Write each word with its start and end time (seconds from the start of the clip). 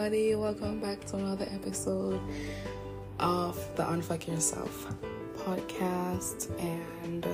everybody. 0.00 0.34
Welcome 0.34 0.80
back 0.80 1.04
to 1.08 1.16
another 1.16 1.46
episode 1.52 2.18
of 3.18 3.54
the 3.76 3.82
Unfuck 3.82 4.26
Yourself 4.26 4.86
podcast. 5.36 6.48
And 6.58 7.26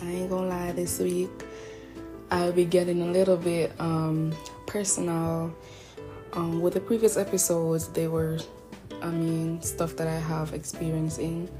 I 0.00 0.08
ain't 0.08 0.30
gonna 0.30 0.46
lie, 0.46 0.70
this 0.70 1.00
week 1.00 1.30
I'll 2.30 2.52
be 2.52 2.64
getting 2.64 3.02
a 3.02 3.06
little 3.06 3.36
bit 3.36 3.72
um, 3.80 4.32
personal. 4.66 5.52
Um, 6.32 6.60
with 6.60 6.74
the 6.74 6.80
previous 6.80 7.16
episodes, 7.16 7.88
they 7.88 8.06
were, 8.06 8.38
I 9.02 9.10
mean, 9.10 9.60
stuff 9.62 9.96
that 9.96 10.06
I 10.06 10.20
have 10.20 10.54
experience 10.54 11.18
in, 11.18 11.50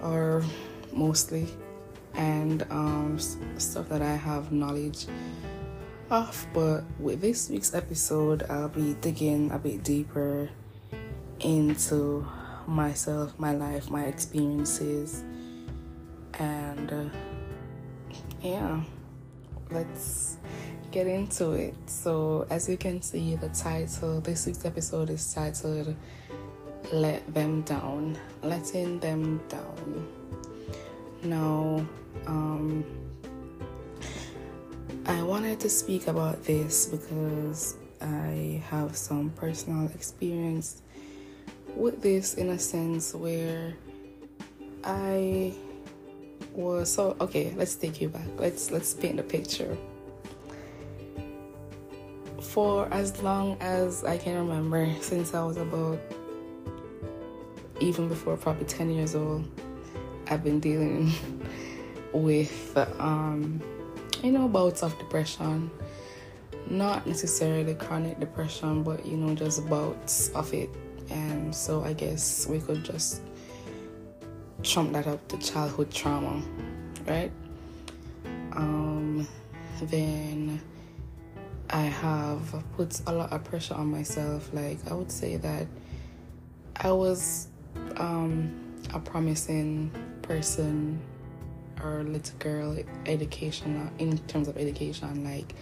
or 0.00 0.42
mostly, 0.90 1.48
and 2.14 2.62
um, 2.70 3.18
stuff 3.58 3.90
that 3.90 4.00
I 4.00 4.16
have 4.16 4.52
knowledge 4.52 5.04
off, 6.10 6.46
but 6.52 6.84
with 6.98 7.20
this 7.20 7.50
week's 7.50 7.74
episode, 7.74 8.44
I'll 8.48 8.68
be 8.68 8.94
digging 9.00 9.50
a 9.50 9.58
bit 9.58 9.82
deeper 9.82 10.48
into 11.40 12.26
myself, 12.66 13.38
my 13.38 13.52
life, 13.52 13.90
my 13.90 14.04
experiences, 14.04 15.24
and 16.38 16.92
uh, 16.92 17.04
yeah, 18.42 18.80
let's 19.70 20.36
get 20.90 21.06
into 21.06 21.52
it. 21.52 21.74
So, 21.86 22.46
as 22.50 22.68
you 22.68 22.76
can 22.76 23.02
see, 23.02 23.36
the 23.36 23.48
title 23.50 24.20
this 24.20 24.46
week's 24.46 24.64
episode 24.64 25.10
is 25.10 25.34
titled 25.34 25.94
Let 26.92 27.34
Them 27.34 27.62
Down, 27.62 28.16
Letting 28.42 29.00
Them 29.00 29.40
Down. 29.48 30.08
Now, 31.22 31.86
um, 32.26 32.84
I 35.08 35.22
wanted 35.22 35.60
to 35.60 35.70
speak 35.70 36.08
about 36.08 36.42
this 36.42 36.86
because 36.86 37.76
I 38.00 38.60
have 38.70 38.96
some 38.96 39.30
personal 39.30 39.88
experience 39.94 40.82
with 41.76 42.02
this 42.02 42.34
in 42.34 42.48
a 42.48 42.58
sense 42.58 43.14
where 43.14 43.74
I 44.82 45.54
was 46.54 46.92
so 46.92 47.16
okay, 47.20 47.54
let's 47.56 47.76
take 47.76 48.00
you 48.00 48.08
back. 48.08 48.26
Let's 48.36 48.72
let's 48.72 48.94
paint 48.94 49.18
the 49.18 49.22
picture. 49.22 49.78
For 52.40 52.92
as 52.92 53.22
long 53.22 53.58
as 53.60 54.02
I 54.02 54.18
can 54.18 54.36
remember, 54.36 54.92
since 55.00 55.34
I 55.34 55.44
was 55.44 55.56
about 55.56 56.00
even 57.78 58.08
before 58.08 58.36
probably 58.36 58.64
10 58.64 58.90
years 58.90 59.14
old, 59.14 59.46
I've 60.28 60.42
been 60.42 60.58
dealing 60.58 61.12
with 62.12 62.76
um 62.98 63.62
you 64.26 64.32
know, 64.32 64.48
bouts 64.48 64.82
of 64.82 64.98
depression. 64.98 65.70
Not 66.68 67.06
necessarily 67.06 67.74
chronic 67.74 68.18
depression, 68.18 68.82
but 68.82 69.06
you 69.06 69.16
know, 69.16 69.36
just 69.36 69.68
bouts 69.68 70.30
of 70.30 70.52
it. 70.52 70.68
And 71.10 71.54
so 71.54 71.84
I 71.84 71.92
guess 71.92 72.48
we 72.48 72.58
could 72.58 72.84
just 72.84 73.22
trump 74.64 74.92
that 74.94 75.06
up 75.06 75.28
to 75.28 75.38
childhood 75.38 75.92
trauma, 75.92 76.42
right? 77.06 77.30
Um, 78.50 79.28
then 79.82 80.60
I 81.70 81.82
have 81.82 82.64
put 82.76 83.00
a 83.06 83.12
lot 83.12 83.32
of 83.32 83.44
pressure 83.44 83.74
on 83.74 83.92
myself. 83.92 84.50
Like, 84.52 84.78
I 84.90 84.94
would 84.94 85.12
say 85.12 85.36
that 85.36 85.68
I 86.74 86.90
was 86.90 87.46
um, 87.96 88.52
a 88.92 88.98
promising 88.98 89.92
person 90.22 91.00
or 91.82 92.02
little 92.02 92.38
girl 92.38 92.76
education 93.06 93.90
in 93.98 94.18
terms 94.26 94.48
of 94.48 94.56
education 94.56 95.24
like 95.24 95.54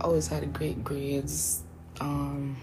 I 0.00 0.04
always 0.04 0.26
had 0.28 0.52
great 0.52 0.82
grades 0.84 1.62
um 2.00 2.56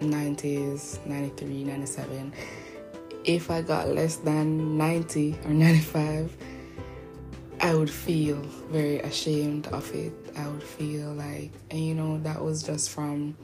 90s 0.00 1.04
93 1.06 1.64
97 1.64 2.32
if 3.24 3.50
I 3.50 3.62
got 3.62 3.88
less 3.88 4.16
than 4.16 4.78
90 4.78 5.38
or 5.44 5.50
95 5.50 6.36
I 7.60 7.74
would 7.74 7.90
feel 7.90 8.36
very 8.70 9.00
ashamed 9.00 9.66
of 9.68 9.92
it. 9.94 10.12
I 10.36 10.46
would 10.46 10.62
feel 10.62 11.12
like 11.14 11.50
and 11.70 11.80
you 11.80 11.94
know 11.94 12.18
that 12.18 12.42
was 12.42 12.62
just 12.62 12.90
from 12.90 13.36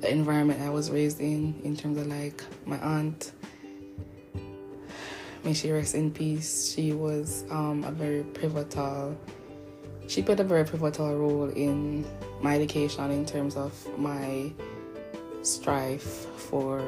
the 0.00 0.10
environment 0.10 0.62
I 0.62 0.70
was 0.70 0.90
raised 0.90 1.20
in 1.20 1.60
in 1.64 1.76
terms 1.76 1.98
of 1.98 2.06
like 2.06 2.42
my 2.64 2.78
aunt 2.78 3.32
may 5.44 5.52
she 5.52 5.70
rest 5.70 5.94
in 5.94 6.10
peace. 6.10 6.72
She 6.72 6.92
was 6.92 7.44
um, 7.50 7.84
a 7.84 7.90
very 7.90 8.22
pivotal, 8.22 9.16
she 10.06 10.22
played 10.22 10.40
a 10.40 10.44
very 10.44 10.64
pivotal 10.64 11.16
role 11.16 11.48
in 11.50 12.04
my 12.40 12.56
education 12.56 13.10
in 13.10 13.24
terms 13.24 13.56
of 13.56 13.72
my 13.98 14.52
strive 15.42 16.02
for 16.02 16.82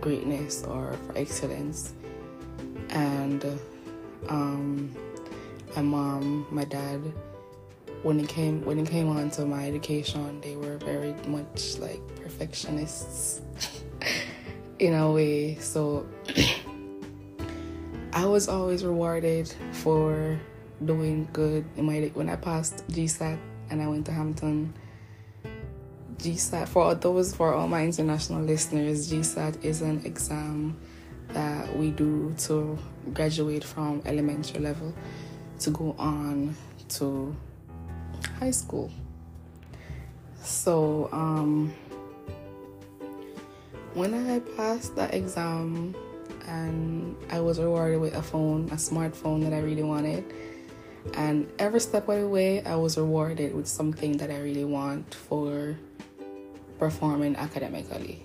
greatness 0.00 0.64
or 0.64 0.94
for 1.06 1.18
excellence. 1.18 1.94
And 2.90 3.44
um, 4.28 4.94
my 5.74 5.82
mom, 5.82 6.46
my 6.50 6.64
dad, 6.64 7.00
when 8.02 8.20
it 8.20 8.28
came 8.28 8.62
when 8.64 8.78
it 8.78 8.88
came 8.88 9.08
on 9.08 9.30
to 9.30 9.46
my 9.46 9.66
education, 9.66 10.40
they 10.40 10.56
were 10.56 10.76
very 10.78 11.14
much 11.26 11.78
like 11.78 12.00
perfectionists 12.22 13.40
in 14.78 14.94
a 14.94 15.10
way. 15.10 15.56
So 15.56 16.06
I 18.14 18.26
was 18.26 18.48
always 18.48 18.84
rewarded 18.84 19.52
for 19.72 20.38
doing 20.84 21.28
good 21.32 21.64
in 21.76 21.84
my 21.84 22.12
when 22.14 22.28
I 22.28 22.36
passed 22.36 22.86
GSAT 22.86 23.36
and 23.70 23.82
I 23.82 23.88
went 23.88 24.06
to 24.06 24.12
Hampton. 24.12 24.72
GSAT 26.18 26.68
for 26.68 26.94
those 26.94 27.34
for 27.34 27.52
all 27.54 27.66
my 27.66 27.82
international 27.82 28.42
listeners, 28.42 29.12
GSAT 29.12 29.64
is 29.64 29.82
an 29.82 30.06
exam 30.06 30.76
that 31.30 31.76
we 31.76 31.90
do 31.90 32.32
to 32.38 32.78
graduate 33.12 33.64
from 33.64 34.00
elementary 34.06 34.60
level 34.60 34.94
to 35.58 35.70
go 35.70 35.96
on 35.98 36.54
to 36.90 37.34
high 38.38 38.52
school. 38.52 38.92
So 40.40 41.08
um, 41.10 41.74
when 43.94 44.14
I 44.14 44.38
passed 44.56 44.94
that 44.94 45.14
exam, 45.14 45.96
and 46.46 47.16
I 47.30 47.40
was 47.40 47.58
rewarded 47.58 48.00
with 48.00 48.14
a 48.14 48.22
phone, 48.22 48.68
a 48.70 48.76
smartphone 48.76 49.42
that 49.42 49.52
I 49.52 49.60
really 49.60 49.82
wanted. 49.82 50.24
And 51.14 51.50
every 51.58 51.80
step 51.80 52.08
of 52.08 52.20
the 52.20 52.28
way, 52.28 52.64
I 52.64 52.76
was 52.76 52.96
rewarded 52.96 53.54
with 53.54 53.66
something 53.66 54.16
that 54.18 54.30
I 54.30 54.38
really 54.40 54.64
want 54.64 55.14
for 55.14 55.76
performing 56.78 57.36
academically, 57.36 58.24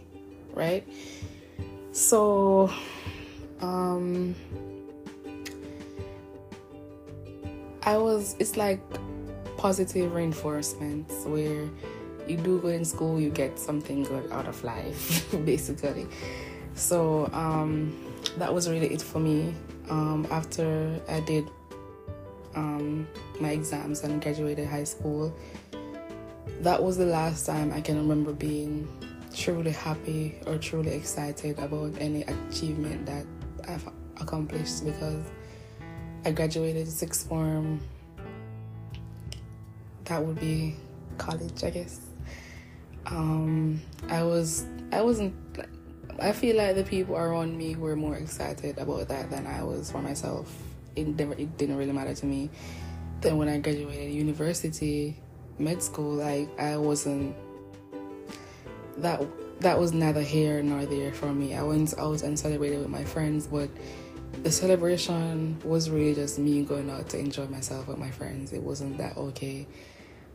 right? 0.53 0.87
So, 1.91 2.71
um, 3.61 4.35
I 7.83 7.97
was, 7.97 8.35
it's 8.39 8.55
like 8.55 8.81
positive 9.57 10.13
reinforcements 10.13 11.25
where 11.25 11.69
you 12.27 12.37
do 12.37 12.59
good 12.59 12.75
in 12.75 12.85
school, 12.85 13.19
you 13.19 13.29
get 13.29 13.59
something 13.59 14.03
good 14.03 14.31
out 14.31 14.47
of 14.47 14.63
life, 14.63 15.29
basically. 15.45 16.07
So, 16.75 17.29
um, 17.33 18.08
that 18.37 18.53
was 18.53 18.69
really 18.69 18.87
it 18.87 19.01
for 19.01 19.19
me. 19.19 19.53
Um, 19.89 20.27
after 20.31 20.99
I 21.09 21.19
did 21.21 21.49
um, 22.55 23.07
my 23.39 23.51
exams 23.51 24.03
and 24.03 24.21
graduated 24.21 24.67
high 24.67 24.83
school, 24.83 25.35
that 26.61 26.81
was 26.81 26.97
the 26.97 27.05
last 27.05 27.45
time 27.45 27.71
I 27.73 27.81
can 27.81 27.97
remember 27.97 28.33
being 28.33 28.87
truly 29.33 29.71
happy 29.71 30.39
or 30.45 30.57
truly 30.57 30.91
excited 30.91 31.57
about 31.59 31.93
any 31.99 32.23
achievement 32.23 33.05
that 33.05 33.25
I've 33.67 33.87
accomplished 34.19 34.85
because 34.85 35.23
I 36.25 36.31
graduated 36.31 36.87
sixth 36.87 37.27
form. 37.27 37.79
That 40.05 40.23
would 40.23 40.39
be 40.39 40.75
college, 41.17 41.63
I 41.63 41.69
guess. 41.69 42.01
Um, 43.05 43.81
I 44.09 44.23
was 44.23 44.65
I 44.91 45.01
wasn't 45.01 45.33
I 46.19 46.31
feel 46.31 46.57
like 46.57 46.75
the 46.75 46.83
people 46.83 47.15
around 47.15 47.57
me 47.57 47.75
were 47.75 47.95
more 47.95 48.15
excited 48.15 48.77
about 48.77 49.07
that 49.07 49.29
than 49.29 49.47
I 49.47 49.63
was 49.63 49.91
for 49.91 50.01
myself. 50.01 50.53
It 50.95 51.07
never, 51.07 51.33
it 51.33 51.57
didn't 51.57 51.77
really 51.77 51.93
matter 51.93 52.13
to 52.13 52.25
me. 52.25 52.49
Then 53.21 53.37
when 53.37 53.47
I 53.47 53.59
graduated 53.59 54.13
university, 54.13 55.17
med 55.59 55.83
school, 55.83 56.15
like 56.15 56.49
I 56.59 56.77
wasn't 56.77 57.35
that 58.97 59.21
that 59.61 59.77
was 59.77 59.91
neither 59.91 60.21
here 60.21 60.61
nor 60.63 60.85
there 60.85 61.11
for 61.13 61.27
me. 61.27 61.55
I 61.55 61.63
went 61.63 61.97
out 61.97 62.23
and 62.23 62.39
celebrated 62.39 62.79
with 62.79 62.89
my 62.89 63.03
friends, 63.03 63.47
but 63.47 63.69
the 64.43 64.51
celebration 64.51 65.59
was 65.63 65.89
really 65.89 66.15
just 66.15 66.39
me 66.39 66.63
going 66.63 66.89
out 66.89 67.09
to 67.09 67.19
enjoy 67.19 67.45
myself 67.47 67.87
with 67.87 67.97
my 67.97 68.11
friends. 68.11 68.53
It 68.53 68.63
wasn't 68.63 68.97
that 68.97 69.17
okay. 69.17 69.67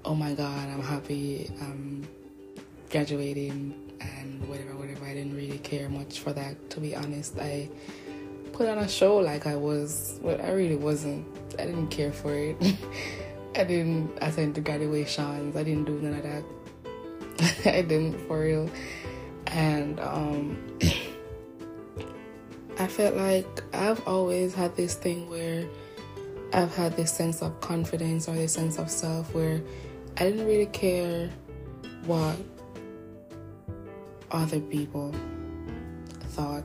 Oh 0.04 0.14
my 0.14 0.34
god, 0.34 0.68
I'm 0.68 0.82
happy. 0.82 1.50
I'm 1.60 2.06
graduating 2.90 3.83
and 4.00 4.48
whatever, 4.48 4.74
whatever. 4.76 5.04
I 5.04 5.14
didn't 5.14 5.36
really 5.36 5.58
care 5.58 5.88
much 5.88 6.20
for 6.20 6.32
that, 6.32 6.70
to 6.70 6.80
be 6.80 6.94
honest. 6.94 7.38
I 7.38 7.68
put 8.52 8.68
on 8.68 8.78
a 8.78 8.88
show 8.88 9.16
like 9.16 9.46
I 9.46 9.56
was, 9.56 10.18
but 10.22 10.40
I 10.40 10.52
really 10.52 10.76
wasn't. 10.76 11.26
I 11.58 11.66
didn't 11.66 11.88
care 11.88 12.12
for 12.12 12.34
it. 12.34 12.56
I 13.56 13.64
didn't 13.64 14.10
attend 14.20 14.54
the 14.54 14.60
graduations. 14.60 15.56
I 15.56 15.62
didn't 15.62 15.84
do 15.84 16.00
none 16.00 16.14
of 16.14 16.22
that. 16.22 16.44
I 17.74 17.82
didn't 17.82 18.18
for 18.26 18.40
real. 18.40 18.68
And 19.46 20.00
um, 20.00 20.78
I 22.78 22.86
felt 22.88 23.16
like 23.16 23.62
I've 23.72 24.06
always 24.06 24.54
had 24.54 24.76
this 24.76 24.94
thing 24.94 25.28
where 25.28 25.66
I've 26.52 26.74
had 26.74 26.96
this 26.96 27.12
sense 27.12 27.42
of 27.42 27.60
confidence 27.60 28.28
or 28.28 28.34
this 28.34 28.52
sense 28.52 28.78
of 28.78 28.90
self 28.90 29.32
where 29.34 29.60
I 30.16 30.24
didn't 30.24 30.46
really 30.46 30.66
care 30.66 31.30
what 32.06 32.36
other 34.30 34.60
people 34.60 35.14
thought 36.28 36.64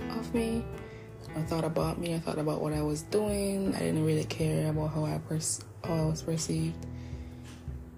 of 0.00 0.34
me 0.34 0.64
or 1.34 1.42
thought 1.42 1.64
about 1.64 1.98
me 1.98 2.14
or 2.14 2.18
thought 2.18 2.38
about 2.38 2.60
what 2.60 2.72
I 2.72 2.82
was 2.82 3.02
doing. 3.02 3.74
I 3.74 3.78
didn't 3.78 4.04
really 4.04 4.24
care 4.24 4.70
about 4.70 4.92
how 4.92 5.04
I, 5.04 5.18
pers- 5.18 5.64
how 5.84 5.94
I 5.94 6.04
was 6.06 6.22
perceived 6.22 6.86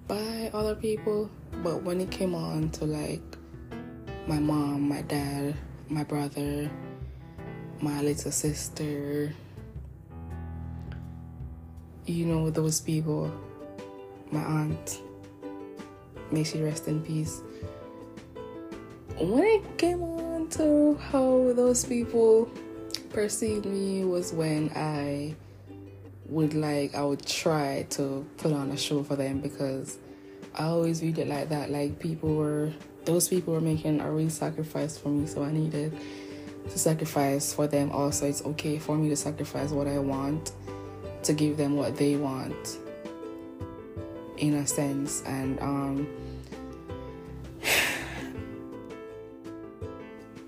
by 0.08 0.50
other 0.52 0.74
people. 0.74 1.30
But 1.62 1.82
when 1.82 2.00
it 2.00 2.10
came 2.10 2.34
on 2.34 2.70
to 2.70 2.84
like 2.84 3.22
my 4.26 4.38
mom, 4.38 4.88
my 4.88 5.02
dad, 5.02 5.54
my 5.88 6.04
brother, 6.04 6.70
my 7.80 8.00
little 8.02 8.30
sister, 8.30 9.34
you 12.06 12.26
know, 12.26 12.50
those 12.50 12.80
people, 12.80 13.32
my 14.30 14.42
aunt, 14.42 15.00
may 16.30 16.44
she 16.44 16.62
rest 16.62 16.88
in 16.88 17.00
peace. 17.02 17.42
When 19.18 19.44
it 19.44 19.78
came 19.78 20.02
on 20.02 20.48
to 20.50 20.96
how 21.10 21.52
those 21.54 21.84
people 21.84 22.50
perceived 23.10 23.66
me 23.66 24.04
was 24.04 24.32
when 24.32 24.70
I 24.74 25.34
would 26.26 26.54
like 26.54 26.94
I 26.94 27.04
would 27.04 27.24
try 27.24 27.86
to 27.90 28.26
put 28.38 28.52
on 28.52 28.70
a 28.70 28.76
show 28.76 29.02
for 29.02 29.16
them 29.16 29.40
because 29.40 29.98
I 30.54 30.64
always 30.64 31.00
viewed 31.00 31.18
it 31.18 31.28
like 31.28 31.48
that. 31.50 31.70
Like 31.70 31.98
people 31.98 32.34
were 32.34 32.72
those 33.04 33.28
people 33.28 33.52
were 33.54 33.60
making 33.60 34.00
a 34.00 34.10
real 34.10 34.30
sacrifice 34.30 34.96
for 34.96 35.08
me, 35.08 35.26
so 35.26 35.42
I 35.42 35.52
needed 35.52 35.98
to 36.70 36.78
sacrifice 36.78 37.52
for 37.52 37.66
them 37.66 37.90
also. 37.90 38.26
It's 38.28 38.42
okay 38.42 38.78
for 38.78 38.96
me 38.96 39.08
to 39.10 39.16
sacrifice 39.16 39.70
what 39.70 39.86
I 39.86 39.98
want 39.98 40.52
to 41.24 41.32
give 41.32 41.56
them 41.56 41.76
what 41.76 41.96
they 41.96 42.16
want 42.16 42.78
in 44.38 44.54
a 44.54 44.66
sense 44.66 45.22
and 45.26 45.60
um 45.60 46.08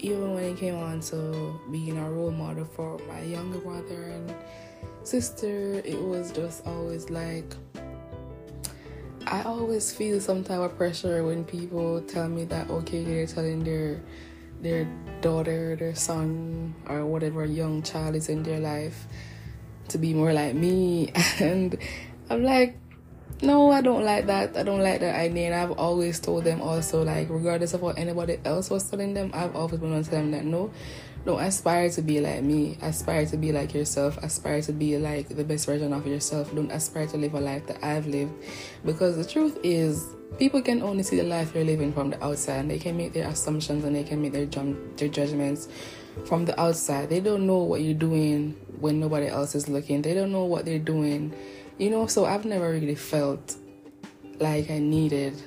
even 0.04 0.34
when 0.34 0.44
it 0.44 0.58
came 0.58 0.76
on 0.76 1.00
to 1.00 1.58
being 1.70 1.96
a 1.96 2.10
role 2.10 2.30
model 2.30 2.66
for 2.66 3.00
my 3.08 3.22
younger 3.22 3.58
brother 3.58 4.12
and 4.12 4.34
sister, 5.02 5.80
it 5.84 5.98
was 5.98 6.30
just 6.30 6.66
always 6.66 7.08
like 7.08 7.56
I 9.26 9.42
always 9.44 9.90
feel 9.90 10.20
some 10.20 10.44
type 10.44 10.60
of 10.60 10.76
pressure 10.76 11.24
when 11.24 11.44
people 11.44 12.02
tell 12.02 12.28
me 12.28 12.44
that 12.52 12.68
okay, 12.68 13.02
they're 13.02 13.26
telling 13.26 13.64
their 13.64 14.02
their 14.60 14.86
daughter, 15.22 15.74
their 15.76 15.94
son, 15.94 16.74
or 16.86 17.06
whatever 17.06 17.44
young 17.46 17.82
child 17.82 18.14
is 18.14 18.28
in 18.28 18.42
their 18.42 18.60
life 18.60 19.06
to 19.88 19.96
be 19.96 20.12
more 20.12 20.32
like 20.32 20.54
me. 20.54 21.12
And 21.40 21.78
I'm 22.28 22.44
like, 22.44 22.76
no, 23.42 23.70
I 23.70 23.80
don't 23.80 24.04
like 24.04 24.26
that. 24.26 24.56
I 24.56 24.62
don't 24.62 24.80
like 24.80 25.00
that 25.00 25.14
idea. 25.14 25.46
And 25.46 25.54
I've 25.54 25.78
always 25.78 26.20
told 26.20 26.44
them 26.44 26.62
also, 26.62 27.02
like, 27.02 27.28
regardless 27.28 27.74
of 27.74 27.82
what 27.82 27.98
anybody 27.98 28.38
else 28.44 28.70
was 28.70 28.88
telling 28.88 29.14
them, 29.14 29.30
I've 29.34 29.54
always 29.54 29.80
been 29.80 29.92
on 29.92 30.02
to 30.02 30.10
them 30.10 30.30
that 30.30 30.44
no, 30.44 30.70
don't 31.24 31.40
aspire 31.40 31.90
to 31.90 32.02
be 32.02 32.20
like 32.20 32.42
me. 32.42 32.78
Aspire 32.82 33.26
to 33.26 33.36
be 33.36 33.52
like 33.52 33.74
yourself. 33.74 34.16
Aspire 34.18 34.62
to 34.62 34.72
be 34.72 34.98
like 34.98 35.28
the 35.28 35.44
best 35.44 35.66
version 35.66 35.92
of 35.92 36.06
yourself. 36.06 36.54
Don't 36.54 36.70
aspire 36.70 37.06
to 37.08 37.16
live 37.16 37.34
a 37.34 37.40
life 37.40 37.66
that 37.66 37.82
I've 37.82 38.06
lived. 38.06 38.32
Because 38.84 39.16
the 39.16 39.24
truth 39.24 39.58
is, 39.62 40.06
people 40.38 40.62
can 40.62 40.82
only 40.82 41.02
see 41.02 41.16
the 41.16 41.22
life 41.24 41.54
you're 41.54 41.64
living 41.64 41.92
from 41.92 42.10
the 42.10 42.24
outside 42.24 42.60
and 42.60 42.70
they 42.70 42.78
can 42.78 42.96
make 42.96 43.12
their 43.12 43.28
assumptions 43.28 43.84
and 43.84 43.94
they 43.96 44.04
can 44.04 44.22
make 44.22 44.32
their, 44.32 44.46
their 44.46 45.08
judgments 45.08 45.68
from 46.26 46.44
the 46.44 46.58
outside. 46.60 47.10
They 47.10 47.20
don't 47.20 47.46
know 47.46 47.58
what 47.58 47.80
you're 47.80 47.94
doing 47.94 48.52
when 48.80 49.00
nobody 49.00 49.26
else 49.26 49.54
is 49.54 49.68
looking. 49.68 50.02
They 50.02 50.14
don't 50.14 50.32
know 50.32 50.44
what 50.44 50.64
they're 50.64 50.78
doing 50.78 51.34
you 51.78 51.90
know, 51.90 52.06
so 52.06 52.24
I've 52.24 52.44
never 52.44 52.70
really 52.70 52.94
felt 52.94 53.56
like 54.38 54.70
I 54.70 54.78
needed 54.78 55.40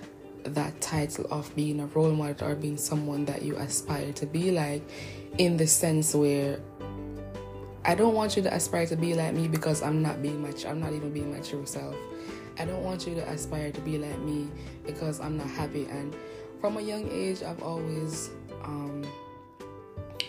that 0.44 0.79
title 0.81 1.25
of 1.29 1.53
being 1.56 1.79
a 1.79 1.85
role 1.88 2.12
model 2.12 2.47
or 2.47 2.56
being 2.56 2.77
someone 2.77 3.25
that 3.25 3.41
you 3.41 3.56
aspire 3.57 4.13
to 4.13 4.25
be 4.25 4.51
like, 4.51 4.81
in 5.38 5.57
the 5.57 5.68
sense 5.68 6.15
where 6.15 6.59
I 7.85 7.95
don't 7.95 8.13
want 8.13 8.35
you 8.35 8.44
to 8.44 8.53
aspire 8.53 8.85
to 8.88 8.95
be 8.95 9.13
like 9.13 9.33
me 9.33 9.47
because 9.47 9.81
I'm 9.81 10.01
not 10.01 10.21
being 10.21 10.41
much, 10.41 10.65
I'm 10.65 10.79
not 10.79 10.94
even 10.94 11.12
being 11.12 11.31
my 11.31 11.39
true 11.39 11.65
self. 11.65 11.95
I 12.59 12.65
don't 12.65 12.83
want 12.83 13.07
you 13.07 13.13
to 13.15 13.30
aspire 13.30 13.71
to 13.71 13.81
be 13.81 13.97
like 13.97 14.19
me 14.19 14.50
because 14.85 15.19
I'm 15.19 15.38
not 15.38 15.47
happy. 15.47 15.85
And 15.85 16.15
from 16.59 16.77
a 16.77 16.81
young 16.81 17.09
age, 17.12 17.44
I've 17.44 17.62
always 17.62 18.31
um, 18.63 19.06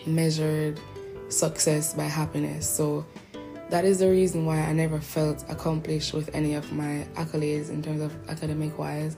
measured 0.05 0.79
success 1.29 1.93
by 1.93 2.03
happiness. 2.03 2.69
So 2.69 3.05
that 3.69 3.85
is 3.85 3.99
the 3.99 4.09
reason 4.09 4.45
why 4.45 4.59
I 4.59 4.73
never 4.73 4.99
felt 4.99 5.45
accomplished 5.49 6.13
with 6.13 6.29
any 6.33 6.55
of 6.55 6.71
my 6.71 7.07
accolades 7.13 7.69
in 7.69 7.81
terms 7.81 8.01
of 8.01 8.15
academic 8.29 8.77
wise, 8.77 9.15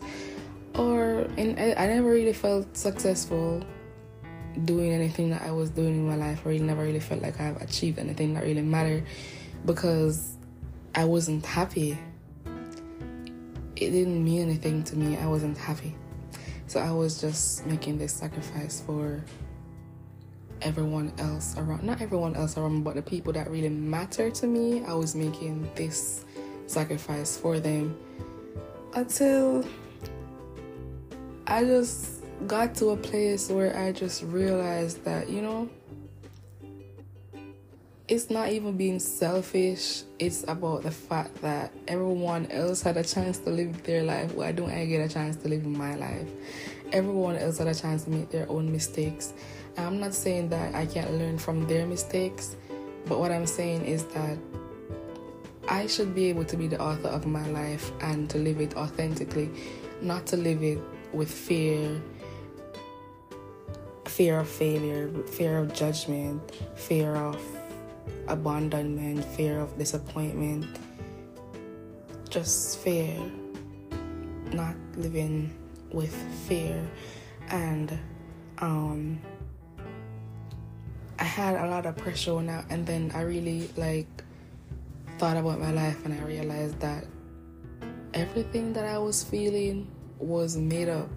or 0.75 1.21
in, 1.38 1.57
I 1.57 1.88
never 1.88 2.09
really 2.09 2.33
felt 2.33 2.75
successful 2.75 3.63
doing 4.65 4.92
anything 4.92 5.30
that 5.30 5.42
I 5.44 5.51
was 5.51 5.69
doing 5.69 5.95
in 5.95 6.07
my 6.07 6.15
life. 6.15 6.42
I 6.45 6.50
really 6.50 6.63
never 6.65 6.83
really 6.83 7.00
felt 7.00 7.21
like 7.21 7.39
I've 7.39 7.62
achieved 7.62 8.00
anything 8.00 8.33
that 8.33 8.44
really 8.44 8.62
mattered 8.62 9.06
because 9.65 10.38
I 10.94 11.06
wasn't 11.06 11.45
happy. 11.45 11.98
It 13.77 13.92
didn't 13.92 14.24
mean 14.24 14.42
anything 14.42 14.83
to 14.83 14.95
me. 14.98 15.18
I 15.18 15.27
wasn't 15.27 15.57
happy. 15.57 15.95
So 16.68 16.80
I 16.80 16.92
was 16.92 17.19
just 17.19 17.65
making 17.65 17.98
this 17.98 18.13
sacrifice 18.13 18.81
for 18.86 19.24
everyone 20.62 21.12
else 21.18 21.58
around 21.58 21.84
not 21.84 22.02
everyone 22.02 22.36
else 22.36 22.58
around 22.58 22.84
but 22.84 22.96
the 22.96 23.02
people 23.02 23.34
that 23.34 23.50
really 23.50 23.69
matter 23.69 24.30
to 24.30 24.48
me 24.48 24.84
i 24.86 24.94
was 24.94 25.16
making 25.16 25.69
this 25.75 26.25
sacrifice 26.68 27.38
for 27.38 27.60
them 27.60 27.98
until 28.96 29.66
i 31.48 31.63
just 31.63 32.24
got 32.48 32.74
to 32.74 32.90
a 32.90 32.98
place 32.98 33.50
where 33.50 33.75
i 33.78 33.92
just 33.92 34.24
realized 34.24 35.04
that 35.04 35.30
you 35.30 35.42
know 35.42 35.69
it's 38.12 38.30
not 38.30 38.50
even 38.50 38.75
being 38.75 39.00
selfish. 39.00 40.03
It's 40.20 40.44
about 40.50 40.84
the 40.84 40.91
fact 40.91 41.34
that 41.44 41.72
everyone 41.88 42.46
else 42.48 42.82
had 42.82 42.98
a 42.98 43.06
chance 43.06 43.38
to 43.38 43.50
live 43.50 43.84
their 43.84 44.03
life. 44.03 44.34
Why 44.34 44.51
don't 44.51 44.70
i 44.70 44.86
get 44.86 45.00
a 45.00 45.08
chance 45.08 45.38
to 45.38 45.48
live 45.48 45.65
my 45.65 45.96
life? 45.96 46.30
Everyone 46.91 47.38
else 47.38 47.60
had 47.60 47.68
a 47.68 47.74
chance 47.74 48.03
to 48.03 48.10
make 48.10 48.30
their 48.30 48.51
own 48.51 48.70
mistakes 48.70 49.32
I'm 49.78 50.00
not 50.00 50.13
saying 50.13 50.50
that 50.50 50.75
I 50.75 50.86
can't 50.86 51.12
learn 51.13 51.38
from 51.38 51.68
their 51.68 51.86
mistakes, 51.86 52.56
but 53.06 53.20
what 53.20 53.32
I'm 53.32 53.48
saying 53.48 53.86
is 53.86 54.06
that 54.06 54.38
I 55.68 55.88
should 55.88 56.13
be 56.13 56.25
able 56.25 56.46
to 56.46 56.58
be 56.58 56.68
the 56.68 56.80
author 56.82 57.08
of 57.08 57.25
my 57.25 57.48
life 57.50 57.92
and 58.01 58.30
to 58.30 58.38
live 58.38 58.60
it 58.60 58.75
authentically, 58.75 59.50
not 60.01 60.25
to 60.28 60.38
live 60.38 60.63
it 60.63 60.80
with 61.13 61.32
fear, 61.32 62.01
fear 64.06 64.40
of 64.40 64.50
failure, 64.50 65.10
fear 65.28 65.58
of 65.58 65.74
judgment, 65.74 66.42
fear 66.75 67.16
of 67.16 67.42
abandonment, 68.28 69.24
fear 69.24 69.60
of 69.60 69.78
disappointment, 69.78 70.66
just 72.30 72.80
fear, 72.80 73.18
not 74.51 74.75
living 74.98 75.54
with 75.92 76.13
fear. 76.48 76.86
And 77.50 77.98
um 78.60 79.20
I 81.22 81.24
had 81.24 81.54
a 81.54 81.68
lot 81.68 81.86
of 81.86 81.96
pressure 81.98 82.42
now, 82.42 82.66
and 82.72 82.84
then 82.84 83.12
I 83.13 83.22
really 83.22 83.70
like 83.78 84.08
thought 85.20 85.38
about 85.38 85.60
my 85.60 85.72
life, 85.72 86.04
and 86.04 86.16
I 86.16 86.25
realized 86.25 86.80
that 86.80 87.06
everything 88.16 88.74
that 88.74 88.86
I 88.86 88.98
was 88.98 89.24
feeling 89.24 89.88
was 90.18 90.58
made 90.58 90.90
up. 90.90 91.10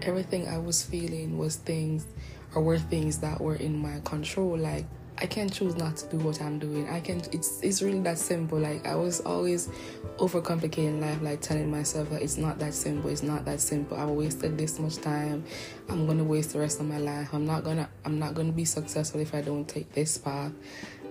Everything 0.00 0.48
I 0.48 0.56
was 0.56 0.82
feeling 0.82 1.36
was 1.36 1.56
things, 1.56 2.06
or 2.54 2.62
were 2.62 2.78
things 2.78 3.18
that 3.18 3.42
were 3.42 3.56
in 3.56 3.76
my 3.76 4.00
control. 4.04 4.56
Like 4.56 4.86
I 5.22 5.26
can't 5.26 5.52
choose 5.52 5.76
not 5.76 5.96
to 5.98 6.08
do 6.08 6.16
what 6.18 6.42
I'm 6.42 6.58
doing. 6.58 6.88
I 6.88 6.98
can. 6.98 7.22
It's 7.30 7.60
it's 7.60 7.80
really 7.80 8.00
that 8.00 8.18
simple. 8.18 8.58
Like 8.58 8.84
I 8.84 8.96
was 8.96 9.20
always 9.20 9.68
overcomplicating 10.16 11.00
life, 11.00 11.22
like 11.22 11.40
telling 11.40 11.70
myself 11.70 12.10
that 12.10 12.22
it's 12.22 12.36
not 12.36 12.58
that 12.58 12.74
simple. 12.74 13.08
It's 13.08 13.22
not 13.22 13.44
that 13.44 13.60
simple. 13.60 13.96
I've 13.96 14.08
wasted 14.08 14.58
this 14.58 14.80
much 14.80 14.96
time. 14.96 15.44
I'm 15.88 16.08
gonna 16.08 16.24
waste 16.24 16.54
the 16.54 16.58
rest 16.58 16.80
of 16.80 16.86
my 16.86 16.98
life. 16.98 17.32
I'm 17.32 17.46
not 17.46 17.62
gonna. 17.62 17.88
I'm 18.04 18.18
not 18.18 18.34
gonna 18.34 18.50
be 18.50 18.64
successful 18.64 19.20
if 19.20 19.32
I 19.32 19.42
don't 19.42 19.68
take 19.68 19.92
this 19.92 20.18
path. 20.18 20.50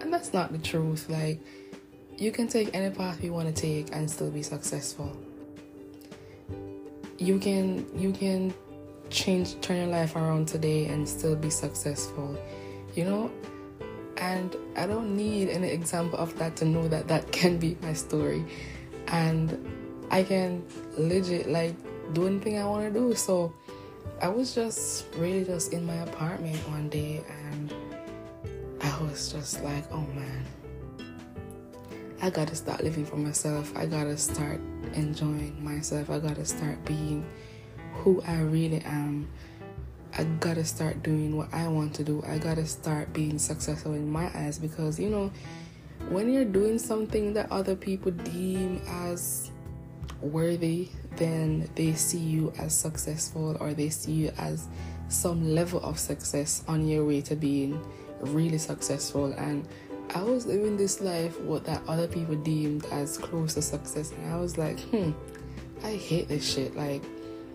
And 0.01 0.13
that's 0.13 0.33
not 0.33 0.51
the 0.51 0.57
truth. 0.57 1.09
Like 1.09 1.39
you 2.17 2.33
can 2.33 2.49
take 2.49 2.75
any 2.75 2.93
path 2.93 3.23
you 3.23 3.31
want 3.31 3.55
to 3.55 3.61
take 3.61 3.95
and 3.95 4.11
still 4.11 4.29
be 4.29 4.43
successful. 4.43 5.15
You 7.17 7.39
can. 7.39 7.87
You 7.97 8.11
can 8.11 8.53
change 9.09 9.59
turn 9.61 9.77
your 9.77 9.87
life 9.87 10.17
around 10.17 10.49
today 10.49 10.87
and 10.87 11.07
still 11.07 11.35
be 11.35 11.49
successful 11.49 12.37
you 12.95 13.03
know 13.03 13.29
and 14.21 14.55
I 14.77 14.85
don't 14.85 15.17
need 15.17 15.49
any 15.49 15.69
example 15.69 16.19
of 16.19 16.37
that 16.37 16.55
to 16.57 16.65
know 16.65 16.87
that 16.87 17.07
that 17.07 17.31
can 17.33 17.57
be 17.57 17.75
my 17.81 17.93
story. 17.93 18.45
And 19.07 20.07
I 20.09 20.23
can 20.23 20.63
legit 20.97 21.49
like 21.49 21.75
do 22.13 22.27
anything 22.27 22.59
I 22.59 22.65
want 22.65 22.93
to 22.93 22.97
do. 22.97 23.15
So 23.15 23.53
I 24.21 24.29
was 24.29 24.53
just 24.53 25.07
really 25.15 25.43
just 25.43 25.73
in 25.73 25.85
my 25.85 25.95
apartment 25.95 26.57
one 26.69 26.87
day 26.87 27.23
and 27.49 27.73
I 28.81 29.01
was 29.01 29.31
just 29.31 29.63
like, 29.63 29.83
oh 29.91 30.05
man, 30.13 30.45
I 32.21 32.29
gotta 32.29 32.55
start 32.55 32.83
living 32.83 33.05
for 33.05 33.17
myself. 33.17 33.75
I 33.75 33.87
gotta 33.87 34.17
start 34.17 34.61
enjoying 34.93 35.57
myself. 35.63 36.11
I 36.11 36.19
gotta 36.19 36.45
start 36.45 36.83
being 36.85 37.25
who 37.95 38.21
I 38.27 38.41
really 38.41 38.81
am. 38.85 39.27
I 40.17 40.23
gotta 40.39 40.65
start 40.65 41.03
doing 41.03 41.37
what 41.37 41.53
I 41.53 41.67
want 41.67 41.93
to 41.95 42.03
do. 42.03 42.23
I 42.27 42.37
gotta 42.37 42.65
start 42.65 43.13
being 43.13 43.39
successful 43.39 43.93
in 43.93 44.11
my 44.11 44.29
eyes 44.37 44.59
because 44.59 44.99
you 44.99 45.09
know, 45.09 45.31
when 46.09 46.31
you're 46.31 46.45
doing 46.45 46.79
something 46.79 47.33
that 47.33 47.51
other 47.51 47.75
people 47.75 48.11
deem 48.11 48.81
as 48.87 49.51
worthy, 50.21 50.89
then 51.15 51.69
they 51.75 51.93
see 51.93 52.19
you 52.19 52.53
as 52.59 52.75
successful 52.75 53.57
or 53.59 53.73
they 53.73 53.89
see 53.89 54.11
you 54.11 54.31
as 54.37 54.67
some 55.07 55.53
level 55.53 55.79
of 55.81 55.99
success 55.99 56.63
on 56.67 56.87
your 56.87 57.05
way 57.05 57.21
to 57.21 57.35
being 57.35 57.83
really 58.21 58.57
successful. 58.57 59.33
And 59.33 59.67
I 60.13 60.21
was 60.21 60.45
living 60.45 60.77
this 60.77 61.01
life 61.01 61.39
what 61.41 61.65
that 61.65 61.81
other 61.87 62.07
people 62.07 62.35
deemed 62.35 62.85
as 62.91 63.17
close 63.17 63.53
to 63.53 63.61
success, 63.61 64.11
and 64.11 64.33
I 64.33 64.37
was 64.37 64.57
like, 64.57 64.79
hmm, 64.79 65.11
I 65.83 65.95
hate 65.95 66.27
this 66.27 66.53
shit. 66.53 66.75
Like, 66.75 67.01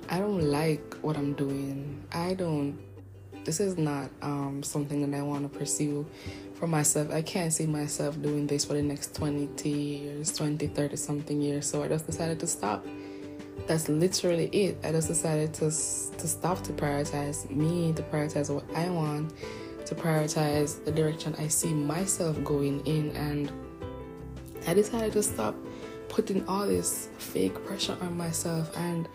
I 0.08 0.18
don't 0.18 0.50
like 0.50 0.94
what 1.02 1.16
I'm 1.16 1.34
doing. 1.34 2.02
I 2.12 2.34
don't. 2.34 2.78
This 3.44 3.60
is 3.60 3.76
not 3.76 4.10
um, 4.22 4.62
something 4.62 5.08
that 5.08 5.16
I 5.16 5.22
want 5.22 5.50
to 5.50 5.58
pursue 5.58 6.06
for 6.54 6.66
myself. 6.66 7.12
I 7.12 7.22
can't 7.22 7.52
see 7.52 7.66
myself 7.66 8.20
doing 8.20 8.46
this 8.46 8.64
for 8.64 8.74
the 8.74 8.82
next 8.82 9.14
20 9.14 9.68
years, 9.68 10.32
20, 10.36 10.66
30 10.68 10.96
something 10.96 11.40
years. 11.40 11.66
So 11.66 11.82
I 11.82 11.88
just 11.88 12.06
decided 12.06 12.40
to 12.40 12.46
stop. 12.46 12.84
That's 13.66 13.88
literally 13.88 14.46
it. 14.46 14.78
I 14.84 14.92
just 14.92 15.08
decided 15.08 15.54
to 15.54 15.66
to 15.66 16.28
stop 16.28 16.62
to 16.64 16.72
prioritize 16.72 17.48
me, 17.50 17.92
to 17.94 18.02
prioritize 18.02 18.52
what 18.52 18.64
I 18.76 18.88
want, 18.90 19.32
to 19.86 19.94
prioritize 19.94 20.84
the 20.84 20.92
direction 20.92 21.34
I 21.38 21.48
see 21.48 21.72
myself 21.72 22.42
going 22.44 22.84
in 22.86 23.10
and 23.16 23.50
I 24.66 24.74
decided 24.74 25.12
to 25.12 25.22
stop 25.22 25.54
putting 26.08 26.46
all 26.48 26.66
this 26.66 27.08
fake 27.18 27.54
pressure 27.64 27.96
on 28.00 28.16
myself 28.16 28.76
and 28.76 29.08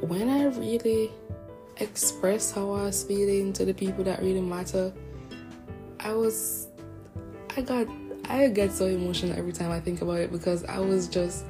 when 0.00 0.28
I 0.28 0.44
really 0.46 1.10
express 1.78 2.50
how 2.50 2.70
I 2.72 2.84
was 2.84 3.02
feeling 3.02 3.52
to 3.54 3.64
the 3.64 3.74
people 3.74 4.04
that 4.04 4.20
really 4.20 4.40
matter, 4.40 4.92
I 6.00 6.12
was, 6.12 6.68
I 7.56 7.62
got, 7.62 7.86
I 8.28 8.48
get 8.48 8.72
so 8.72 8.86
emotional 8.86 9.36
every 9.38 9.52
time 9.52 9.70
I 9.70 9.80
think 9.80 10.02
about 10.02 10.18
it 10.18 10.32
because 10.32 10.64
I 10.64 10.78
was 10.78 11.08
just, 11.08 11.44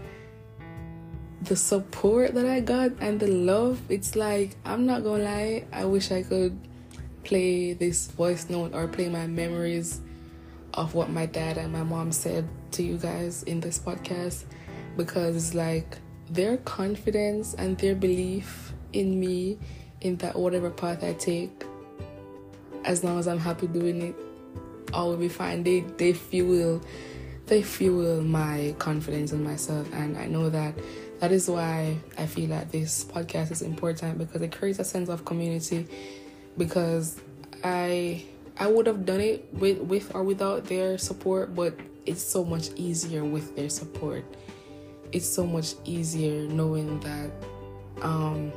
the 1.42 1.56
support 1.56 2.34
that 2.34 2.46
I 2.46 2.60
got 2.60 2.92
and 3.00 3.20
the 3.20 3.28
love, 3.28 3.80
it's 3.88 4.16
like, 4.16 4.56
I'm 4.64 4.86
not 4.86 5.04
gonna 5.04 5.24
lie, 5.24 5.64
I 5.72 5.84
wish 5.84 6.10
I 6.10 6.22
could 6.22 6.58
play 7.24 7.72
this 7.72 8.06
voice 8.08 8.48
note 8.48 8.74
or 8.74 8.86
play 8.88 9.08
my 9.08 9.26
memories 9.26 10.00
of 10.74 10.94
what 10.94 11.10
my 11.10 11.26
dad 11.26 11.58
and 11.58 11.72
my 11.72 11.82
mom 11.82 12.12
said 12.12 12.48
to 12.72 12.82
you 12.82 12.96
guys 12.98 13.42
in 13.44 13.60
this 13.60 13.78
podcast 13.78 14.44
because 14.96 15.36
it's 15.36 15.54
like 15.54 15.98
their 16.30 16.56
confidence 16.58 17.54
and 17.54 17.78
their 17.78 17.94
belief 17.94 18.72
in 18.92 19.18
me 19.18 19.58
in 20.00 20.16
that 20.16 20.36
whatever 20.36 20.70
path 20.70 21.02
I 21.02 21.12
take, 21.14 21.64
as 22.84 23.04
long 23.04 23.18
as 23.18 23.28
I'm 23.28 23.38
happy 23.38 23.66
doing 23.66 24.02
it, 24.02 24.14
all 24.92 25.10
will 25.10 25.16
be 25.16 25.28
fine. 25.28 25.62
They 25.62 25.80
they 25.80 26.12
fuel 26.12 26.80
they 27.46 27.62
fuel 27.62 28.22
my 28.22 28.74
confidence 28.78 29.32
in 29.32 29.44
myself 29.44 29.88
and 29.92 30.18
I 30.18 30.26
know 30.26 30.50
that 30.50 30.74
that 31.20 31.32
is 31.32 31.48
why 31.48 31.96
I 32.18 32.26
feel 32.26 32.48
that 32.48 32.72
this 32.72 33.04
podcast 33.04 33.50
is 33.52 33.62
important 33.62 34.18
because 34.18 34.42
it 34.42 34.52
creates 34.52 34.78
a 34.80 34.84
sense 34.84 35.08
of 35.08 35.24
community 35.24 35.86
because 36.58 37.20
I 37.62 38.24
I 38.58 38.66
would 38.66 38.86
have 38.86 39.06
done 39.06 39.20
it 39.20 39.48
with 39.52 39.78
with 39.78 40.14
or 40.14 40.24
without 40.24 40.64
their 40.64 40.98
support 40.98 41.54
but 41.54 41.78
it's 42.04 42.22
so 42.22 42.44
much 42.44 42.70
easier 42.76 43.24
with 43.24 43.56
their 43.56 43.68
support. 43.68 44.24
It's 45.12 45.26
so 45.26 45.46
much 45.46 45.74
easier 45.84 46.48
knowing 46.48 47.00
that 47.00 47.30
um 48.02 48.52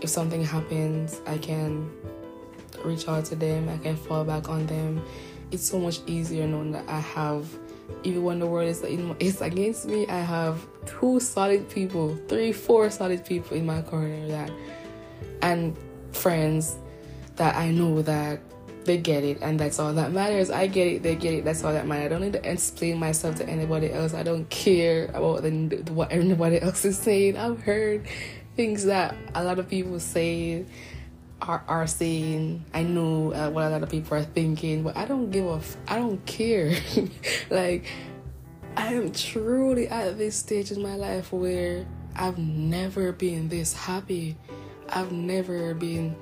if 0.00 0.10
something 0.10 0.44
happens, 0.44 1.20
I 1.26 1.38
can 1.38 1.90
reach 2.84 3.08
out 3.08 3.24
to 3.26 3.36
them, 3.36 3.68
I 3.68 3.78
can 3.78 3.96
fall 3.96 4.24
back 4.24 4.48
on 4.48 4.66
them. 4.66 5.02
It's 5.50 5.62
so 5.62 5.78
much 5.78 6.00
easier 6.06 6.46
knowing 6.46 6.72
that 6.72 6.88
I 6.88 7.00
have, 7.00 7.46
even 8.02 8.22
when 8.22 8.38
the 8.38 8.46
world 8.46 8.68
is 8.68 8.82
in, 8.82 9.14
it's 9.20 9.40
against 9.40 9.86
me, 9.86 10.06
I 10.08 10.20
have 10.20 10.66
two 10.86 11.20
solid 11.20 11.68
people, 11.70 12.16
three, 12.28 12.52
four 12.52 12.90
solid 12.90 13.24
people 13.24 13.56
in 13.56 13.64
my 13.64 13.82
corner 13.82 14.26
that, 14.28 14.50
and 15.42 15.76
friends 16.12 16.76
that 17.36 17.56
I 17.56 17.70
know 17.70 18.02
that 18.02 18.40
they 18.84 18.98
get 18.98 19.24
it 19.24 19.38
and 19.40 19.58
that's 19.58 19.78
all 19.78 19.92
that 19.94 20.12
matters. 20.12 20.50
I 20.50 20.66
get 20.66 20.86
it, 20.86 21.02
they 21.02 21.16
get 21.16 21.34
it, 21.34 21.44
that's 21.44 21.64
all 21.64 21.72
that 21.72 21.86
matters. 21.86 22.06
I 22.06 22.08
don't 22.08 22.20
need 22.20 22.32
to 22.34 22.50
explain 22.50 22.98
myself 22.98 23.36
to 23.36 23.48
anybody 23.48 23.92
else. 23.92 24.14
I 24.14 24.22
don't 24.22 24.48
care 24.50 25.06
about 25.06 25.42
the, 25.42 25.82
what 25.92 26.12
anybody 26.12 26.60
else 26.60 26.84
is 26.84 26.98
saying. 26.98 27.36
I've 27.36 27.62
heard 27.62 28.06
things 28.56 28.84
that 28.84 29.16
a 29.34 29.42
lot 29.42 29.58
of 29.58 29.68
people 29.68 29.98
say 29.98 30.64
are, 31.42 31.64
are 31.68 31.86
saying 31.86 32.64
i 32.72 32.82
know 32.82 33.32
uh, 33.32 33.50
what 33.50 33.64
a 33.64 33.70
lot 33.70 33.82
of 33.82 33.90
people 33.90 34.16
are 34.16 34.22
thinking 34.22 34.82
but 34.82 34.96
i 34.96 35.04
don't 35.04 35.30
give 35.30 35.44
a 35.46 35.54
f- 35.54 35.76
i 35.88 35.96
don't 35.96 36.24
care 36.26 36.74
like 37.50 37.84
i 38.76 38.94
am 38.94 39.12
truly 39.12 39.88
at 39.88 40.16
this 40.16 40.36
stage 40.36 40.70
in 40.70 40.82
my 40.82 40.94
life 40.94 41.32
where 41.32 41.86
i've 42.16 42.38
never 42.38 43.12
been 43.12 43.48
this 43.48 43.72
happy 43.72 44.36
i've 44.88 45.12
never 45.12 45.74
been 45.74 46.16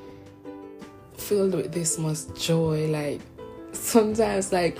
filled 1.22 1.54
with 1.54 1.72
this 1.72 1.98
much 1.98 2.18
joy 2.34 2.86
like 2.88 3.20
sometimes 3.72 4.52
like 4.52 4.78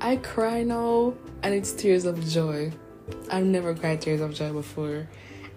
i 0.00 0.16
cry 0.16 0.62
now 0.62 1.14
and 1.42 1.54
it's 1.54 1.72
tears 1.72 2.04
of 2.04 2.26
joy 2.28 2.70
i've 3.30 3.44
never 3.44 3.74
cried 3.74 4.00
tears 4.00 4.20
of 4.20 4.34
joy 4.34 4.52
before 4.52 5.08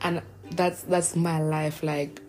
and 0.01 0.21
that's 0.51 0.81
that's 0.83 1.15
my 1.15 1.41
life 1.41 1.83
like 1.83 2.21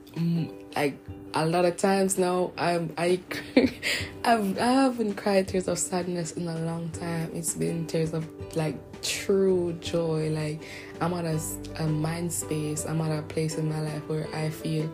like 0.77 0.99
a 1.35 1.45
lot 1.45 1.65
of 1.65 1.77
times 1.77 2.17
now 2.19 2.53
I'm 2.57 2.93
I 2.97 3.21
I've 4.25 4.59
I 4.59 4.67
haven't 4.67 5.15
cried 5.15 5.49
tears 5.49 5.69
of 5.69 5.79
sadness 5.79 6.33
in 6.33 6.47
a 6.47 6.59
long 6.61 6.91
time. 6.91 7.31
It's 7.35 7.55
been 7.55 7.87
tears 7.87 8.15
of 8.15 8.27
like 8.57 8.77
true 9.03 9.77
joy. 9.81 10.31
Like 10.31 10.63
I'm 11.01 11.13
at 11.15 11.25
a, 11.25 11.41
a 11.83 11.87
mind 11.87 12.33
space. 12.33 12.87
I'm 12.87 13.01
at 13.01 13.19
a 13.19 13.23
place 13.23 13.57
in 13.57 13.69
my 13.69 13.81
life 13.81 14.09
where 14.09 14.29
I 14.35 14.51
feel 14.51 14.93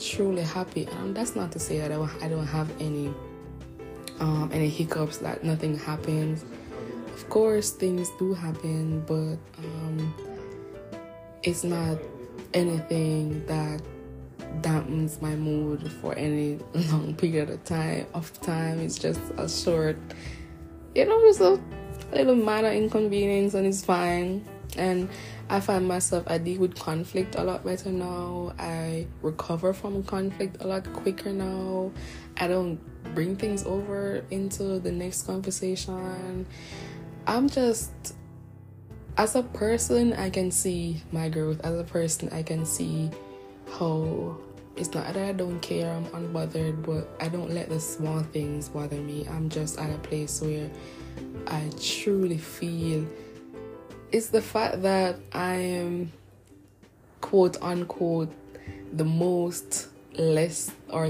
truly 0.00 0.42
happy. 0.42 0.88
And 1.00 1.16
that's 1.16 1.36
not 1.36 1.52
to 1.52 1.58
say 1.58 1.78
that 1.78 1.92
I 1.92 1.94
don't, 1.94 2.22
I 2.22 2.28
don't 2.28 2.46
have 2.46 2.70
any 2.80 3.12
um 4.20 4.50
any 4.52 4.68
hiccups 4.68 5.18
that 5.18 5.44
nothing 5.44 5.78
happens. 5.78 6.44
Of 7.14 7.28
course 7.28 7.70
things 7.70 8.08
do 8.18 8.34
happen, 8.34 9.00
but 9.00 9.38
um 9.58 10.14
it's 11.42 11.64
not 11.64 11.98
anything 12.54 13.44
that 13.46 13.82
dampens 14.62 15.20
my 15.20 15.36
mood 15.36 15.90
for 16.00 16.14
any 16.14 16.58
long 16.90 17.14
period 17.14 17.50
of 17.50 17.62
time 17.64 18.06
of 18.14 18.32
time. 18.40 18.80
It's 18.80 18.98
just 18.98 19.20
a 19.36 19.48
short, 19.48 19.96
you 20.94 21.04
know, 21.04 21.20
just 21.22 21.40
a 21.40 21.60
little 22.12 22.36
minor 22.36 22.70
inconvenience 22.70 23.54
and 23.54 23.66
it's 23.66 23.84
fine. 23.84 24.46
And 24.76 25.08
I 25.48 25.60
find 25.60 25.86
myself 25.86 26.24
I 26.26 26.38
deal 26.38 26.60
with 26.60 26.78
conflict 26.78 27.36
a 27.36 27.44
lot 27.44 27.64
better 27.64 27.90
now. 27.90 28.52
I 28.58 29.06
recover 29.22 29.72
from 29.72 30.02
conflict 30.02 30.56
a 30.60 30.66
lot 30.66 30.92
quicker 30.92 31.32
now. 31.32 31.92
I 32.36 32.48
don't 32.48 32.80
bring 33.14 33.36
things 33.36 33.64
over 33.64 34.24
into 34.30 34.80
the 34.80 34.90
next 34.90 35.22
conversation. 35.26 36.46
I'm 37.26 37.48
just 37.48 37.92
as 39.16 39.36
a 39.36 39.42
person 39.42 40.12
I 40.14 40.30
can 40.30 40.50
see 40.50 41.02
my 41.12 41.28
growth. 41.28 41.60
As 41.64 41.78
a 41.78 41.84
person 41.84 42.28
I 42.32 42.42
can 42.42 42.66
see 42.66 43.10
how 43.78 44.38
it's 44.76 44.92
not 44.92 45.14
that 45.14 45.28
I 45.28 45.32
don't 45.32 45.60
care, 45.60 45.90
I'm 45.90 46.04
unbothered, 46.06 46.84
but 46.84 47.08
I 47.24 47.28
don't 47.28 47.50
let 47.50 47.68
the 47.68 47.80
small 47.80 48.20
things 48.20 48.68
bother 48.68 48.96
me. 48.96 49.26
I'm 49.30 49.48
just 49.48 49.78
at 49.78 49.90
a 49.90 49.98
place 49.98 50.42
where 50.42 50.70
I 51.46 51.70
truly 51.80 52.36
feel 52.36 53.06
it's 54.12 54.28
the 54.28 54.42
fact 54.42 54.82
that 54.82 55.16
I 55.32 55.54
am 55.54 56.12
quote 57.20 57.60
unquote 57.62 58.32
the 58.92 59.04
most 59.04 59.88
less 60.14 60.70
or 60.88 61.04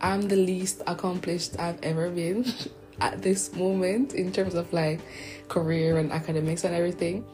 I'm 0.00 0.22
the 0.22 0.36
least 0.36 0.82
accomplished 0.86 1.58
I've 1.58 1.80
ever 1.82 2.10
been 2.10 2.44
at 3.00 3.22
this 3.22 3.54
moment 3.54 4.14
in 4.14 4.32
terms 4.32 4.54
of 4.54 4.72
like 4.72 5.00
career 5.48 5.98
and 5.98 6.12
academics 6.12 6.64
and 6.64 6.74
everything. 6.74 7.24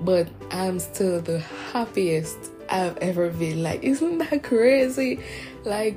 But 0.00 0.28
I'm 0.50 0.78
still 0.78 1.20
the 1.20 1.40
happiest 1.72 2.36
I've 2.68 2.96
ever 2.98 3.30
been. 3.30 3.62
Like, 3.62 3.82
isn't 3.82 4.18
that 4.18 4.42
crazy? 4.42 5.20
Like, 5.64 5.96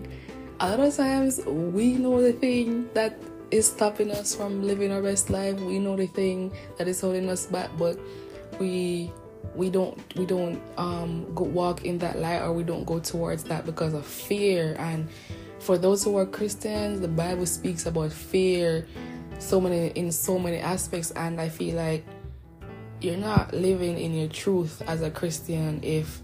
a 0.60 0.70
lot 0.70 0.79
of 0.79 0.96
times 0.96 1.41
we 1.46 1.94
know 1.94 2.22
the 2.22 2.34
thing 2.34 2.89
that 2.94 3.18
is 3.51 3.68
stopping 3.68 4.12
us 4.12 4.36
from 4.36 4.63
living 4.63 4.91
our 4.91 5.01
best 5.01 5.29
life. 5.29 5.60
We 5.60 5.79
know 5.79 5.96
the 5.96 6.08
thing 6.08 6.51
that 6.77 6.88
is 6.88 7.01
holding 7.01 7.29
us 7.29 7.46
back, 7.46 7.70
but 7.77 8.00
we 8.60 9.12
we 9.56 9.70
don't 9.70 9.98
we 10.16 10.25
don't 10.25 10.62
um 10.78 11.34
go 11.34 11.44
walk 11.44 11.86
in 11.86 11.98
that 12.00 12.20
light 12.20 12.42
or 12.42 12.54
we 12.54 12.63
don't 12.63 12.86
go 12.86 13.00
towards 13.00 13.44
that 13.46 13.66
because 13.66 13.94
of 13.94 14.06
fear. 14.06 14.75
And 14.80 15.08
for 15.60 15.78
those 15.78 16.04
who 16.04 16.18
are 16.18 16.25
christians 16.25 17.01
the 17.01 17.08
bible 17.10 17.46
speaks 17.46 17.86
about 17.86 18.13
fear 18.13 18.88
so 19.39 19.60
many 19.60 19.88
in 19.89 20.12
so 20.12 20.39
many 20.39 20.58
aspects. 20.58 21.12
And 21.12 21.39
i 21.39 21.50
feel 21.50 21.75
like 21.75 22.06
you're 23.01 23.18
not 23.18 23.54
living 23.54 23.98
in 23.98 24.13
your 24.13 24.30
truth 24.30 24.82
as 24.88 25.01
a 25.01 25.10
christian 25.10 25.80
if 25.84 26.22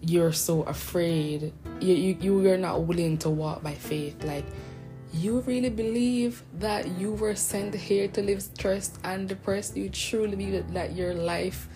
you're 0.00 0.32
so 0.32 0.62
afraid. 0.62 1.52
You, 1.80 1.94
you 1.94 2.16
you 2.20 2.50
are 2.50 2.56
not 2.58 2.84
willing 2.84 3.18
to 3.18 3.30
walk 3.30 3.62
by 3.62 3.74
faith. 3.74 4.22
Like 4.24 4.44
you 5.12 5.40
really 5.40 5.70
believe 5.70 6.42
that 6.58 6.86
you 6.98 7.12
were 7.12 7.34
sent 7.34 7.74
here 7.74 8.08
to 8.08 8.22
live 8.22 8.42
stressed 8.42 8.98
and 9.04 9.28
depressed? 9.28 9.76
You 9.76 9.88
truly 9.88 10.36
believe 10.36 10.72
that 10.74 10.96
your 10.96 11.14
life 11.14 11.68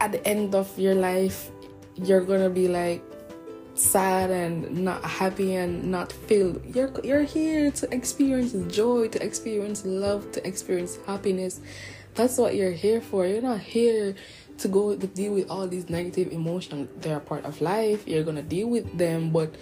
at 0.00 0.12
the 0.12 0.26
end 0.26 0.54
of 0.54 0.78
your 0.78 0.94
life 0.94 1.50
you're 1.96 2.20
gonna 2.20 2.50
be 2.50 2.68
like 2.68 3.02
sad 3.74 4.30
and 4.30 4.84
not 4.84 5.04
happy 5.04 5.54
and 5.54 5.84
not 5.90 6.12
feel 6.12 6.60
you're 6.66 6.92
you're 7.02 7.22
here 7.22 7.70
to 7.70 7.92
experience 7.92 8.52
joy 8.74 9.08
to 9.08 9.22
experience 9.22 9.84
love 9.84 10.30
to 10.32 10.46
experience 10.46 10.98
happiness. 11.06 11.60
That's 12.14 12.38
what 12.38 12.54
you're 12.54 12.70
here 12.70 13.00
for. 13.00 13.26
You're 13.26 13.42
not 13.42 13.58
here 13.58 14.14
to 14.58 14.68
go 14.68 14.94
to 14.94 15.06
deal 15.08 15.34
with 15.34 15.50
all 15.50 15.66
these 15.66 15.90
negative 15.90 16.32
emotions. 16.32 16.88
They're 16.98 17.16
a 17.16 17.20
part 17.20 17.44
of 17.44 17.60
life. 17.60 18.06
You're 18.06 18.22
gonna 18.22 18.42
deal 18.42 18.68
with 18.68 18.96
them 18.96 19.30
but 19.30 19.54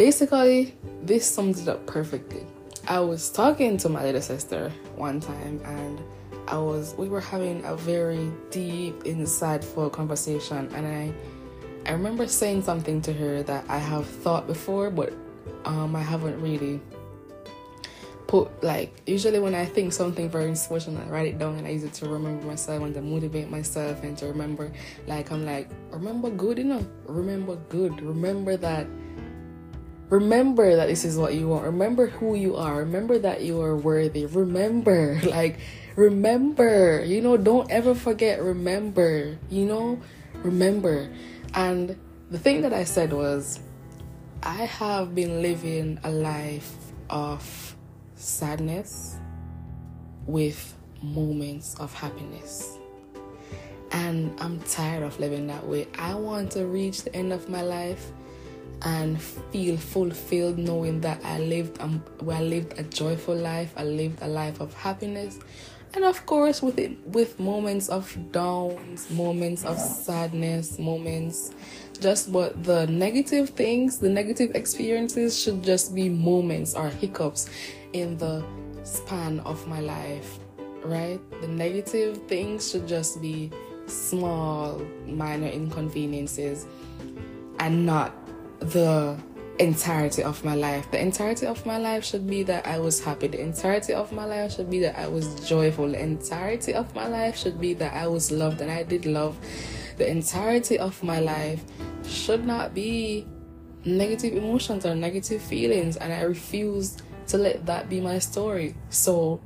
basically 0.00 0.74
this 1.02 1.28
sums 1.28 1.60
it 1.60 1.68
up 1.68 1.84
perfectly. 1.84 2.46
I 2.88 3.00
was 3.00 3.28
talking 3.28 3.76
to 3.76 3.90
my 3.90 4.02
little 4.02 4.22
sister 4.22 4.72
one 4.96 5.20
time 5.20 5.60
and 5.66 6.00
i 6.48 6.56
was 6.56 6.94
we 6.96 7.06
were 7.06 7.20
having 7.20 7.62
a 7.66 7.76
very 7.76 8.32
deep 8.50 8.94
insightful 9.04 9.92
conversation 9.92 10.70
and 10.74 10.86
i 10.86 11.12
I 11.86 11.92
remember 11.92 12.26
saying 12.26 12.62
something 12.62 13.02
to 13.02 13.12
her 13.12 13.42
that 13.42 13.64
I 13.68 13.78
have 13.78 14.06
thought 14.06 14.46
before, 14.46 14.90
but 14.90 15.12
um, 15.64 15.96
I 15.96 16.02
haven't 16.02 16.38
really 16.40 16.78
put 18.26 18.62
like 18.62 18.92
usually 19.06 19.40
when 19.40 19.54
I 19.54 19.64
think 19.64 19.92
something 19.92 20.28
very 20.30 20.48
inspirational, 20.48 21.02
I 21.02 21.08
write 21.08 21.26
it 21.32 21.38
down 21.38 21.56
and 21.56 21.66
I 21.66 21.70
use 21.70 21.84
it 21.84 21.94
to 21.94 22.08
remember 22.08 22.46
myself 22.46 22.82
and 22.82 22.94
to 22.94 23.00
motivate 23.00 23.50
myself 23.50 24.04
and 24.04 24.16
to 24.18 24.26
remember 24.26 24.70
like 25.06 25.32
I'm 25.32 25.44
like 25.46 25.68
remember 25.90 26.30
good 26.30 26.58
you 26.58 26.64
know? 26.64 26.86
Remember 27.06 27.56
good. 27.70 28.00
Remember 28.02 28.56
that 28.58 28.86
remember 30.10 30.76
that 30.76 30.86
this 30.86 31.04
is 31.04 31.16
what 31.16 31.34
you 31.34 31.48
want. 31.48 31.64
Remember 31.64 32.08
who 32.08 32.34
you 32.34 32.56
are. 32.56 32.78
Remember 32.78 33.18
that 33.18 33.42
you 33.42 33.62
are 33.62 33.76
worthy. 33.76 34.26
Remember 34.26 35.20
like 35.24 35.58
remember. 35.96 37.02
You 37.04 37.22
know 37.22 37.36
don't 37.36 37.70
ever 37.70 37.94
forget 37.94 38.42
remember. 38.42 39.38
You 39.48 39.64
know 39.64 40.02
remember. 40.42 41.10
And 41.54 41.96
the 42.30 42.38
thing 42.38 42.62
that 42.62 42.72
I 42.72 42.84
said 42.84 43.12
was, 43.12 43.60
I 44.42 44.64
have 44.64 45.14
been 45.14 45.42
living 45.42 45.98
a 46.04 46.10
life 46.10 46.74
of 47.08 47.76
sadness 48.14 49.16
with 50.26 50.74
moments 51.02 51.74
of 51.80 51.92
happiness. 51.94 52.76
And 53.92 54.38
I'm 54.40 54.60
tired 54.60 55.02
of 55.02 55.18
living 55.18 55.48
that 55.48 55.66
way. 55.66 55.88
I 55.98 56.14
want 56.14 56.52
to 56.52 56.66
reach 56.66 57.02
the 57.02 57.14
end 57.14 57.32
of 57.32 57.48
my 57.48 57.62
life 57.62 58.12
and 58.82 59.20
feel 59.20 59.76
fulfilled 59.76 60.58
knowing 60.58 61.00
that 61.00 61.20
I 61.24 61.38
lived 61.38 61.80
um, 61.80 62.02
I 62.28 62.42
lived 62.42 62.78
a 62.78 62.82
joyful 62.84 63.34
life, 63.34 63.72
I 63.76 63.84
lived 63.84 64.22
a 64.22 64.28
life 64.28 64.60
of 64.60 64.72
happiness, 64.74 65.38
and 65.94 66.04
of 66.04 66.24
course 66.26 66.62
with 66.62 66.78
it 66.78 66.96
with 67.08 67.38
moments 67.38 67.88
of 67.88 68.16
downs 68.32 69.10
moments 69.10 69.64
of 69.64 69.78
sadness 69.78 70.78
moments 70.78 71.52
just 72.00 72.32
but 72.32 72.62
the 72.64 72.86
negative 72.86 73.50
things 73.50 73.98
the 73.98 74.08
negative 74.08 74.52
experiences 74.54 75.38
should 75.38 75.62
just 75.62 75.94
be 75.94 76.08
moments 76.08 76.74
or 76.74 76.88
hiccups 76.88 77.50
in 77.92 78.16
the 78.18 78.42
span 78.84 79.40
of 79.40 79.66
my 79.66 79.80
life 79.80 80.38
right? 80.82 81.20
The 81.40 81.48
negative 81.48 82.18
things 82.26 82.70
should 82.70 82.86
just 82.86 83.20
be 83.20 83.50
small 83.86 84.80
minor 85.06 85.48
inconveniences 85.48 86.66
and 87.58 87.84
not 87.84 88.14
the 88.60 89.16
entirety 89.58 90.22
of 90.22 90.42
my 90.44 90.54
life. 90.54 90.90
The 90.90 91.00
entirety 91.00 91.46
of 91.46 91.66
my 91.66 91.76
life 91.76 92.04
should 92.04 92.26
be 92.26 92.42
that 92.44 92.66
I 92.66 92.78
was 92.78 93.02
happy. 93.04 93.26
The 93.26 93.40
entirety 93.40 93.92
of 93.92 94.10
my 94.12 94.24
life 94.24 94.54
should 94.54 94.70
be 94.70 94.80
that 94.80 94.98
I 94.98 95.06
was 95.06 95.46
joyful. 95.46 95.88
The 95.88 96.00
entirety 96.00 96.72
of 96.72 96.94
my 96.94 97.08
life 97.08 97.36
should 97.36 97.60
be 97.60 97.74
that 97.74 97.92
I 97.92 98.06
was 98.06 98.30
loved 98.30 98.60
and 98.60 98.70
I 98.70 98.82
did 98.84 99.04
love. 99.04 99.36
The 99.98 100.08
entirety 100.08 100.78
of 100.78 101.02
my 101.02 101.20
life 101.20 101.62
should 102.06 102.46
not 102.46 102.72
be 102.74 103.26
negative 103.84 104.34
emotions 104.34 104.86
or 104.86 104.94
negative 104.94 105.42
feelings, 105.42 105.96
and 105.96 106.12
I 106.12 106.22
refuse 106.22 106.96
to 107.28 107.38
let 107.38 107.66
that 107.66 107.88
be 107.88 108.00
my 108.00 108.18
story. 108.18 108.74
So 108.88 109.40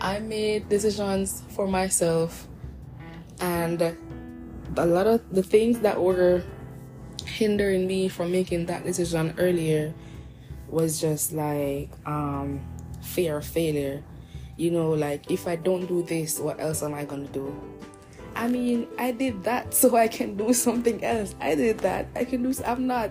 I 0.00 0.18
made 0.18 0.68
decisions 0.68 1.42
for 1.48 1.66
myself, 1.66 2.48
and 3.40 3.80
a 3.80 4.86
lot 4.86 5.06
of 5.06 5.22
the 5.30 5.42
things 5.42 5.80
that 5.80 6.00
were 6.00 6.42
hindering 7.34 7.86
me 7.86 8.06
from 8.06 8.30
making 8.30 8.66
that 8.66 8.84
decision 8.84 9.34
earlier 9.38 9.92
was 10.68 11.00
just 11.00 11.32
like 11.32 11.90
um, 12.06 12.62
fear 13.02 13.38
of 13.38 13.46
failure. 13.46 14.02
You 14.56 14.70
know, 14.70 14.90
like 14.90 15.30
if 15.30 15.48
I 15.48 15.56
don't 15.56 15.86
do 15.86 16.02
this, 16.04 16.38
what 16.38 16.60
else 16.60 16.82
am 16.82 16.94
I 16.94 17.04
gonna 17.04 17.26
do? 17.26 17.50
I 18.36 18.46
mean, 18.46 18.86
I 18.98 19.10
did 19.10 19.42
that 19.44 19.74
so 19.80 19.96
I 19.96 20.06
can 20.06 20.36
do 20.36 20.52
something 20.54 21.02
else. 21.02 21.34
I 21.40 21.54
did 21.54 21.78
that. 21.78 22.06
I 22.14 22.24
can 22.24 22.42
do. 22.42 22.54
I'm 22.64 22.86
not 22.86 23.10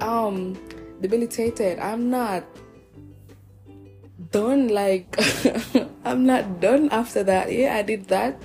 um 0.00 0.58
debilitated. 1.00 1.78
I'm 1.78 2.10
not 2.10 2.42
done. 4.32 4.68
Like 4.68 5.14
I'm 6.04 6.26
not 6.26 6.60
done 6.60 6.90
after 6.90 7.22
that. 7.22 7.52
Yeah, 7.52 7.76
I 7.76 7.82
did 7.82 8.08
that, 8.08 8.42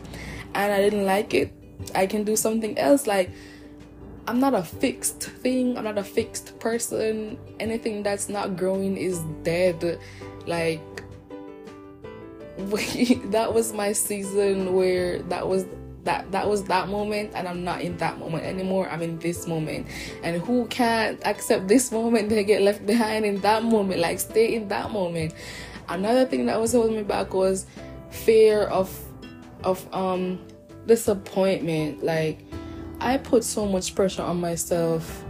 and 0.53 0.71
I 0.71 0.77
didn't 0.77 1.05
like 1.05 1.33
it. 1.33 1.51
I 1.95 2.05
can 2.05 2.23
do 2.23 2.35
something 2.35 2.77
else. 2.77 3.07
Like 3.07 3.31
I'm 4.27 4.39
not 4.39 4.53
a 4.53 4.63
fixed 4.63 5.21
thing. 5.21 5.77
I'm 5.77 5.83
not 5.83 5.97
a 5.97 6.03
fixed 6.03 6.59
person. 6.59 7.37
Anything 7.59 8.01
that's 8.01 8.27
not 8.27 8.57
growing 8.57 8.97
is 8.97 9.19
dead. 9.43 9.99
Like 10.47 10.81
that 13.31 13.51
was 13.53 13.73
my 13.73 13.91
season 13.91 14.73
where 14.73 15.19
that 15.23 15.47
was 15.47 15.65
that 16.05 16.31
that 16.31 16.47
was 16.47 16.63
that 16.65 16.87
moment 16.87 17.31
and 17.35 17.47
I'm 17.47 17.63
not 17.63 17.81
in 17.81 17.97
that 17.97 18.17
moment 18.17 18.45
anymore. 18.45 18.89
I'm 18.89 19.01
in 19.01 19.19
this 19.19 19.47
moment. 19.47 19.87
And 20.23 20.41
who 20.41 20.65
can't 20.67 21.19
accept 21.25 21.67
this 21.67 21.91
moment 21.91 22.29
they 22.29 22.43
get 22.43 22.61
left 22.61 22.85
behind 22.85 23.25
in 23.25 23.41
that 23.41 23.63
moment. 23.63 23.99
Like 23.99 24.19
stay 24.19 24.55
in 24.55 24.69
that 24.69 24.91
moment. 24.91 25.33
Another 25.89 26.25
thing 26.25 26.47
that 26.47 26.59
was 26.59 26.71
holding 26.71 26.95
me 26.95 27.03
back 27.03 27.33
was 27.33 27.67
fear 28.09 28.63
of 28.63 28.97
of 29.63 29.85
um 29.93 30.39
disappointment. 30.87 32.03
Like 32.03 32.39
I 33.05 33.17
put 33.17 33.43
so 33.43 33.67
much 33.67 33.93
pressure 33.93 34.23
on 34.23 34.41
myself 34.41 35.23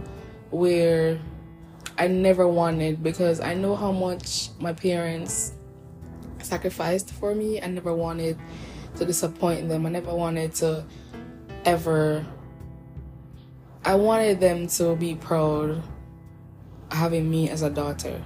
where 0.48 1.20
I 1.98 2.08
never 2.08 2.48
wanted 2.48 3.02
because 3.02 3.38
I 3.38 3.52
know 3.52 3.76
how 3.76 3.92
much 3.92 4.48
my 4.58 4.72
parents 4.72 5.52
sacrificed 6.42 7.12
for 7.12 7.34
me. 7.34 7.60
I 7.60 7.66
never 7.66 7.94
wanted 7.94 8.38
to 8.96 9.04
disappoint 9.04 9.68
them. 9.68 9.84
I 9.84 9.90
never 9.90 10.14
wanted 10.14 10.54
to 10.54 10.86
ever. 11.66 12.24
I 13.84 13.94
wanted 13.94 14.40
them 14.40 14.68
to 14.68 14.96
be 14.96 15.14
proud 15.14 15.82
having 16.90 17.30
me 17.30 17.50
as 17.50 17.60
a 17.60 17.68
daughter. 17.68 18.24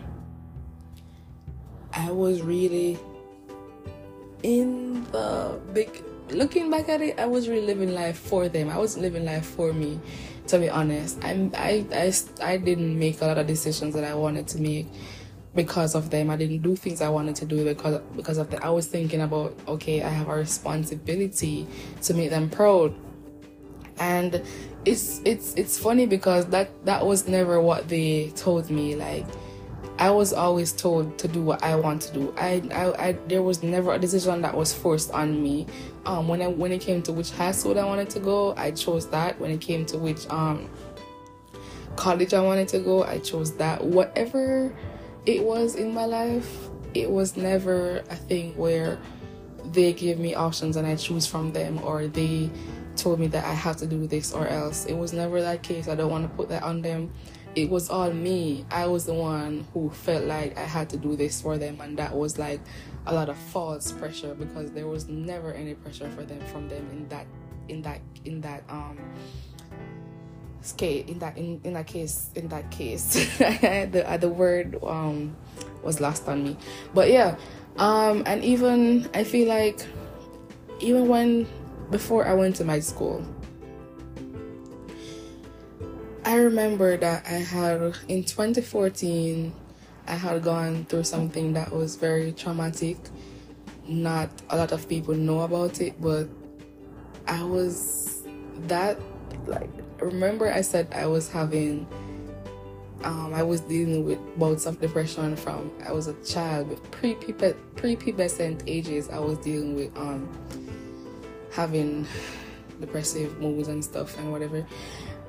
I 1.92 2.12
was 2.12 2.40
really 2.40 3.00
in 4.44 5.02
the 5.10 5.60
big 5.72 6.04
looking 6.32 6.70
back 6.70 6.88
at 6.88 7.00
it, 7.00 7.18
I 7.18 7.26
was 7.26 7.48
really 7.48 7.66
living 7.66 7.94
life 7.94 8.18
for 8.18 8.48
them. 8.48 8.70
I 8.70 8.78
wasn't 8.78 9.02
living 9.02 9.24
life 9.24 9.46
for 9.46 9.72
me, 9.72 10.00
to 10.48 10.58
be 10.58 10.68
honest. 10.68 11.18
I'm, 11.24 11.52
I, 11.54 11.84
I, 11.92 12.12
I 12.42 12.56
didn't 12.56 12.98
make 12.98 13.20
a 13.20 13.26
lot 13.26 13.38
of 13.38 13.46
decisions 13.46 13.94
that 13.94 14.04
I 14.04 14.14
wanted 14.14 14.48
to 14.48 14.60
make 14.60 14.86
because 15.54 15.94
of 15.94 16.10
them. 16.10 16.30
I 16.30 16.36
didn't 16.36 16.62
do 16.62 16.76
things 16.76 17.00
I 17.00 17.08
wanted 17.08 17.36
to 17.36 17.44
do 17.44 17.64
because 17.64 18.00
because 18.16 18.38
of 18.38 18.50
them. 18.50 18.60
I 18.62 18.70
was 18.70 18.86
thinking 18.86 19.20
about 19.20 19.56
okay, 19.66 20.02
I 20.02 20.08
have 20.08 20.28
a 20.28 20.34
responsibility 20.34 21.66
to 22.02 22.14
make 22.14 22.30
them 22.30 22.48
proud, 22.48 22.94
and 23.98 24.42
it's 24.84 25.20
it's 25.24 25.54
it's 25.54 25.78
funny 25.78 26.06
because 26.06 26.46
that 26.46 26.70
that 26.84 27.04
was 27.04 27.28
never 27.28 27.60
what 27.60 27.88
they 27.88 28.32
told 28.36 28.70
me. 28.70 28.94
Like 28.94 29.26
I 30.00 30.10
was 30.10 30.32
always 30.32 30.72
told 30.72 31.18
to 31.18 31.28
do 31.28 31.42
what 31.42 31.62
I 31.62 31.76
want 31.76 32.00
to 32.02 32.14
do. 32.14 32.34
I, 32.38 32.62
I, 32.72 33.08
I 33.08 33.12
there 33.28 33.42
was 33.42 33.62
never 33.62 33.92
a 33.92 33.98
decision 33.98 34.40
that 34.40 34.56
was 34.56 34.72
forced 34.72 35.10
on 35.12 35.42
me. 35.42 35.66
Um, 36.06 36.26
when 36.26 36.40
I 36.40 36.46
when 36.46 36.72
it 36.72 36.80
came 36.80 37.02
to 37.02 37.12
which 37.12 37.30
high 37.32 37.52
school 37.52 37.78
I 37.78 37.84
wanted 37.84 38.08
to 38.10 38.20
go, 38.20 38.54
I 38.56 38.70
chose 38.70 39.06
that. 39.10 39.38
When 39.38 39.50
it 39.50 39.60
came 39.60 39.84
to 39.86 39.98
which 39.98 40.26
um 40.30 40.70
college 41.96 42.32
I 42.32 42.40
wanted 42.40 42.68
to 42.68 42.78
go, 42.78 43.04
I 43.04 43.18
chose 43.18 43.54
that. 43.58 43.84
Whatever 43.84 44.74
it 45.26 45.42
was 45.44 45.74
in 45.74 45.92
my 45.92 46.06
life, 46.06 46.70
it 46.94 47.10
was 47.10 47.36
never 47.36 47.98
a 48.08 48.16
thing 48.16 48.56
where 48.56 48.98
they 49.72 49.92
give 49.92 50.18
me 50.18 50.34
options 50.34 50.76
and 50.76 50.86
I 50.86 50.96
choose 50.96 51.26
from 51.26 51.52
them, 51.52 51.78
or 51.84 52.06
they 52.06 52.50
told 52.96 53.20
me 53.20 53.26
that 53.28 53.44
I 53.44 53.52
have 53.52 53.76
to 53.76 53.86
do 53.86 54.06
this 54.06 54.32
or 54.32 54.48
else. 54.48 54.86
It 54.86 54.94
was 54.94 55.12
never 55.12 55.42
that 55.42 55.62
case. 55.62 55.88
I 55.88 55.94
don't 55.94 56.10
want 56.10 56.24
to 56.28 56.34
put 56.36 56.48
that 56.48 56.62
on 56.62 56.80
them. 56.80 57.12
It 57.56 57.68
was 57.68 57.90
all 57.90 58.12
me. 58.12 58.64
I 58.70 58.86
was 58.86 59.06
the 59.06 59.14
one 59.14 59.66
who 59.74 59.90
felt 59.90 60.24
like 60.24 60.56
I 60.56 60.62
had 60.62 60.88
to 60.90 60.96
do 60.96 61.16
this 61.16 61.40
for 61.40 61.58
them, 61.58 61.80
and 61.80 61.96
that 61.98 62.14
was 62.14 62.38
like 62.38 62.60
a 63.06 63.14
lot 63.14 63.28
of 63.28 63.36
false 63.36 63.92
pressure 63.92 64.34
because 64.34 64.70
there 64.72 64.86
was 64.86 65.08
never 65.08 65.52
any 65.52 65.74
pressure 65.74 66.08
for 66.10 66.22
them 66.22 66.40
from 66.46 66.68
them 66.68 66.88
in 66.92 67.08
that 67.08 67.26
in 67.68 67.82
that 67.82 68.00
in 68.24 68.40
that 68.40 68.62
um 68.68 68.98
skate 70.60 71.08
in 71.08 71.18
that 71.18 71.36
in, 71.38 71.60
in 71.64 71.72
that 71.72 71.86
case 71.86 72.30
in 72.34 72.48
that 72.48 72.70
case 72.70 73.14
the 73.38 74.04
uh, 74.06 74.16
the 74.16 74.28
word 74.28 74.78
um 74.84 75.34
was 75.82 76.00
lost 76.00 76.28
on 76.28 76.44
me 76.44 76.56
but 76.92 77.10
yeah 77.10 77.36
um 77.78 78.22
and 78.26 78.44
even 78.44 79.08
i 79.14 79.24
feel 79.24 79.48
like 79.48 79.86
even 80.80 81.08
when 81.08 81.46
before 81.90 82.26
i 82.26 82.34
went 82.34 82.54
to 82.54 82.64
my 82.64 82.78
school 82.78 83.24
i 86.24 86.36
remember 86.36 86.96
that 86.96 87.26
i 87.26 87.34
had 87.34 87.80
in 88.08 88.22
2014 88.24 89.52
i 90.06 90.14
had 90.14 90.42
gone 90.42 90.84
through 90.86 91.04
something 91.04 91.52
that 91.52 91.72
was 91.72 91.96
very 91.96 92.32
traumatic 92.32 92.96
not 93.86 94.30
a 94.50 94.56
lot 94.56 94.72
of 94.72 94.88
people 94.88 95.14
know 95.14 95.40
about 95.40 95.80
it 95.80 96.00
but 96.00 96.28
i 97.26 97.42
was 97.42 98.22
that 98.66 98.98
like 99.46 99.70
remember 100.00 100.50
I 100.50 100.60
said 100.60 100.88
I 100.94 101.06
was 101.06 101.30
having 101.30 101.86
um, 103.02 103.32
I 103.32 103.42
was 103.42 103.62
dealing 103.62 104.04
with 104.04 104.18
bouts 104.38 104.66
of 104.66 104.80
depression 104.80 105.36
from 105.36 105.70
I 105.86 105.92
was 105.92 106.06
a 106.06 106.14
child 106.24 106.68
with 106.68 106.90
pre 106.90 107.14
prepubescent 107.14 108.62
ages. 108.66 109.08
I 109.08 109.18
was 109.18 109.38
dealing 109.38 109.74
with 109.74 109.96
um, 109.96 110.28
having 111.50 112.06
depressive 112.80 113.40
moods 113.40 113.68
and 113.68 113.82
stuff 113.82 114.18
and 114.18 114.30
whatever. 114.30 114.66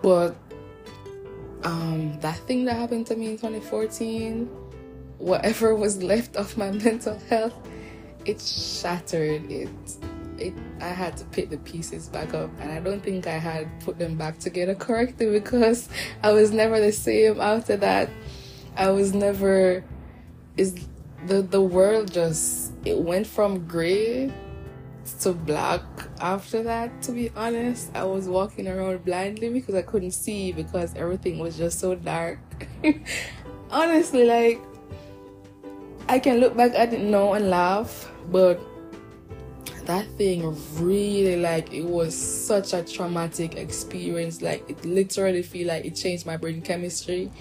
But 0.02 0.36
um, 1.63 2.19
that 2.19 2.38
thing 2.47 2.65
that 2.65 2.76
happened 2.76 3.08
to 3.08 3.15
me 3.15 3.28
in 3.28 3.38
2014, 3.38 4.45
whatever 5.17 5.76
was 5.76 6.02
left 6.02 6.36
of 6.36 6.58
my 6.58 6.71
mental 6.84 7.17
health, 7.30 7.56
it 8.26 8.41
shattered 8.41 9.50
it 9.50 9.69
it, 10.41 10.54
I 10.82 10.88
had 10.88 11.15
to 11.17 11.26
pick 11.26 11.50
the 11.50 11.58
pieces 11.58 12.10
back 12.10 12.34
up, 12.34 12.50
and 12.60 12.71
I 12.71 12.80
don't 12.80 13.02
think 13.02 13.28
I 13.28 13.38
had 13.38 13.67
put 13.82 14.00
them 14.00 14.17
back 14.17 14.39
together 14.39 14.76
correctly 14.76 15.30
because 15.30 15.88
I 16.24 16.32
was 16.32 16.52
never 16.52 16.80
the 16.80 16.91
same 16.91 17.39
after 17.39 17.78
that. 17.78 18.10
I 18.76 18.89
was 18.89 19.13
never 19.13 19.84
is 20.58 20.76
the 21.28 21.41
the 21.41 21.62
world 21.62 22.12
just 22.12 22.71
it 22.84 22.97
went 22.97 23.28
from 23.28 23.67
gray 23.67 24.34
to 25.22 25.34
black 25.34 25.82
after 26.20 26.64
that 26.64 27.02
to 27.04 27.12
be 27.12 27.32
honest. 27.36 27.92
I 27.96 28.04
was 28.04 28.28
walking 28.28 28.68
around 28.68 29.04
blindly 29.04 29.50
because 29.50 29.76
i 29.76 29.82
couldn't 29.82 30.12
see 30.12 30.52
because 30.52 30.96
everything 30.96 31.40
was 31.40 31.58
just 31.58 31.80
so 31.80 31.96
dark. 31.96 32.40
Honestly 33.72 34.26
like 34.26 34.62
i 36.10 36.20
can 36.20 36.40
look 36.40 36.58
back 36.58 36.74
at 36.76 36.94
it 36.94 37.00
now 37.00 37.34
and 37.34 37.50
laugh 37.50 38.12
but 38.32 38.60
that 39.86 40.06
thing 40.18 40.56
really 40.76 41.36
like 41.38 41.74
it 41.74 41.84
was 41.84 42.16
such 42.16 42.74
a 42.74 42.84
traumatic 42.84 43.56
experience. 43.56 44.42
Like 44.42 44.70
it 44.70 44.84
literally 44.86 45.42
feel 45.42 45.68
like 45.68 45.86
it 45.86 45.96
changed 45.96 46.26
my 46.26 46.38
brain 46.38 46.62
chemistry. 46.62 47.32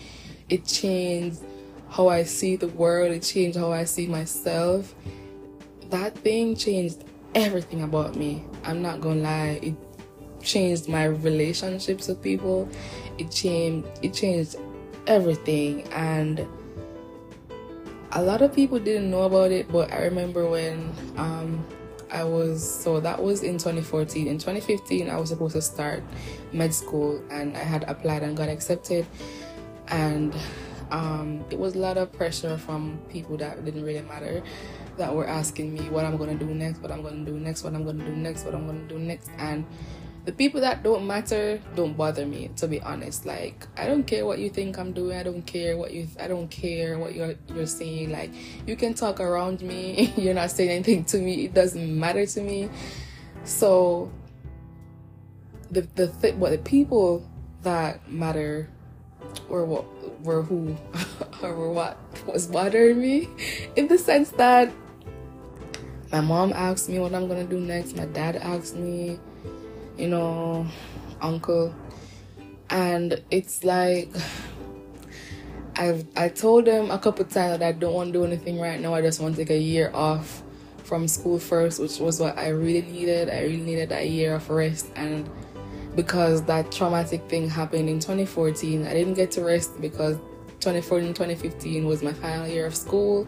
It 0.48 0.64
changed 0.64 1.40
how 1.90 2.08
i 2.08 2.22
see 2.22 2.56
the 2.56 2.68
world. 2.68 3.12
It 3.12 3.22
changed 3.22 3.58
how 3.58 3.72
i 3.72 3.84
see 3.84 4.06
myself. 4.06 4.94
That 5.90 6.16
thing 6.18 6.56
changed 6.56 7.04
everything 7.34 7.82
about 7.82 8.16
me 8.16 8.44
i'm 8.64 8.82
not 8.82 9.00
gonna 9.00 9.20
lie 9.20 9.60
it 9.62 9.74
changed 10.42 10.88
my 10.88 11.04
relationships 11.04 12.08
with 12.08 12.20
people 12.22 12.68
it 13.18 13.30
changed 13.30 13.86
it 14.02 14.12
changed 14.12 14.56
everything 15.06 15.82
and 15.92 16.46
a 18.12 18.22
lot 18.22 18.42
of 18.42 18.52
people 18.52 18.78
didn't 18.78 19.10
know 19.10 19.22
about 19.22 19.50
it 19.50 19.70
but 19.70 19.92
i 19.92 20.02
remember 20.02 20.48
when 20.48 20.92
um, 21.16 21.64
I 22.12 22.24
was 22.24 22.68
so 22.68 23.00
that 23.00 23.22
was 23.22 23.42
in 23.42 23.58
2014. 23.58 24.26
In 24.26 24.38
2015, 24.38 25.08
I 25.08 25.16
was 25.16 25.28
supposed 25.28 25.54
to 25.54 25.62
start 25.62 26.02
med 26.52 26.74
school, 26.74 27.22
and 27.30 27.56
I 27.56 27.60
had 27.60 27.84
applied 27.88 28.22
and 28.22 28.36
got 28.36 28.48
accepted. 28.48 29.06
And 29.88 30.34
um, 30.90 31.44
it 31.50 31.58
was 31.58 31.74
a 31.74 31.78
lot 31.78 31.98
of 31.98 32.12
pressure 32.12 32.58
from 32.58 33.00
people 33.08 33.36
that 33.38 33.64
didn't 33.64 33.84
really 33.84 34.02
matter, 34.02 34.42
that 35.00 35.14
were 35.14 35.26
asking 35.26 35.72
me 35.72 35.88
what 35.88 36.04
I'm 36.04 36.16
gonna 36.16 36.36
do 36.36 36.46
next, 36.46 36.80
what 36.80 36.92
I'm 36.92 37.02
gonna 37.02 37.24
do 37.24 37.32
next, 37.32 37.64
what 37.64 37.74
I'm 37.74 37.84
gonna 37.84 38.04
do 38.04 38.14
next, 38.14 38.44
what 38.44 38.54
I'm 38.54 38.66
gonna 38.66 38.86
do 38.86 38.98
next, 38.98 39.30
and 39.38 39.64
the 40.26 40.32
people 40.32 40.60
that 40.60 40.82
don't 40.82 41.06
matter 41.06 41.60
don't 41.74 41.96
bother 41.96 42.26
me 42.26 42.50
to 42.56 42.68
be 42.68 42.80
honest. 42.82 43.24
Like 43.24 43.66
i 43.76 43.86
don't 43.86 44.04
care 44.04 44.26
what 44.26 44.38
you 44.38 44.50
think 44.50 44.78
i'm 44.78 44.92
doing. 44.92 45.16
I 45.16 45.22
don't 45.22 45.42
care 45.42 45.76
what 45.76 45.92
you 45.92 46.08
i 46.20 46.28
don't 46.28 46.48
care 46.48 46.98
what 46.98 47.14
you're 47.14 47.34
you're 47.54 47.66
saying. 47.66 48.12
Like 48.12 48.30
you 48.66 48.76
can 48.76 48.94
talk 48.94 49.20
around 49.20 49.62
me. 49.62 50.12
You're 50.16 50.34
not 50.34 50.50
saying 50.50 50.70
anything 50.70 51.04
to 51.06 51.18
me. 51.18 51.46
It 51.46 51.54
doesn't 51.54 51.98
matter 51.98 52.26
to 52.26 52.40
me. 52.42 52.68
So 53.44 54.12
the 55.70 55.88
the 55.94 56.08
th- 56.08 56.34
what 56.34 56.50
the 56.50 56.58
people 56.58 57.26
that 57.62 58.06
matter 58.10 58.68
were 59.48 59.64
what 59.64 59.86
were 60.22 60.42
who 60.42 60.76
or 61.42 61.72
what 61.72 61.96
was 62.26 62.46
bothering 62.46 63.00
me 63.00 63.28
in 63.76 63.88
the 63.88 63.96
sense 63.96 64.30
that 64.32 64.70
my 66.12 66.20
mom 66.20 66.52
asked 66.52 66.88
me 66.88 66.98
what 66.98 67.14
i'm 67.14 67.28
gonna 67.28 67.44
do 67.44 67.60
next 67.60 67.96
my 67.96 68.06
dad 68.06 68.36
asked 68.36 68.76
me 68.76 69.18
you 70.00 70.08
know, 70.08 70.66
uncle. 71.20 71.74
And 72.70 73.22
it's 73.30 73.62
like 73.64 74.10
I've 75.76 76.06
I 76.16 76.28
told 76.28 76.64
them 76.64 76.90
a 76.90 76.98
couple 76.98 77.24
times 77.26 77.58
that 77.58 77.62
I 77.62 77.72
don't 77.72 77.92
want 77.92 78.12
to 78.12 78.18
do 78.18 78.24
anything 78.24 78.58
right 78.58 78.80
now. 78.80 78.94
I 78.94 79.02
just 79.02 79.20
want 79.20 79.36
to 79.36 79.44
take 79.44 79.50
a 79.50 79.60
year 79.60 79.90
off 79.92 80.42
from 80.84 81.06
school 81.06 81.38
first, 81.38 81.78
which 81.80 81.98
was 81.98 82.18
what 82.18 82.38
I 82.38 82.48
really 82.48 82.82
needed. 82.82 83.28
I 83.28 83.42
really 83.42 83.58
needed 83.58 83.90
that 83.90 84.08
year 84.08 84.34
of 84.34 84.48
rest 84.48 84.90
and 84.96 85.28
because 85.96 86.42
that 86.44 86.70
traumatic 86.70 87.28
thing 87.28 87.50
happened 87.50 87.88
in 87.88 87.98
2014, 87.98 88.86
I 88.86 88.94
didn't 88.94 89.14
get 89.14 89.32
to 89.32 89.44
rest 89.44 89.80
because 89.80 90.16
2014 90.60 91.08
2015 91.08 91.84
was 91.84 92.02
my 92.02 92.12
final 92.12 92.46
year 92.46 92.66
of 92.66 92.76
school. 92.76 93.26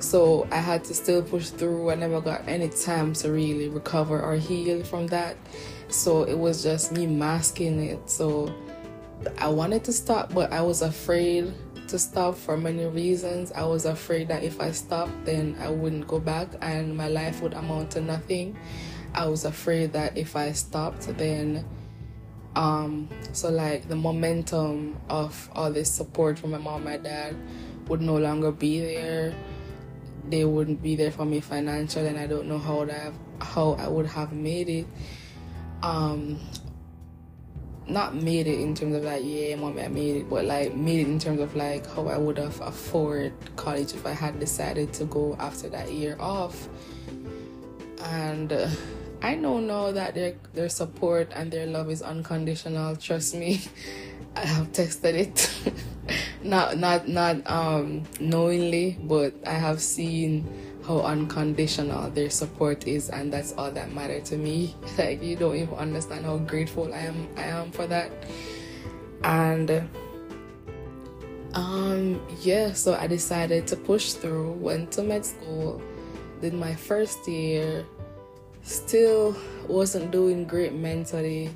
So 0.00 0.48
I 0.50 0.56
had 0.56 0.82
to 0.84 0.94
still 0.94 1.22
push 1.22 1.50
through. 1.50 1.90
I 1.90 1.94
never 1.94 2.20
got 2.20 2.48
any 2.48 2.68
time 2.68 3.12
to 3.14 3.30
really 3.30 3.68
recover 3.68 4.20
or 4.20 4.36
heal 4.36 4.82
from 4.82 5.06
that. 5.08 5.36
So 5.88 6.22
it 6.24 6.38
was 6.38 6.62
just 6.62 6.92
me 6.92 7.06
masking 7.06 7.80
it. 7.80 8.08
So 8.08 8.52
I 9.38 9.48
wanted 9.48 9.84
to 9.84 9.92
stop, 9.92 10.32
but 10.32 10.52
I 10.52 10.62
was 10.62 10.80
afraid 10.80 11.52
to 11.88 11.98
stop 11.98 12.36
for 12.36 12.56
many 12.56 12.86
reasons. 12.86 13.52
I 13.52 13.64
was 13.64 13.84
afraid 13.84 14.28
that 14.28 14.42
if 14.42 14.60
I 14.60 14.70
stopped, 14.70 15.12
then 15.26 15.56
I 15.60 15.68
wouldn't 15.68 16.06
go 16.06 16.18
back 16.18 16.48
and 16.62 16.96
my 16.96 17.08
life 17.08 17.42
would 17.42 17.52
amount 17.52 17.90
to 17.92 18.00
nothing. 18.00 18.56
I 19.12 19.26
was 19.28 19.44
afraid 19.44 19.92
that 19.92 20.16
if 20.16 20.34
I 20.34 20.52
stopped, 20.52 21.14
then 21.18 21.66
um 22.56 23.08
so 23.32 23.48
like 23.48 23.86
the 23.88 23.94
momentum 23.94 24.98
of 25.08 25.48
all 25.54 25.70
this 25.70 25.88
support 25.88 26.36
from 26.36 26.50
my 26.50 26.58
mom 26.58 26.84
and 26.84 26.84
my 26.84 26.96
dad 26.96 27.36
would 27.86 28.00
no 28.00 28.16
longer 28.16 28.50
be 28.50 28.80
there 28.80 29.32
they 30.28 30.44
wouldn't 30.44 30.82
be 30.82 30.96
there 30.96 31.10
for 31.10 31.24
me 31.24 31.40
financially 31.40 32.08
and 32.08 32.18
i 32.18 32.26
don't 32.26 32.46
know 32.46 32.58
how 32.58 32.82
I 32.82 33.12
how 33.40 33.72
i 33.72 33.88
would 33.88 34.06
have 34.06 34.32
made 34.32 34.68
it. 34.68 34.86
Um 35.82 36.38
not 37.90 38.14
made 38.14 38.46
it 38.46 38.60
in 38.60 38.74
terms 38.74 38.94
of 38.94 39.02
like 39.02 39.22
yeah 39.24 39.56
mommy 39.56 39.82
I 39.82 39.88
made 39.88 40.16
it 40.16 40.30
but 40.30 40.44
like 40.44 40.74
made 40.74 41.00
it 41.00 41.08
in 41.08 41.18
terms 41.18 41.40
of 41.40 41.56
like 41.56 41.86
how 41.86 42.06
I 42.06 42.16
would 42.16 42.38
have 42.38 42.60
afford 42.60 43.32
college 43.56 43.94
if 43.94 44.06
I 44.06 44.12
had 44.12 44.38
decided 44.38 44.92
to 44.94 45.04
go 45.04 45.36
after 45.40 45.68
that 45.70 45.92
year 45.92 46.16
off. 46.20 46.68
And 48.02 48.52
uh, 48.52 48.68
I 49.22 49.34
know 49.34 49.60
now 49.60 49.92
that 49.92 50.14
their 50.14 50.34
their 50.54 50.68
support 50.68 51.32
and 51.34 51.52
their 51.52 51.66
love 51.66 51.90
is 51.90 52.00
unconditional 52.02 52.96
trust 52.96 53.34
me. 53.34 53.60
I 54.36 54.46
have 54.46 54.72
tested 54.72 55.14
it. 55.14 55.50
Not 56.42 56.78
not 56.78 57.06
not 57.06 57.48
um 57.50 58.04
knowingly 58.18 58.98
but 59.02 59.34
I 59.46 59.52
have 59.52 59.80
seen 59.80 60.48
how 60.86 61.00
unconditional 61.00 62.10
their 62.10 62.30
support 62.30 62.86
is 62.88 63.10
and 63.10 63.30
that's 63.30 63.52
all 63.52 63.70
that 63.70 63.92
matters 63.92 64.30
to 64.30 64.36
me. 64.36 64.74
Like 64.98 65.22
you 65.22 65.36
don't 65.36 65.56
even 65.56 65.74
understand 65.74 66.24
how 66.24 66.38
grateful 66.38 66.92
i 66.94 67.00
am 67.00 67.28
i 67.36 67.42
am 67.42 67.70
for 67.70 67.86
that. 67.86 68.10
And 69.22 69.88
um 71.54 72.20
yeah 72.40 72.72
so 72.72 72.94
i 72.94 73.06
decided 73.06 73.66
to 73.66 73.76
push 73.76 74.12
through 74.12 74.52
went 74.52 74.92
to 74.92 75.02
med 75.02 75.26
school 75.26 75.82
did 76.40 76.54
my 76.54 76.74
first 76.74 77.26
year 77.26 77.84
still 78.70 79.36
wasn't 79.66 80.10
doing 80.10 80.44
great 80.44 80.72
mentally 80.72 81.54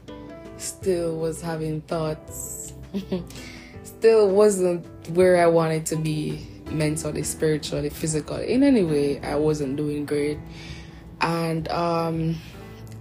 still 0.57 1.16
was 1.16 1.40
having 1.40 1.81
thoughts 1.83 2.72
still 3.83 4.29
wasn't 4.29 4.85
where 5.11 5.42
i 5.42 5.46
wanted 5.46 5.85
to 5.85 5.96
be 5.96 6.46
mentally, 6.70 7.22
spiritually, 7.22 7.90
physically, 7.90 8.53
in 8.53 8.62
any 8.62 8.83
way, 8.83 9.20
I 9.20 9.37
wasn't 9.37 9.77
doing 9.77 10.05
great. 10.05 10.38
And 11.20 11.68
um, 11.68 12.37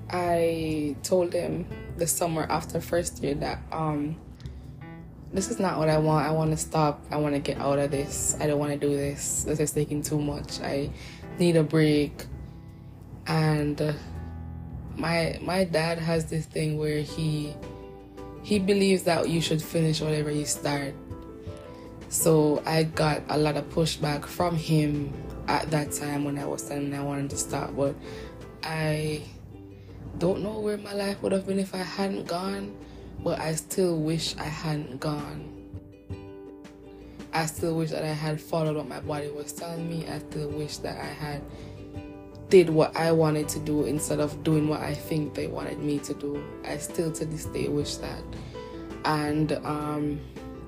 I 0.09 0.95
told 1.03 1.33
him 1.33 1.65
the 1.97 2.07
summer 2.07 2.45
after 2.49 2.79
first 2.79 3.21
year 3.23 3.35
that 3.35 3.59
um, 3.71 4.15
this 5.33 5.49
is 5.49 5.59
not 5.59 5.77
what 5.79 5.89
I 5.89 5.97
want. 5.97 6.27
I 6.27 6.31
want 6.31 6.51
to 6.51 6.57
stop. 6.57 7.03
I 7.11 7.17
want 7.17 7.33
to 7.35 7.39
get 7.39 7.59
out 7.59 7.79
of 7.79 7.91
this. 7.91 8.37
I 8.39 8.47
don't 8.47 8.59
want 8.59 8.71
to 8.71 8.77
do 8.79 8.95
this. 8.95 9.43
This 9.43 9.59
is 9.59 9.71
taking 9.71 10.01
too 10.01 10.21
much. 10.21 10.61
I 10.61 10.91
need 11.39 11.55
a 11.55 11.63
break. 11.63 12.25
And 13.27 13.81
uh, 13.81 13.93
my 14.95 15.39
my 15.41 15.63
dad 15.63 15.99
has 15.99 16.25
this 16.25 16.45
thing 16.45 16.77
where 16.77 17.01
he 17.01 17.53
he 18.43 18.59
believes 18.59 19.03
that 19.03 19.29
you 19.29 19.41
should 19.41 19.61
finish 19.61 20.01
whatever 20.01 20.31
you 20.31 20.45
start. 20.45 20.93
So 22.09 22.61
I 22.65 22.83
got 22.83 23.23
a 23.29 23.37
lot 23.37 23.57
of 23.57 23.69
pushback 23.69 24.25
from 24.25 24.55
him 24.55 25.13
at 25.47 25.71
that 25.71 25.91
time 25.91 26.25
when 26.25 26.37
I 26.37 26.45
was 26.45 26.61
telling 26.63 26.93
I 26.93 27.03
wanted 27.03 27.31
to 27.31 27.37
stop, 27.37 27.75
but 27.75 27.95
I 28.61 29.23
don't 30.19 30.43
know 30.43 30.59
where 30.59 30.77
my 30.77 30.93
life 30.93 31.21
would 31.21 31.31
have 31.31 31.47
been 31.47 31.59
if 31.59 31.73
I 31.73 31.79
hadn't 31.79 32.27
gone, 32.27 32.75
but 33.23 33.39
I 33.39 33.55
still 33.55 33.97
wish 33.97 34.35
I 34.37 34.43
hadn't 34.43 34.99
gone. 34.99 35.49
I 37.33 37.47
still 37.47 37.75
wish 37.75 37.89
that 37.89 38.03
I 38.03 38.13
had 38.13 38.39
followed 38.39 38.75
what 38.75 38.87
my 38.87 38.99
body 38.99 39.29
was 39.29 39.51
telling 39.53 39.89
me. 39.89 40.05
I 40.07 40.19
still 40.19 40.49
wish 40.49 40.77
that 40.77 40.99
I 40.99 41.07
had 41.07 41.41
did 42.53 42.69
what 42.69 42.95
I 42.95 43.11
wanted 43.11 43.49
to 43.49 43.59
do 43.59 43.85
instead 43.85 44.19
of 44.19 44.43
doing 44.43 44.67
what 44.67 44.79
I 44.79 44.93
think 44.93 45.33
they 45.33 45.47
wanted 45.47 45.79
me 45.79 45.97
to 45.97 46.13
do. 46.13 46.39
I 46.63 46.77
still 46.77 47.11
to 47.13 47.25
this 47.25 47.45
day 47.45 47.67
wish 47.67 47.95
that. 47.95 48.21
And 49.05 49.53
um, 49.65 50.21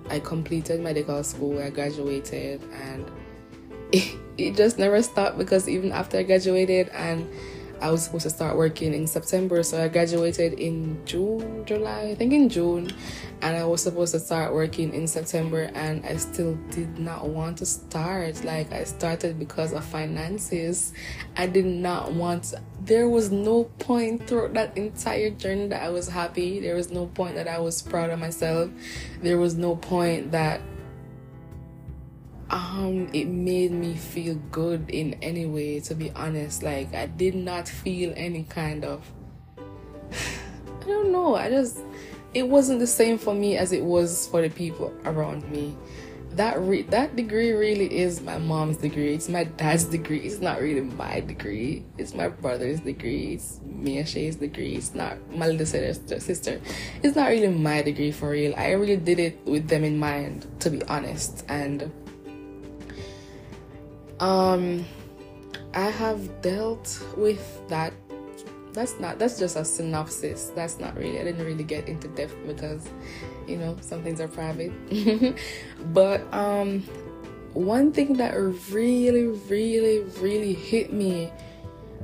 I 0.10 0.19
completed 0.19 0.80
medical 0.80 1.24
school, 1.24 1.62
I 1.62 1.69
graduated, 1.69 2.63
and 2.74 3.06
it, 3.91 4.17
it 4.39 4.56
just 4.56 4.80
never 4.80 5.00
stopped 5.04 5.38
because 5.38 5.69
even 5.69 5.91
after 5.91 6.17
I 6.17 6.24
graduated 6.24 6.89
and 6.89 7.30
I 7.81 7.91
was 7.91 8.03
supposed 8.03 8.23
to 8.23 8.29
start 8.29 8.55
working 8.57 8.93
in 8.93 9.07
September, 9.07 9.61
so 9.63 9.83
I 9.83 9.88
graduated 9.88 10.53
in 10.53 11.05
June, 11.05 11.65
July, 11.65 12.09
I 12.11 12.15
think 12.15 12.33
in 12.33 12.49
June, 12.49 12.91
and 13.41 13.55
I 13.55 13.65
was 13.65 13.83
supposed 13.83 14.13
to 14.13 14.19
start 14.19 14.53
working 14.53 14.93
in 14.93 15.07
September, 15.07 15.69
and 15.73 16.05
I 16.05 16.15
still 16.17 16.55
did 16.71 16.97
not 16.97 17.27
want 17.27 17.57
to 17.59 17.65
start. 17.65 18.43
Like, 18.43 18.71
I 18.71 18.85
started 18.85 19.38
because 19.38 19.73
of 19.73 19.83
finances. 19.83 20.93
I 21.38 21.47
did 21.47 21.65
not 21.65 22.13
want, 22.13 22.53
there 22.81 23.09
was 23.09 23.31
no 23.31 23.65
point 23.79 24.27
throughout 24.27 24.53
that 24.53 24.77
entire 24.77 25.29
journey 25.31 25.67
that 25.67 25.83
I 25.83 25.89
was 25.89 26.07
happy. 26.07 26.59
There 26.59 26.75
was 26.75 26.91
no 26.91 27.07
point 27.07 27.35
that 27.35 27.47
I 27.47 27.59
was 27.59 27.81
proud 27.81 28.09
of 28.09 28.19
myself. 28.19 28.69
There 29.21 29.38
was 29.38 29.55
no 29.55 29.75
point 29.75 30.31
that 30.31 30.61
um 32.49 33.10
it 33.13 33.25
made 33.25 33.71
me 33.71 33.95
feel 33.95 34.36
good 34.51 34.89
in 34.89 35.15
any 35.21 35.45
way 35.45 35.79
to 35.81 35.95
be 35.95 36.12
honest. 36.12 36.63
Like 36.63 36.93
i 36.93 37.05
did 37.05 37.36
not 37.36 37.67
feel 37.67 38.13
any 38.15 38.43
kind 38.43 38.86
of 38.86 39.03
i 40.12 40.86
don't 40.86 41.12
know. 41.12 41.36
I 41.36 41.49
just 41.49 41.79
it 42.36 42.47
wasn't 42.47 42.79
the 42.79 42.88
same 42.88 43.17
for 43.17 43.34
me 43.34 43.58
as 43.58 43.71
it 43.71 43.84
was 43.84 44.27
for 44.27 44.41
the 44.41 44.49
people 44.49 44.93
around 45.05 45.49
me. 45.49 45.75
That 46.31 46.60
re- 46.60 46.81
that 46.84 47.15
degree 47.15 47.53
really 47.53 47.97
is 47.97 48.19
my 48.19 48.38
mom's 48.38 48.75
degree. 48.75 49.13
It's 49.13 49.29
my 49.29 49.45
dad's 49.45 49.86
degree. 49.86 50.19
It's 50.19 50.41
not 50.41 50.60
really 50.60 50.81
my 50.81 51.21
degree. 51.21 51.86
It's 51.97 52.13
my 52.13 52.27
brother's 52.27 52.81
degree. 52.81 53.36
It's 53.36 53.62
Mia 53.63 54.05
Shay's 54.05 54.36
degree. 54.36 54.75
It's 54.75 54.93
not 54.93 55.15
my 55.31 55.47
little 55.47 55.65
sister 55.65 56.19
sister. 56.19 56.60
It's 57.01 57.15
not 57.15 57.29
really 57.29 57.47
my 57.47 57.81
degree 57.81 58.12
for 58.12 58.31
real. 58.31 58.53
I 58.58 58.71
really 58.71 58.97
did 58.97 59.17
it 59.17 59.45
with 59.45 59.69
them 59.69 59.86
in 59.86 59.97
mind 59.97 60.45
to 60.60 60.69
be 60.69 60.84
honest. 60.84 61.45
And 61.47 61.89
um 64.19 64.86
i 65.73 65.89
have 65.89 66.41
dealt 66.41 67.04
with 67.17 67.67
that. 67.67 67.93
That's 68.73 68.99
not 68.99 69.19
that's 69.19 69.39
just 69.39 69.56
a 69.56 69.63
synopsis. 69.63 70.51
That's 70.54 70.80
not 70.80 70.97
really 70.97 71.19
i 71.19 71.23
didn't 71.23 71.45
really 71.45 71.63
get 71.63 71.88
into 71.88 72.10
depth 72.10 72.36
because 72.45 72.88
you 73.47 73.56
know 73.56 73.78
some 73.82 74.04
things 74.04 74.19
are 74.19 74.28
private. 74.28 74.73
But 75.93 76.21
um 76.34 76.84
one 77.54 77.93
thing 77.93 78.13
that 78.17 78.36
really 78.71 79.28
really 79.47 79.99
really 80.19 80.54
hit 80.54 80.91
me 80.91 81.32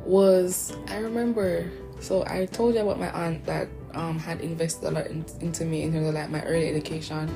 was 0.06 0.74
i 0.88 0.96
remember 0.96 1.70
so 2.00 2.24
i 2.26 2.46
told 2.46 2.74
you 2.74 2.80
about 2.80 2.98
my 2.98 3.12
aunt 3.12 3.44
that 3.46 3.68
um, 3.94 4.20
had 4.20 4.42
invested 4.42 4.88
a 4.88 4.92
lot 4.92 5.08
in, 5.08 5.26
into 5.40 5.66
me 5.66 5.84
in 5.84 5.94
terms 5.94 6.08
of 6.08 6.14
like 6.14 6.30
my 6.30 6.42
early 6.44 6.70
education. 6.70 7.36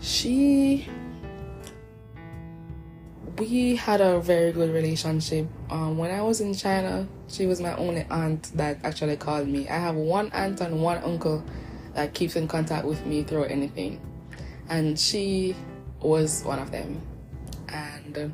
She 0.00 0.88
we 3.40 3.74
had 3.74 4.02
a 4.02 4.20
very 4.20 4.52
good 4.52 4.70
relationship. 4.70 5.46
Um, 5.70 5.96
when 5.96 6.10
I 6.10 6.20
was 6.20 6.42
in 6.42 6.54
China, 6.54 7.08
she 7.28 7.46
was 7.46 7.58
my 7.60 7.74
only 7.76 8.04
aunt 8.10 8.50
that 8.54 8.78
actually 8.84 9.16
called 9.16 9.48
me. 9.48 9.66
I 9.66 9.78
have 9.78 9.94
one 9.94 10.30
aunt 10.32 10.60
and 10.60 10.82
one 10.82 11.02
uncle 11.02 11.42
that 11.94 12.12
keeps 12.12 12.36
in 12.36 12.46
contact 12.46 12.84
with 12.84 13.04
me 13.06 13.22
through 13.22 13.44
anything, 13.44 13.98
and 14.68 14.98
she 14.98 15.56
was 16.02 16.44
one 16.44 16.58
of 16.58 16.70
them. 16.70 17.00
And 17.68 18.18
uh, 18.18 18.28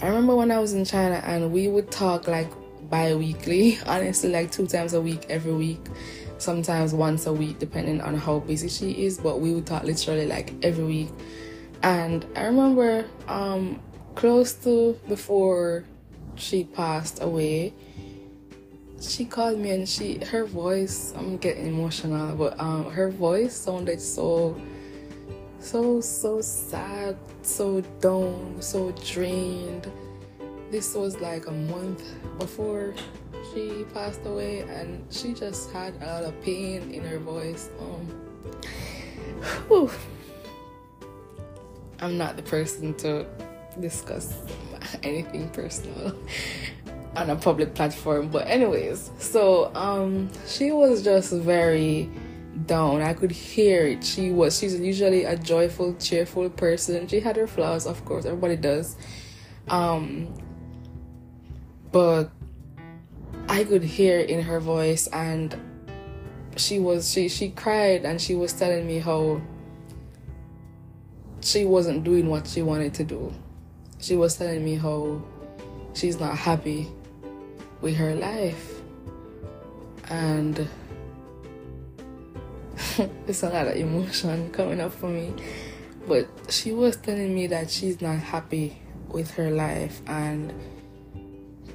I 0.00 0.06
remember 0.06 0.36
when 0.36 0.52
I 0.52 0.60
was 0.60 0.72
in 0.74 0.84
China, 0.84 1.20
and 1.24 1.52
we 1.52 1.66
would 1.66 1.90
talk 1.90 2.28
like 2.28 2.50
bi-weekly, 2.88 3.80
honestly, 3.86 4.30
like 4.30 4.52
two 4.52 4.68
times 4.68 4.94
a 4.94 5.00
week, 5.00 5.26
every 5.28 5.52
week. 5.52 5.84
Sometimes 6.38 6.94
once 6.94 7.26
a 7.26 7.32
week, 7.32 7.58
depending 7.58 8.00
on 8.00 8.14
how 8.14 8.38
busy 8.38 8.68
she 8.68 8.92
is, 9.04 9.18
but 9.18 9.40
we 9.40 9.52
would 9.52 9.66
talk 9.66 9.82
literally 9.82 10.26
like 10.26 10.54
every 10.62 10.84
week 10.84 11.08
and 11.82 12.26
I 12.34 12.44
remember 12.44 13.04
um, 13.28 13.80
close 14.14 14.52
to 14.64 14.98
before 15.08 15.84
she 16.36 16.64
passed 16.64 17.22
away, 17.22 17.72
she 19.00 19.24
called 19.24 19.58
me 19.58 19.70
and 19.70 19.88
she 19.88 20.24
her 20.24 20.44
voice 20.44 21.12
I'm 21.16 21.36
getting 21.36 21.66
emotional, 21.66 22.34
but 22.34 22.58
um, 22.58 22.90
her 22.90 23.10
voice 23.10 23.54
sounded 23.54 24.00
so 24.00 24.60
so 25.60 26.00
so 26.00 26.40
sad, 26.40 27.16
so 27.42 27.80
down, 28.00 28.56
so 28.60 28.92
drained. 29.04 29.90
This 30.70 30.94
was 30.94 31.18
like 31.20 31.46
a 31.46 31.52
month 31.52 32.02
before 32.38 32.92
she 33.54 33.84
passed 33.94 34.20
away 34.26 34.60
and 34.60 35.04
she 35.10 35.32
just 35.32 35.70
had 35.72 35.94
a 36.02 36.06
lot 36.06 36.24
of 36.24 36.40
pain 36.42 36.90
in 36.90 37.04
her 37.04 37.18
voice. 37.18 37.70
Um 37.80 38.06
whew 39.68 39.90
I'm 42.00 42.16
not 42.16 42.36
the 42.36 42.42
person 42.42 42.94
to 42.94 43.26
discuss 43.80 44.34
anything 45.02 45.48
personal 45.50 46.14
on 47.16 47.30
a 47.30 47.36
public 47.36 47.74
platform. 47.74 48.28
But 48.28 48.46
anyways, 48.46 49.10
so 49.18 49.74
um 49.74 50.30
she 50.46 50.72
was 50.72 51.02
just 51.02 51.32
very 51.32 52.10
down. 52.66 53.02
I 53.02 53.14
could 53.14 53.30
hear 53.30 53.86
it. 53.86 54.04
She 54.04 54.30
was 54.30 54.58
she's 54.58 54.78
usually 54.78 55.24
a 55.24 55.36
joyful, 55.36 55.94
cheerful 55.94 56.50
person. 56.50 57.06
She 57.08 57.20
had 57.20 57.36
her 57.36 57.46
flaws, 57.46 57.86
of 57.86 58.04
course, 58.04 58.24
everybody 58.24 58.56
does. 58.56 58.96
Um 59.68 60.32
but 61.90 62.30
I 63.48 63.64
could 63.64 63.82
hear 63.82 64.20
in 64.20 64.42
her 64.42 64.60
voice 64.60 65.06
and 65.08 65.56
she 66.56 66.78
was 66.78 67.10
she 67.10 67.28
she 67.28 67.50
cried 67.50 68.04
and 68.04 68.20
she 68.20 68.34
was 68.34 68.52
telling 68.52 68.86
me 68.86 68.98
how 68.98 69.40
she 71.48 71.64
wasn't 71.64 72.04
doing 72.04 72.28
what 72.28 72.46
she 72.46 72.60
wanted 72.60 72.92
to 72.92 73.04
do. 73.04 73.32
She 74.00 74.16
was 74.16 74.36
telling 74.36 74.62
me 74.62 74.74
how 74.74 75.22
she's 75.94 76.20
not 76.20 76.36
happy 76.36 76.86
with 77.80 77.96
her 77.96 78.14
life. 78.14 78.82
And 80.10 80.68
it's 83.26 83.42
a 83.42 83.48
lot 83.48 83.66
of 83.66 83.76
emotion 83.76 84.50
coming 84.50 84.78
up 84.80 84.92
for 84.92 85.08
me. 85.08 85.32
But 86.06 86.28
she 86.50 86.72
was 86.72 86.96
telling 86.96 87.34
me 87.34 87.46
that 87.46 87.70
she's 87.70 88.02
not 88.02 88.18
happy 88.18 88.76
with 89.08 89.30
her 89.32 89.50
life 89.50 90.02
and 90.06 90.52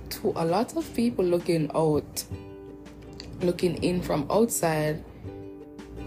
to 0.09 0.33
a 0.35 0.45
lot 0.45 0.77
of 0.77 0.93
people 0.93 1.25
looking 1.25 1.69
out 1.73 2.23
looking 3.41 3.83
in 3.83 3.99
from 3.99 4.27
outside 4.29 5.03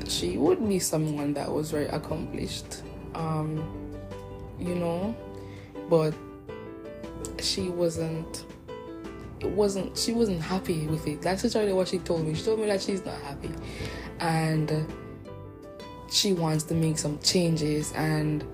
she 0.06 0.38
would 0.38 0.66
be 0.68 0.78
someone 0.78 1.34
that 1.34 1.50
was 1.50 1.72
very 1.72 1.86
accomplished 1.86 2.82
um, 3.16 3.64
you 4.58 4.74
know, 4.74 5.16
but 5.88 6.14
she 7.40 7.68
wasn't. 7.68 8.44
It 9.40 9.50
wasn't. 9.50 9.96
She 9.96 10.12
wasn't 10.12 10.40
happy 10.40 10.86
with 10.86 11.06
it. 11.06 11.22
That's 11.22 11.44
literally 11.44 11.72
what 11.72 11.88
she 11.88 11.98
told 11.98 12.26
me. 12.26 12.34
She 12.34 12.44
told 12.44 12.60
me 12.60 12.66
that 12.66 12.80
she's 12.82 13.04
not 13.04 13.20
happy, 13.22 13.50
and 14.20 14.86
she 16.10 16.32
wants 16.32 16.64
to 16.64 16.74
make 16.74 16.98
some 16.98 17.18
changes. 17.20 17.92
And 17.92 18.44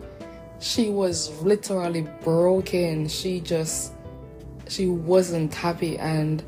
she 0.61 0.90
was 0.90 1.40
literally 1.42 2.07
broken. 2.22 3.09
She 3.09 3.40
just 3.40 3.92
she 4.68 4.87
wasn't 4.87 5.53
happy 5.55 5.98
and 5.98 6.42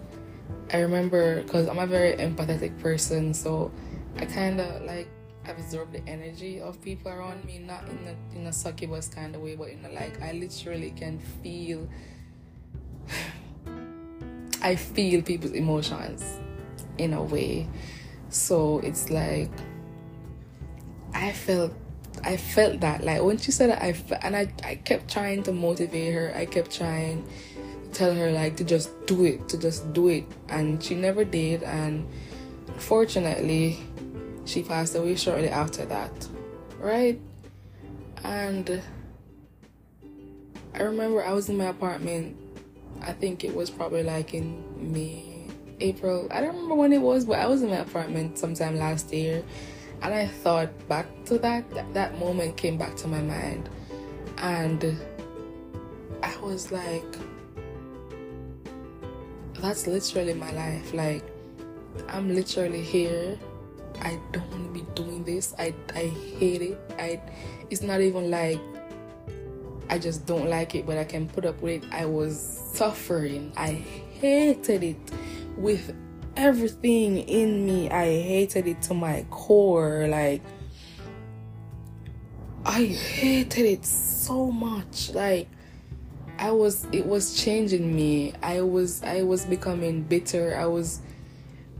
I 0.72 0.78
remember 0.78 1.42
because 1.42 1.68
I'm 1.68 1.78
a 1.78 1.86
very 1.86 2.16
empathetic 2.16 2.78
person, 2.80 3.34
so 3.34 3.70
I 4.16 4.24
kind 4.24 4.60
of 4.60 4.82
like 4.82 5.08
absorb 5.46 5.92
the 5.92 6.02
energy 6.08 6.60
of 6.60 6.80
people 6.82 7.12
around 7.12 7.44
me, 7.44 7.58
not 7.58 7.88
in 7.88 7.98
a 8.06 8.36
in 8.36 8.46
a 8.46 8.52
succubus 8.52 9.08
kind 9.08 9.34
of 9.34 9.42
way, 9.42 9.56
but 9.56 9.68
in 9.68 9.84
a 9.84 9.90
like 9.90 10.20
I 10.22 10.32
literally 10.32 10.90
can 10.90 11.18
feel 11.42 11.88
I 14.62 14.76
feel 14.76 15.22
people's 15.22 15.52
emotions 15.52 16.38
in 16.98 17.12
a 17.12 17.22
way. 17.22 17.68
So 18.30 18.80
it's 18.80 19.10
like 19.10 19.50
I 21.12 21.32
felt 21.32 21.72
I 22.22 22.36
felt 22.36 22.80
that 22.80 23.04
like 23.04 23.22
when 23.22 23.38
she 23.38 23.50
said 23.50 23.70
that 23.70 23.82
I 23.82 23.94
and 24.22 24.36
I 24.36 24.52
I 24.62 24.76
kept 24.76 25.10
trying 25.10 25.42
to 25.44 25.52
motivate 25.52 26.14
her. 26.14 26.32
I 26.34 26.46
kept 26.46 26.74
trying 26.74 27.24
to 27.24 27.90
tell 27.90 28.14
her 28.14 28.30
like 28.30 28.56
to 28.56 28.64
just 28.64 29.06
do 29.06 29.24
it, 29.24 29.48
to 29.48 29.58
just 29.58 29.92
do 29.92 30.08
it, 30.08 30.24
and 30.48 30.82
she 30.82 30.94
never 30.94 31.24
did. 31.24 31.62
And 31.62 32.06
fortunately, 32.76 33.78
she 34.44 34.62
passed 34.62 34.94
away 34.94 35.16
shortly 35.16 35.48
after 35.48 35.84
that, 35.86 36.28
right? 36.78 37.20
And 38.22 38.82
I 40.74 40.82
remember 40.82 41.24
I 41.24 41.32
was 41.32 41.48
in 41.48 41.56
my 41.56 41.66
apartment. 41.66 42.36
I 43.02 43.12
think 43.12 43.44
it 43.44 43.54
was 43.54 43.70
probably 43.70 44.02
like 44.02 44.34
in 44.34 44.92
May, 44.92 45.46
April. 45.80 46.28
I 46.30 46.40
don't 46.40 46.54
remember 46.54 46.74
when 46.74 46.92
it 46.92 47.00
was, 47.00 47.24
but 47.24 47.38
I 47.38 47.46
was 47.46 47.62
in 47.62 47.70
my 47.70 47.76
apartment 47.76 48.38
sometime 48.38 48.78
last 48.78 49.12
year 49.12 49.44
and 50.02 50.12
I 50.12 50.26
thought 50.26 50.68
back 50.88 51.06
to 51.26 51.38
that, 51.38 51.68
that, 51.70 51.94
that 51.94 52.18
moment 52.18 52.56
came 52.56 52.76
back 52.76 52.94
to 52.96 53.08
my 53.08 53.22
mind. 53.22 53.68
And 54.38 54.98
I 56.22 56.36
was 56.40 56.70
like, 56.70 57.04
that's 59.60 59.86
literally 59.86 60.34
my 60.34 60.52
life. 60.52 60.92
Like, 60.92 61.24
I'm 62.08 62.34
literally 62.34 62.82
here. 62.82 63.38
I 64.00 64.18
don't 64.32 64.50
want 64.50 64.74
to 64.74 64.80
be 64.80 64.86
doing 64.94 65.24
this. 65.24 65.54
I, 65.58 65.74
I 65.94 66.06
hate 66.38 66.62
it. 66.62 66.78
I, 66.98 67.20
it's 67.70 67.82
not 67.82 68.00
even 68.00 68.30
like 68.30 68.60
I 69.88 69.98
just 69.98 70.26
don't 70.26 70.48
like 70.48 70.74
it, 70.74 70.86
but 70.86 70.98
I 70.98 71.04
can 71.04 71.28
put 71.28 71.44
up 71.44 71.60
with 71.60 71.84
it. 71.84 71.92
I 71.92 72.06
was 72.06 72.40
suffering. 72.72 73.52
I 73.56 73.72
hated 73.72 74.82
it 74.82 74.96
with 75.56 75.94
everything 76.36 77.18
in 77.18 77.66
me. 77.66 77.90
I 77.90 78.06
hated 78.06 78.66
it 78.66 78.82
to 78.82 78.94
my 78.94 79.26
core. 79.30 80.06
Like, 80.08 80.42
I 82.64 82.86
hated 82.86 83.66
it 83.66 83.84
so 83.84 84.50
much. 84.50 85.12
Like, 85.12 85.48
I 86.38 86.50
was, 86.50 86.86
it 86.90 87.06
was 87.06 87.36
changing 87.36 87.94
me. 87.94 88.32
I 88.42 88.62
was, 88.62 89.02
I 89.02 89.22
was 89.22 89.44
becoming 89.44 90.02
bitter. 90.02 90.56
I 90.58 90.66
was 90.66 91.00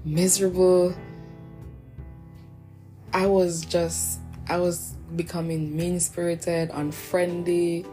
miserable. 0.04 0.94
I 3.14 3.26
was 3.26 3.64
just, 3.64 4.18
I 4.48 4.58
was 4.58 4.94
becoming 5.14 5.74
mean 5.76 6.00
spirited, 6.00 6.70
unfriendly, 6.74 7.86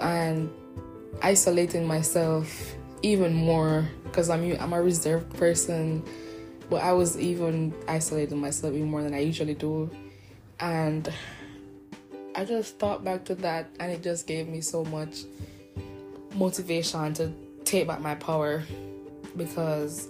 and 0.00 0.50
isolating 1.22 1.86
myself 1.86 2.74
even 3.02 3.32
more 3.32 3.88
because 4.02 4.30
I'm 4.30 4.60
I'm 4.60 4.72
a 4.72 4.82
reserved 4.82 5.32
person, 5.36 6.02
but 6.68 6.82
I 6.82 6.92
was 6.92 7.16
even 7.16 7.72
isolating 7.86 8.40
myself 8.40 8.74
even 8.74 8.90
more 8.90 9.04
than 9.04 9.14
I 9.14 9.20
usually 9.20 9.54
do, 9.54 9.88
and 10.58 11.08
I 12.34 12.44
just 12.44 12.80
thought 12.80 13.04
back 13.04 13.24
to 13.26 13.36
that, 13.36 13.70
and 13.78 13.92
it 13.92 14.02
just 14.02 14.26
gave 14.26 14.48
me 14.48 14.60
so 14.60 14.84
much 14.86 15.20
motivation 16.34 17.14
to 17.14 17.32
take 17.64 17.86
back 17.86 18.00
my 18.00 18.16
power 18.16 18.64
because 19.36 20.08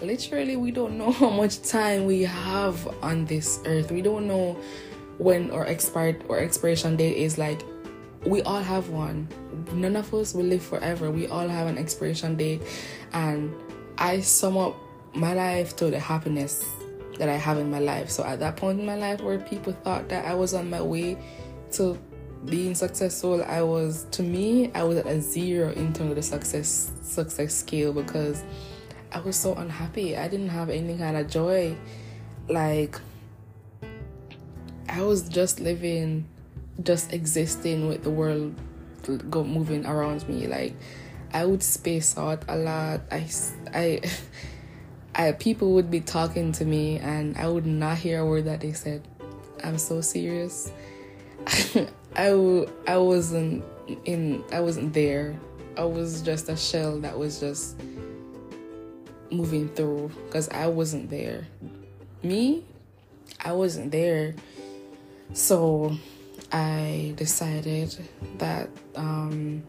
literally 0.00 0.56
we 0.56 0.70
don't 0.70 0.96
know 0.96 1.10
how 1.20 1.30
much 1.30 1.62
time 1.62 2.06
we 2.06 2.22
have 2.22 2.86
on 3.02 3.24
this 3.26 3.60
earth. 3.66 3.90
We 3.90 4.02
don't 4.02 4.26
know 4.26 4.56
when 5.18 5.50
our 5.50 5.66
expired 5.66 6.24
or 6.28 6.38
expiration 6.38 6.96
date 6.96 7.16
is 7.16 7.38
like 7.38 7.62
we 8.24 8.42
all 8.42 8.62
have 8.62 8.88
one. 8.88 9.28
None 9.72 9.96
of 9.96 10.12
us 10.14 10.34
will 10.34 10.44
live 10.44 10.62
forever. 10.62 11.10
We 11.10 11.26
all 11.26 11.48
have 11.48 11.66
an 11.66 11.78
expiration 11.78 12.36
date 12.36 12.62
and 13.12 13.54
I 13.98 14.20
sum 14.20 14.56
up 14.56 14.76
my 15.14 15.34
life 15.34 15.76
to 15.76 15.90
the 15.90 15.98
happiness 15.98 16.64
that 17.18 17.28
I 17.28 17.36
have 17.36 17.58
in 17.58 17.70
my 17.70 17.78
life. 17.78 18.10
So 18.10 18.24
at 18.24 18.40
that 18.40 18.56
point 18.56 18.80
in 18.80 18.86
my 18.86 18.96
life 18.96 19.20
where 19.20 19.38
people 19.38 19.72
thought 19.72 20.08
that 20.08 20.24
I 20.24 20.34
was 20.34 20.54
on 20.54 20.70
my 20.70 20.80
way 20.80 21.18
to 21.72 21.98
being 22.44 22.74
successful, 22.74 23.44
I 23.44 23.62
was 23.62 24.06
to 24.12 24.22
me, 24.22 24.72
I 24.74 24.82
was 24.82 24.98
at 24.98 25.06
a 25.06 25.20
zero 25.20 25.70
in 25.72 25.92
terms 25.92 26.10
of 26.10 26.16
the 26.16 26.22
success 26.22 26.90
success 27.02 27.54
scale 27.54 27.92
because 27.92 28.42
I 29.12 29.20
was 29.20 29.36
so 29.36 29.54
unhappy. 29.54 30.16
I 30.16 30.26
didn't 30.28 30.48
have 30.48 30.70
any 30.70 30.96
kind 30.96 31.16
of 31.16 31.28
joy. 31.28 31.76
Like 32.48 32.98
I 34.88 35.02
was 35.02 35.28
just 35.28 35.60
living, 35.60 36.26
just 36.82 37.12
existing 37.12 37.88
with 37.88 38.02
the 38.02 38.10
world 38.10 38.54
go 39.30 39.44
moving 39.44 39.84
around 39.86 40.26
me. 40.28 40.46
Like 40.46 40.74
I 41.32 41.44
would 41.44 41.62
space 41.62 42.16
out 42.16 42.44
a 42.48 42.56
lot. 42.56 43.02
I, 43.10 43.28
I, 43.74 44.00
I, 45.14 45.32
people 45.32 45.72
would 45.72 45.90
be 45.90 46.00
talking 46.00 46.52
to 46.52 46.64
me 46.64 46.98
and 46.98 47.36
I 47.36 47.48
would 47.48 47.66
not 47.66 47.98
hear 47.98 48.20
a 48.20 48.26
word 48.26 48.46
that 48.46 48.60
they 48.60 48.72
said. 48.72 49.06
I'm 49.62 49.78
so 49.78 50.00
serious. 50.00 50.72
I, 52.16 52.66
I 52.86 52.96
wasn't 52.96 53.64
in, 54.04 54.44
I 54.52 54.60
wasn't 54.60 54.92
there. 54.92 55.38
I 55.76 55.84
was 55.84 56.22
just 56.22 56.48
a 56.48 56.56
shell 56.56 57.00
that 57.00 57.18
was 57.18 57.40
just 57.40 57.80
moving 59.32 59.68
through 59.70 60.10
because 60.26 60.48
I 60.50 60.66
wasn't 60.66 61.10
there. 61.10 61.46
Me, 62.22 62.64
I 63.44 63.52
wasn't 63.52 63.90
there. 63.90 64.34
So 65.32 65.96
I 66.52 67.14
decided 67.16 67.96
that 68.38 68.68
um, 68.94 69.62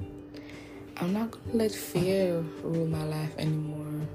I'm 0.98 1.14
not 1.14 1.32
gonna 1.32 1.54
let 1.54 1.72
fear 1.72 2.44
rule 2.62 2.88
my 2.88 3.04
life 3.04 3.34
anymore 3.38 4.08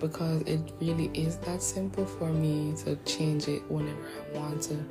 because 0.00 0.42
it 0.42 0.60
really 0.80 1.10
is 1.14 1.36
that 1.38 1.62
simple 1.62 2.04
for 2.04 2.32
me 2.32 2.74
to 2.84 2.96
change 3.04 3.48
it 3.48 3.62
whenever 3.70 3.96
I 4.34 4.38
want 4.38 4.62
to. 4.62 4.84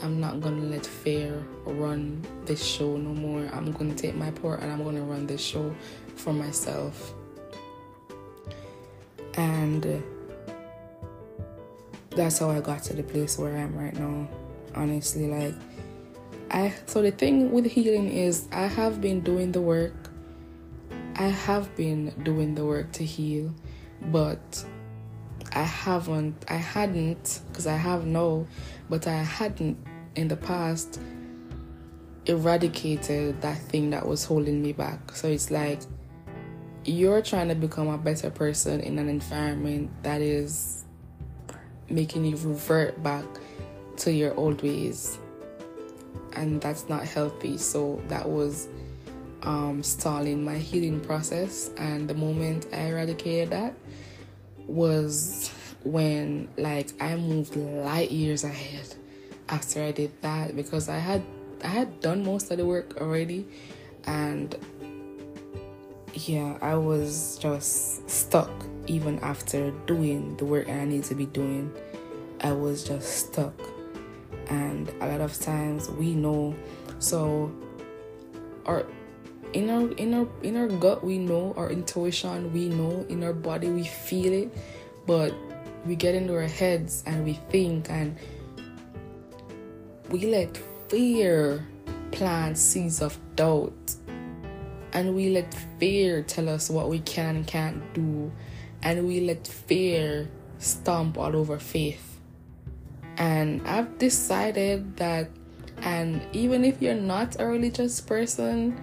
I'm 0.00 0.20
not 0.20 0.40
gonna 0.40 0.64
let 0.64 0.86
fear 0.86 1.42
run 1.64 2.24
this 2.44 2.64
show 2.64 2.96
no 2.96 3.10
more. 3.10 3.48
I'm 3.52 3.72
gonna 3.72 3.94
take 3.94 4.14
my 4.14 4.30
part 4.30 4.60
and 4.60 4.70
I'm 4.70 4.84
gonna 4.84 5.02
run 5.02 5.26
this 5.26 5.40
show 5.40 5.74
for 6.14 6.32
myself. 6.32 7.14
And 9.34 9.86
uh, 9.86 10.54
that's 12.10 12.38
how 12.38 12.50
I 12.50 12.60
got 12.60 12.82
to 12.84 12.94
the 12.94 13.02
place 13.02 13.38
where 13.38 13.56
I 13.56 13.60
am 13.60 13.76
right 13.76 13.94
now. 13.94 14.28
Honestly, 14.74 15.26
like 15.28 15.54
I 16.50 16.72
so 16.86 17.02
the 17.02 17.10
thing 17.10 17.50
with 17.50 17.66
healing 17.66 18.10
is 18.10 18.48
I 18.52 18.66
have 18.66 19.00
been 19.00 19.20
doing 19.20 19.52
the 19.52 19.60
work 19.60 20.08
I 21.18 21.26
have 21.26 21.74
been 21.74 22.14
doing 22.22 22.54
the 22.54 22.64
work 22.64 22.92
to 22.92 23.04
heal, 23.04 23.52
but 24.12 24.64
I 25.52 25.64
haven't, 25.64 26.44
I 26.46 26.54
hadn't, 26.54 27.40
because 27.48 27.66
I 27.66 27.76
have 27.76 28.06
no, 28.06 28.46
but 28.88 29.08
I 29.08 29.24
hadn't 29.24 29.84
in 30.14 30.28
the 30.28 30.36
past 30.36 31.00
eradicated 32.26 33.40
that 33.40 33.58
thing 33.58 33.90
that 33.90 34.06
was 34.06 34.24
holding 34.24 34.62
me 34.62 34.72
back. 34.72 35.16
So 35.16 35.26
it's 35.26 35.50
like 35.50 35.80
you're 36.88 37.22
trying 37.22 37.48
to 37.48 37.54
become 37.54 37.88
a 37.88 37.98
better 37.98 38.30
person 38.30 38.80
in 38.80 38.98
an 38.98 39.08
environment 39.08 39.90
that 40.02 40.20
is 40.20 40.84
making 41.90 42.24
you 42.24 42.36
revert 42.36 43.02
back 43.02 43.24
to 43.98 44.12
your 44.12 44.34
old 44.34 44.62
ways. 44.62 45.18
And 46.34 46.60
that's 46.60 46.88
not 46.88 47.04
healthy. 47.04 47.58
So 47.58 48.00
that 48.08 48.28
was 48.28 48.68
um, 49.42 49.82
stalling 49.82 50.44
my 50.44 50.56
healing 50.56 51.00
process. 51.00 51.70
And 51.76 52.08
the 52.08 52.14
moment 52.14 52.66
I 52.72 52.88
eradicated 52.88 53.50
that 53.50 53.74
was 54.66 55.50
when 55.84 56.48
like 56.56 56.90
I 57.00 57.16
moved 57.16 57.56
light 57.56 58.10
years 58.10 58.44
ahead 58.44 58.94
after 59.48 59.82
I 59.82 59.92
did 59.92 60.20
that 60.22 60.54
because 60.54 60.88
I 60.88 60.98
had 60.98 61.22
I 61.64 61.68
had 61.68 62.00
done 62.00 62.24
most 62.24 62.50
of 62.50 62.58
the 62.58 62.66
work 62.66 63.00
already 63.00 63.46
and 64.04 64.54
yeah, 66.14 66.58
I 66.60 66.74
was 66.74 67.38
just 67.40 68.08
stuck 68.08 68.50
even 68.86 69.18
after 69.20 69.70
doing 69.86 70.36
the 70.36 70.44
work 70.44 70.68
I 70.68 70.84
need 70.84 71.04
to 71.04 71.14
be 71.14 71.26
doing. 71.26 71.72
I 72.40 72.52
was 72.52 72.84
just 72.84 73.28
stuck. 73.28 73.54
And 74.48 74.88
a 75.00 75.06
lot 75.06 75.20
of 75.20 75.38
times 75.38 75.90
we 75.90 76.14
know. 76.14 76.54
So 76.98 77.52
our 78.66 78.86
in 79.52 79.70
our 79.70 79.90
in 79.92 80.14
our 80.14 80.28
in 80.42 80.56
our 80.56 80.68
gut 80.68 81.04
we 81.04 81.18
know. 81.18 81.54
Our 81.56 81.70
intuition 81.70 82.52
we 82.52 82.68
know. 82.68 83.04
In 83.08 83.22
our 83.24 83.32
body 83.32 83.68
we 83.68 83.84
feel 83.84 84.32
it. 84.32 84.56
But 85.06 85.34
we 85.84 85.96
get 85.96 86.14
into 86.14 86.34
our 86.34 86.42
heads 86.48 87.02
and 87.06 87.24
we 87.24 87.34
think 87.50 87.90
and 87.90 88.16
we 90.10 90.26
let 90.26 90.56
fear 90.88 91.66
plant 92.10 92.56
seeds 92.56 93.02
of 93.02 93.18
doubt 93.36 93.87
and 94.92 95.14
we 95.14 95.30
let 95.30 95.52
fear 95.78 96.22
tell 96.22 96.48
us 96.48 96.70
what 96.70 96.88
we 96.88 97.00
can 97.00 97.36
and 97.36 97.46
can't 97.46 97.94
do 97.94 98.30
and 98.82 99.06
we 99.06 99.20
let 99.20 99.46
fear 99.46 100.28
stomp 100.58 101.18
all 101.18 101.34
over 101.36 101.58
faith 101.58 102.20
and 103.16 103.66
i've 103.66 103.98
decided 103.98 104.96
that 104.96 105.28
and 105.82 106.20
even 106.32 106.64
if 106.64 106.80
you're 106.82 106.94
not 106.94 107.40
a 107.40 107.46
religious 107.46 108.00
person 108.00 108.76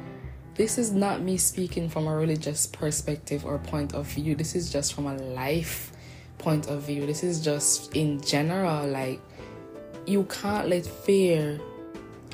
this 0.55 0.77
is 0.77 0.93
not 0.93 1.21
me 1.21 1.35
speaking 1.35 1.89
from 1.89 2.07
a 2.07 2.15
religious 2.15 2.65
perspective 2.65 3.45
or 3.45 3.59
point 3.59 3.93
of 3.93 4.07
view. 4.07 4.35
This 4.35 4.55
is 4.55 4.71
just 4.71 4.93
from 4.93 5.05
a 5.05 5.13
life 5.13 5.91
point 6.37 6.67
of 6.67 6.83
view. 6.83 7.05
This 7.05 7.25
is 7.25 7.43
just 7.43 7.93
in 7.93 8.21
general. 8.21 8.87
Like, 8.87 9.19
you 10.07 10.23
can't 10.23 10.69
let 10.69 10.85
fear 10.85 11.59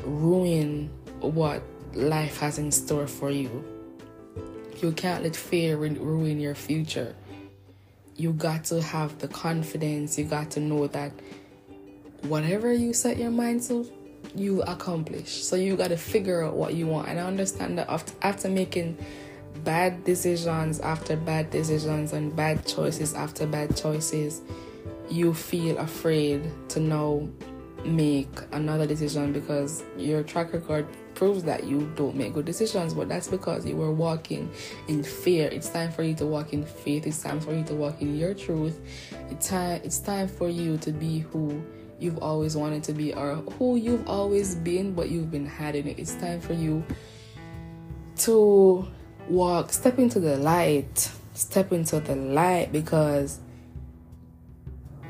ruin 0.05 0.91
what 1.19 1.63
life 1.93 2.39
has 2.39 2.57
in 2.57 2.71
store 2.71 3.07
for 3.07 3.29
you. 3.29 3.63
You 4.81 4.91
can't 4.91 5.23
let 5.23 5.35
fear 5.35 5.77
ruin 5.77 6.39
your 6.39 6.55
future. 6.55 7.15
You 8.15 8.33
got 8.33 8.65
to 8.65 8.81
have 8.81 9.17
the 9.19 9.27
confidence, 9.27 10.17
you 10.17 10.25
got 10.25 10.51
to 10.51 10.59
know 10.59 10.87
that 10.87 11.11
whatever 12.23 12.73
you 12.73 12.93
set 12.93 13.17
your 13.17 13.31
mind 13.31 13.63
to, 13.63 13.89
you 14.35 14.61
accomplish. 14.63 15.43
So 15.43 15.55
you 15.55 15.75
got 15.75 15.89
to 15.89 15.97
figure 15.97 16.43
out 16.43 16.55
what 16.55 16.73
you 16.73 16.87
want. 16.87 17.07
And 17.09 17.19
I 17.19 17.23
understand 17.23 17.77
that 17.77 17.89
after, 17.89 18.13
after 18.21 18.49
making 18.49 18.97
bad 19.63 20.03
decisions 20.03 20.79
after 20.79 21.15
bad 21.15 21.49
decisions 21.49 22.13
and 22.13 22.35
bad 22.35 22.65
choices 22.65 23.13
after 23.13 23.45
bad 23.45 23.75
choices, 23.75 24.41
you 25.09 25.33
feel 25.33 25.77
afraid 25.77 26.49
to 26.69 26.79
now 26.79 27.27
make 27.86 28.29
another 28.51 28.86
decision 28.86 29.34
because 29.34 29.84
your 29.97 30.23
track 30.23 30.53
record 30.53 30.88
proves 31.15 31.43
that 31.43 31.65
you 31.65 31.91
don't 31.95 32.15
make 32.15 32.34
good 32.34 32.45
decisions, 32.45 32.93
but 32.93 33.09
that's 33.09 33.27
because 33.27 33.65
you 33.65 33.75
were 33.75 33.91
walking 33.91 34.51
in 34.88 35.03
fear. 35.03 35.49
It's 35.51 35.69
time 35.69 35.91
for 35.91 36.03
you 36.03 36.13
to 36.15 36.25
walk 36.25 36.53
in 36.53 36.65
faith. 36.65 37.05
It's 37.05 37.21
time 37.21 37.39
for 37.39 37.53
you 37.53 37.63
to 37.65 37.75
walk 37.75 38.01
in 38.01 38.17
your 38.17 38.34
truth. 38.34 38.79
It's 39.29 39.49
time 39.49 39.82
it's 39.84 39.99
time 39.99 40.27
for 40.27 40.49
you 40.49 40.77
to 40.77 40.91
be 40.91 41.19
who 41.19 41.61
you've 41.99 42.17
always 42.19 42.57
wanted 42.57 42.84
to 42.84 42.93
be 42.93 43.13
or 43.13 43.36
who 43.36 43.75
you've 43.75 44.07
always 44.07 44.55
been 44.55 44.93
but 44.93 45.09
you've 45.09 45.32
been 45.32 45.45
hiding 45.45 45.88
it. 45.88 45.99
It's 45.99 46.15
time 46.15 46.41
for 46.41 46.53
you 46.53 46.84
to 48.17 48.88
walk, 49.29 49.71
step 49.71 49.99
into 49.99 50.19
the 50.19 50.38
light. 50.38 51.11
Step 51.34 51.71
into 51.71 51.99
the 51.99 52.15
light 52.15 52.71
because 52.71 53.39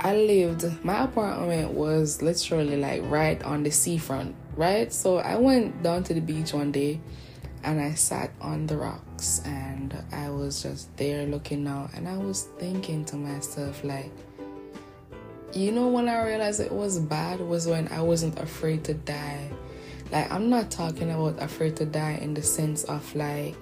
I 0.04 0.16
lived, 0.16 0.84
my 0.84 1.04
apartment 1.04 1.74
was 1.74 2.24
literally 2.24 2.76
like 2.76 3.04
right 3.06 3.42
on 3.44 3.62
the 3.62 3.70
seafront, 3.70 4.36
right? 4.56 4.92
So 4.92 5.20
I 5.20 5.36
went 5.36 5.84
down 5.84 6.04
to 6.06 6.16
the 6.16 6.20
beach 6.20 6.54
one 6.54 6.72
day 6.72 7.00
and 7.64 7.80
I 7.80 7.94
sat 7.94 8.32
on 8.42 8.66
the 8.66 8.78
rocks 8.78 9.44
and 9.46 9.96
I 10.12 10.32
was 10.32 10.64
just 10.64 10.98
there 10.98 11.28
looking 11.28 11.68
out 11.68 11.94
and 11.94 12.10
I 12.10 12.18
was 12.18 12.48
thinking 12.58 13.06
to 13.06 13.16
myself, 13.16 13.84
like, 13.84 14.12
you 15.54 15.72
know, 15.72 15.90
when 15.90 16.10
I 16.10 16.26
realized 16.26 16.62
it 16.62 16.72
was 16.72 16.98
bad 16.98 17.40
was 17.40 17.68
when 17.68 17.88
I 17.90 18.02
wasn't 18.02 18.40
afraid 18.40 18.84
to 18.86 18.96
die. 18.96 19.52
Like, 20.12 20.32
I'm 20.32 20.50
not 20.50 20.72
talking 20.72 21.12
about 21.12 21.40
afraid 21.40 21.76
to 21.76 21.86
die 21.86 22.18
in 22.20 22.34
the 22.34 22.42
sense 22.42 22.86
of 22.86 23.16
like, 23.16 23.56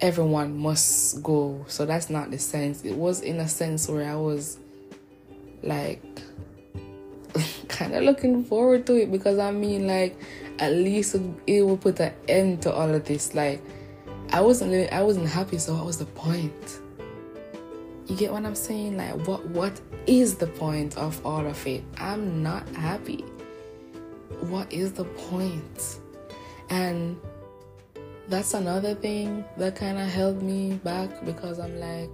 everyone 0.00 0.58
must 0.58 1.22
go. 1.22 1.64
So 1.68 1.86
that's 1.86 2.10
not 2.10 2.32
the 2.32 2.40
sense. 2.40 2.84
It 2.84 2.96
was 2.96 3.20
in 3.20 3.38
a 3.38 3.46
sense 3.46 3.88
where 3.88 4.10
I 4.10 4.16
was 4.16 4.58
like 5.64 6.02
kind 7.68 7.94
of 7.94 8.04
looking 8.04 8.44
forward 8.44 8.86
to 8.86 8.94
it 8.94 9.10
because 9.10 9.38
I 9.38 9.50
mean, 9.50 9.86
like, 9.86 10.16
at 10.58 10.72
least 10.72 11.16
it 11.46 11.62
will 11.62 11.76
put 11.76 12.00
an 12.00 12.12
end 12.28 12.62
to 12.62 12.72
all 12.72 12.92
of 12.94 13.04
this. 13.04 13.34
Like, 13.34 13.60
I 14.30 14.40
wasn't 14.40 14.70
living, 14.70 14.92
I 14.92 15.02
wasn't 15.02 15.28
happy, 15.28 15.58
so 15.58 15.74
what 15.74 15.86
was 15.86 15.98
the 15.98 16.06
point? 16.06 16.80
You 18.06 18.16
get 18.16 18.32
what 18.32 18.44
I'm 18.44 18.54
saying? 18.54 18.96
Like, 18.96 19.26
what 19.26 19.44
what 19.46 19.80
is 20.06 20.36
the 20.36 20.46
point 20.46 20.96
of 20.96 21.24
all 21.24 21.46
of 21.46 21.66
it? 21.66 21.82
I'm 21.98 22.42
not 22.42 22.68
happy. 22.70 23.24
What 24.40 24.70
is 24.72 24.92
the 24.92 25.04
point? 25.04 25.98
And 26.70 27.18
that's 28.28 28.54
another 28.54 28.94
thing 28.94 29.44
that 29.56 29.76
kind 29.76 29.98
of 29.98 30.08
held 30.08 30.42
me 30.42 30.74
back 30.84 31.24
because 31.24 31.58
I'm 31.58 31.78
like, 31.78 32.10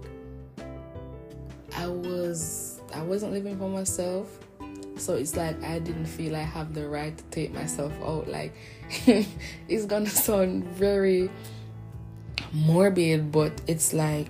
I 1.77 1.87
was 1.87 2.70
I 2.95 3.03
wasn't 3.03 3.33
living 3.33 3.59
for 3.59 3.69
myself. 3.69 4.39
So 4.97 5.15
it's 5.15 5.37
like 5.37 5.63
I 5.63 5.79
didn't 5.79 6.07
feel 6.07 6.37
I 6.37 6.41
have 6.41 6.75
the 6.75 6.89
right 6.89 7.17
to 7.17 7.25
take 7.25 7.55
myself 7.55 7.93
out. 8.03 8.29
Like 8.29 8.55
it's 9.69 9.87
gonna 9.87 10.07
sound 10.07 10.65
very 10.65 11.31
morbid, 12.53 13.33
but 13.33 13.53
it's 13.67 13.93
like 13.93 14.29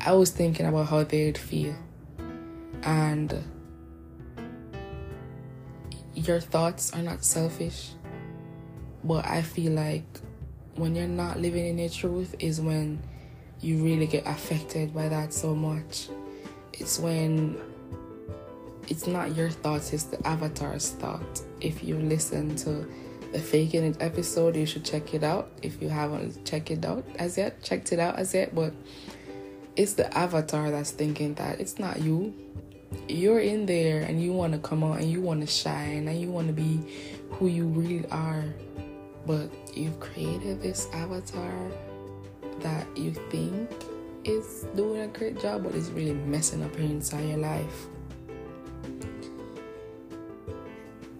I 0.00 0.12
was 0.12 0.30
thinking 0.30 0.66
about 0.66 0.88
how 0.88 1.04
they'd 1.04 1.38
feel. 1.38 1.74
And 2.82 3.42
your 6.14 6.40
thoughts 6.40 6.92
are 6.92 7.02
not 7.02 7.24
selfish. 7.24 7.92
But 9.02 9.26
I 9.26 9.42
feel 9.42 9.72
like 9.72 10.04
when 10.76 10.94
you're 10.94 11.06
not 11.06 11.40
living 11.40 11.66
in 11.66 11.78
your 11.78 11.88
truth 11.88 12.34
is 12.38 12.60
when 12.60 13.02
you 13.60 13.82
really 13.82 14.06
get 14.06 14.26
affected 14.26 14.94
by 14.94 15.08
that 15.08 15.32
so 15.32 15.54
much. 15.54 16.08
It's 16.72 16.98
when 16.98 17.60
it's 18.88 19.06
not 19.06 19.36
your 19.36 19.50
thoughts, 19.50 19.92
it's 19.92 20.04
the 20.04 20.26
avatar's 20.26 20.90
thought. 20.90 21.42
If 21.60 21.82
you 21.82 21.96
listen 21.98 22.56
to 22.56 22.86
the 23.32 23.38
Faking 23.38 23.84
It 23.84 23.96
episode, 24.00 24.56
you 24.56 24.66
should 24.66 24.84
check 24.84 25.14
it 25.14 25.24
out. 25.24 25.50
If 25.62 25.82
you 25.82 25.88
haven't 25.88 26.44
checked 26.44 26.70
it 26.70 26.84
out 26.84 27.04
as 27.18 27.36
yet, 27.36 27.62
checked 27.62 27.92
it 27.92 27.98
out 27.98 28.18
as 28.18 28.32
yet, 28.34 28.54
but 28.54 28.72
it's 29.76 29.94
the 29.94 30.16
avatar 30.16 30.70
that's 30.70 30.92
thinking 30.92 31.34
that 31.34 31.60
it's 31.60 31.78
not 31.78 32.00
you. 32.00 32.32
You're 33.08 33.40
in 33.40 33.66
there 33.66 34.02
and 34.02 34.22
you 34.22 34.32
want 34.32 34.52
to 34.52 34.60
come 34.60 34.84
out 34.84 35.00
and 35.00 35.10
you 35.10 35.20
want 35.20 35.40
to 35.40 35.46
shine 35.46 36.06
and 36.06 36.20
you 36.20 36.30
want 36.30 36.46
to 36.46 36.52
be 36.52 36.80
who 37.30 37.48
you 37.48 37.66
really 37.66 38.08
are. 38.10 38.44
But 39.26 39.50
you've 39.74 39.98
created 39.98 40.62
this 40.62 40.86
avatar 40.92 41.52
that 42.60 42.86
you 42.96 43.12
think 43.30 43.68
is 44.24 44.66
doing 44.76 45.00
a 45.00 45.08
great 45.08 45.40
job, 45.40 45.64
but 45.64 45.74
it's 45.74 45.88
really 45.88 46.14
messing 46.14 46.62
up 46.62 46.76
your 46.78 46.86
entire 46.86 47.36
life. 47.36 47.88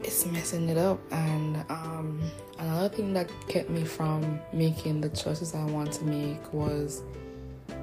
It's 0.05 0.27
messing 0.27 0.69
it 0.69 0.77
up. 0.77 1.01
And 1.11 1.65
um, 1.69 2.21
another 2.59 2.95
thing 2.95 3.13
that 3.15 3.31
kept 3.49 3.71
me 3.71 3.85
from 3.85 4.39
making 4.53 5.01
the 5.01 5.09
choices 5.09 5.55
i 5.55 5.65
want 5.65 5.93
to 5.93 6.05
make 6.05 6.53
was 6.53 7.03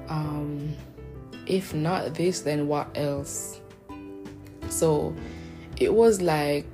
um, 0.08 0.74
if 1.46 1.74
not 1.74 2.14
this 2.14 2.40
then 2.40 2.68
what 2.68 2.88
else? 2.96 3.60
So 4.68 5.14
it 5.76 5.92
was 5.92 6.20
like 6.20 6.66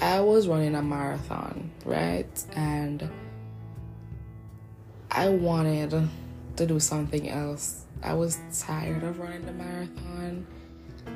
i 0.00 0.20
was 0.20 0.46
running 0.46 0.74
a 0.74 0.82
marathon 0.82 1.70
right? 1.84 2.44
And 2.54 3.08
i 5.10 5.28
wanted 5.28 6.08
to 6.56 6.66
do 6.66 6.80
something 6.80 7.28
else. 7.28 7.84
I 8.02 8.14
was 8.14 8.38
tired 8.58 9.02
of 9.02 9.18
running 9.18 9.46
the 9.46 9.52
marathon 9.52 10.46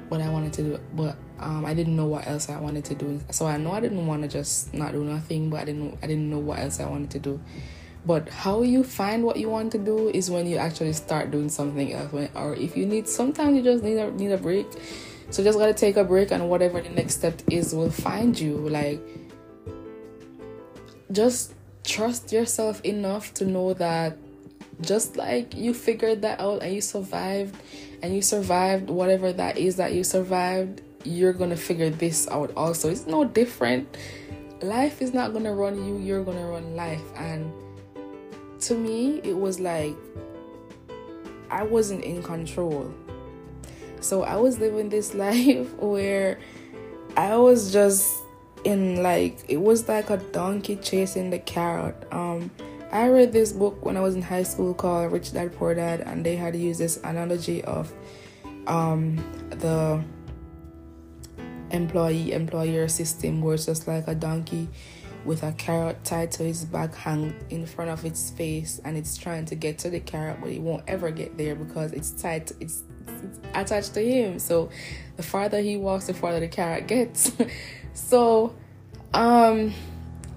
what 0.09 0.21
I 0.21 0.29
wanted 0.29 0.53
to 0.55 0.63
do, 0.63 0.81
but 0.95 1.17
um, 1.39 1.65
I 1.65 1.75
didn't 1.75 1.97
know 1.97 2.07
what 2.07 2.27
else 2.27 2.49
I 2.49 2.59
wanted 2.61 2.85
to 2.87 2.95
do. 2.95 3.21
So 3.31 3.47
I 3.47 3.57
know 3.57 3.73
I 3.73 3.81
didn't 3.81 4.07
want 4.07 4.23
to 4.23 4.29
just 4.29 4.75
not 4.75 4.93
do 4.93 5.05
nothing, 5.05 5.51
but 5.51 5.61
I 5.61 5.65
didn't 5.65 5.99
I 6.03 6.07
didn't 6.07 6.29
know 6.31 6.39
what 6.39 6.59
else 6.59 6.81
I 6.81 6.87
wanted 6.87 7.11
to 7.13 7.19
do. 7.19 7.41
But 8.05 8.29
how 8.29 8.63
you 8.63 8.83
find 8.83 9.25
what 9.25 9.37
you 9.37 9.51
want 9.51 9.73
to 9.73 9.79
do 9.79 10.09
is 10.09 10.31
when 10.31 10.47
you 10.47 10.57
actually 10.57 10.95
start 10.95 11.31
doing 11.31 11.49
something 11.49 11.93
else. 11.93 12.13
When, 12.13 12.31
or 12.35 12.55
if 12.55 12.77
you 12.77 12.87
need, 12.87 13.09
sometimes 13.09 13.57
you 13.57 13.63
just 13.63 13.85
need 13.85 13.99
a 13.99 14.11
need 14.11 14.33
a 14.33 14.39
break. 14.39 14.67
So 15.31 15.45
just 15.45 15.59
gotta 15.59 15.75
take 15.75 15.97
a 15.97 16.05
break, 16.05 16.33
and 16.33 16.49
whatever 16.49 16.81
the 16.81 16.89
next 16.91 17.17
step 17.17 17.41
is 17.51 17.75
will 17.75 17.91
find 17.91 18.39
you. 18.39 18.57
Like, 18.57 19.01
just 21.13 21.55
trust 21.85 22.33
yourself 22.33 22.81
enough 22.85 23.33
to 23.35 23.45
know 23.45 23.75
that 23.75 24.19
just 24.81 25.17
like 25.17 25.55
you 25.55 25.75
figured 25.75 26.23
that 26.23 26.41
out 26.41 26.63
and 26.63 26.75
you 26.75 26.81
survived 26.81 27.55
and 28.03 28.15
you 28.15 28.23
survived 28.23 28.91
whatever 28.91 29.33
that 29.33 29.59
is 29.59 29.77
that 29.77 29.93
you 29.93 30.05
survived, 30.05 30.83
you're 31.05 31.33
gonna 31.33 31.57
figure 31.57 31.91
this 31.91 32.29
out 32.29 32.53
also. 32.57 32.91
It's 32.91 33.07
no 33.07 33.25
different. 33.25 33.97
Life 34.63 35.01
is 35.01 35.15
not 35.15 35.33
gonna 35.33 35.55
run 35.55 35.85
you, 35.87 35.99
you're 35.99 36.25
gonna 36.25 36.47
run 36.47 36.77
life. 36.77 37.03
And 37.17 37.53
to 38.61 38.75
me, 38.75 39.21
it 39.25 39.37
was 39.37 39.61
like 39.61 39.97
I 41.51 41.63
wasn't 41.63 42.05
in 42.05 42.23
control. 42.23 42.93
So 44.01 44.23
I 44.23 44.37
was 44.37 44.59
living 44.59 44.89
this 44.89 45.15
life 45.27 45.73
where 45.75 46.39
I 47.17 47.37
was 47.37 47.73
just 47.73 48.15
in 48.65 49.03
like 49.03 49.39
it 49.49 49.57
was 49.57 49.89
like 49.89 50.11
a 50.11 50.19
donkey 50.19 50.77
chasing 50.77 51.31
the 51.31 51.39
carrot. 51.39 51.97
Um 52.13 52.51
I 52.93 53.09
read 53.09 53.33
this 53.33 53.53
book 53.53 53.85
when 53.85 53.97
I 53.97 54.01
was 54.01 54.17
in 54.17 54.23
high 54.23 54.43
school 54.43 54.75
called 54.75 55.13
Rich 55.13 55.33
Dad 55.33 55.53
Poor 55.55 55.75
Dad, 55.75 56.01
and 56.01 56.27
they 56.27 56.37
had 56.37 56.57
used 56.57 56.81
this 56.81 56.99
analogy 57.05 57.63
of 57.63 57.93
um, 58.67 59.17
the 59.51 60.03
employee 61.71 62.33
employer 62.33 62.89
system 62.89 63.41
where 63.43 63.55
it's 63.55 63.67
just 63.67 63.87
like 63.87 64.09
a 64.09 64.15
donkey 64.15 64.69
with 65.25 65.43
a 65.43 65.53
carrot 65.53 66.03
tied 66.05 66.33
to 66.33 66.45
its 66.45 66.65
back 66.65 66.95
hang 66.95 67.35
in 67.51 67.67
front 67.67 67.91
of 67.91 68.05
its 68.05 68.31
face 68.31 68.81
and 68.85 68.97
it's 68.97 69.17
trying 69.17 69.45
to 69.45 69.55
get 69.55 69.79
to 69.79 69.91
the 69.91 70.01
carrot 70.01 70.39
but 70.41 70.51
it 70.51 70.61
won't 70.61 70.83
ever 70.89 71.11
get 71.11 71.37
there 71.37 71.55
because 71.55 71.93
it's 71.93 72.11
tied 72.11 72.47
to, 72.47 72.55
it's, 72.59 72.83
it's 73.07 73.39
attached 73.55 73.95
to 73.95 74.01
him. 74.05 74.39
So 74.39 74.71
the 75.17 75.23
farther 75.23 75.61
he 75.61 75.77
walks 75.77 76.07
the 76.07 76.15
farther 76.15 76.41
the 76.41 76.49
carrot 76.49 76.87
gets. 76.87 77.33
So 77.93 78.55
um 79.13 79.75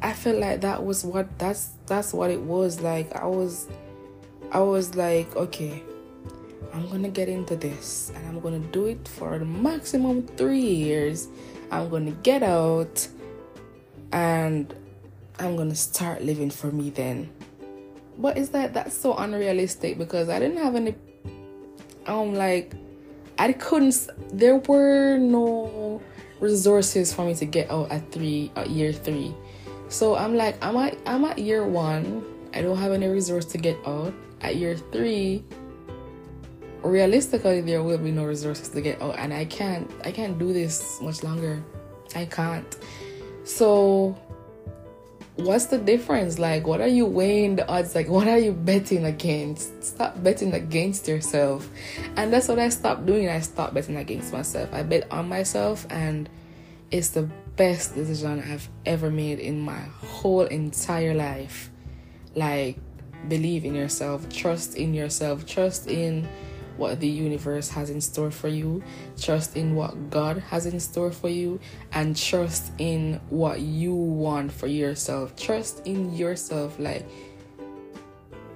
I 0.04 0.12
feel 0.12 0.38
like 0.38 0.60
that 0.62 0.84
was 0.84 1.06
what 1.06 1.40
that's 1.40 1.70
that's 1.86 2.14
what 2.14 2.30
it 2.30 2.42
was. 2.42 2.82
Like 2.82 3.16
i 3.16 3.26
was 3.26 3.70
i 4.52 4.60
was 4.60 4.94
like 4.96 5.34
okay 5.36 5.82
i'm 6.74 6.88
gonna 6.90 7.10
get 7.10 7.30
into 7.30 7.56
this 7.56 8.12
and 8.14 8.28
i'm 8.28 8.40
gonna 8.40 8.60
do 8.60 8.86
it 8.86 9.08
for 9.08 9.40
the 9.40 9.46
maximum 9.46 10.28
three 10.28 10.60
years. 10.60 11.30
I'm 11.72 11.90
gonna 11.90 12.12
get 12.12 12.44
out 12.44 13.08
and 14.12 14.76
i'm 15.40 15.56
gonna 15.56 15.74
start 15.74 16.22
living 16.22 16.52
for 16.52 16.68
me 16.68 16.90
then. 16.90 17.32
But 18.18 18.38
is 18.38 18.50
that 18.50 18.74
that's 18.74 18.96
so 18.96 19.16
unrealistic 19.16 19.98
because 19.98 20.28
i 20.28 20.38
didn't 20.38 20.58
have 20.58 20.76
any 20.76 20.96
um 22.06 22.36
like 22.36 22.74
i 23.40 23.54
couldn't 23.54 24.10
there 24.34 24.58
were 24.58 25.18
no 25.18 26.02
resources 26.42 27.14
for 27.14 27.26
me 27.26 27.34
to 27.36 27.46
get 27.46 27.72
out 27.72 27.90
at 27.90 28.12
three 28.12 28.52
at 28.58 28.70
year 28.70 28.92
three 28.92 29.34
so 29.94 30.16
I'm 30.16 30.34
like, 30.34 30.58
I'm 30.66 30.76
at 30.78 30.98
I'm 31.06 31.24
at 31.24 31.38
year 31.38 31.68
one. 31.68 32.26
I 32.52 32.64
don't 32.64 32.78
have 32.78 32.92
any 32.94 33.06
resource 33.06 33.46
to 33.54 33.60
get 33.60 33.78
out. 33.86 34.12
At 34.42 34.56
year 34.56 34.76
three, 34.76 35.46
realistically 36.82 37.62
there 37.62 37.84
will 37.84 38.00
be 38.00 38.10
no 38.10 38.26
resources 38.26 38.70
to 38.70 38.82
get 38.82 39.00
out 39.04 39.20
and 39.20 39.32
I 39.32 39.46
can't 39.46 39.90
I 40.04 40.12
can't 40.12 40.40
do 40.40 40.52
this 40.52 41.00
much 41.00 41.22
longer. 41.22 41.64
I 42.16 42.26
can't. 42.26 42.76
So 43.44 44.18
what's 45.36 45.68
the 45.68 45.78
difference? 45.78 46.40
Like 46.40 46.66
what 46.66 46.82
are 46.82 46.88
you 46.88 47.06
weighing 47.06 47.58
the 47.58 47.68
odds? 47.70 47.94
Like 47.94 48.10
what 48.18 48.28
are 48.28 48.40
you 48.40 48.52
betting 48.52 49.06
against? 49.06 49.84
Stop 49.84 50.24
betting 50.24 50.56
against 50.56 51.08
yourself. 51.08 51.70
And 52.18 52.34
that's 52.34 52.48
what 52.48 52.58
I 52.58 52.70
stopped 52.70 53.06
doing. 53.06 53.30
I 53.30 53.42
stopped 53.42 53.76
betting 53.76 53.98
against 53.98 54.34
myself. 54.34 54.74
I 54.74 54.82
bet 54.82 55.06
on 55.12 55.30
myself 55.30 55.86
and 55.92 56.28
it's 56.90 57.10
the 57.10 57.30
best 57.56 57.96
decision 57.96 58.40
I've 58.40 58.68
ever 58.86 59.10
made 59.10 59.40
in 59.40 59.60
my 59.62 59.80
whole 59.80 60.46
entire 60.46 61.14
life. 61.14 61.70
Like, 62.36 62.78
believe 63.28 63.64
in 63.66 63.76
yourself, 63.76 64.28
trust 64.30 64.76
in 64.76 64.94
yourself, 64.94 65.46
trust 65.46 65.88
in 65.88 66.28
what 66.78 67.00
the 67.00 67.08
universe 67.08 67.70
has 67.70 67.92
in 67.92 68.02
store 68.02 68.32
for 68.32 68.48
you, 68.48 68.84
trust 69.20 69.56
in 69.56 69.76
what 69.76 70.10
God 70.10 70.40
has 70.40 70.66
in 70.66 70.80
store 70.80 71.12
for 71.12 71.30
you, 71.30 71.60
and 71.92 72.18
trust 72.18 72.72
in 72.80 73.22
what 73.30 73.60
you 73.60 73.94
want 73.94 74.52
for 74.52 74.68
yourself. 74.68 75.36
Trust 75.36 75.86
in 75.86 76.16
yourself. 76.16 76.80
Like, 76.80 77.06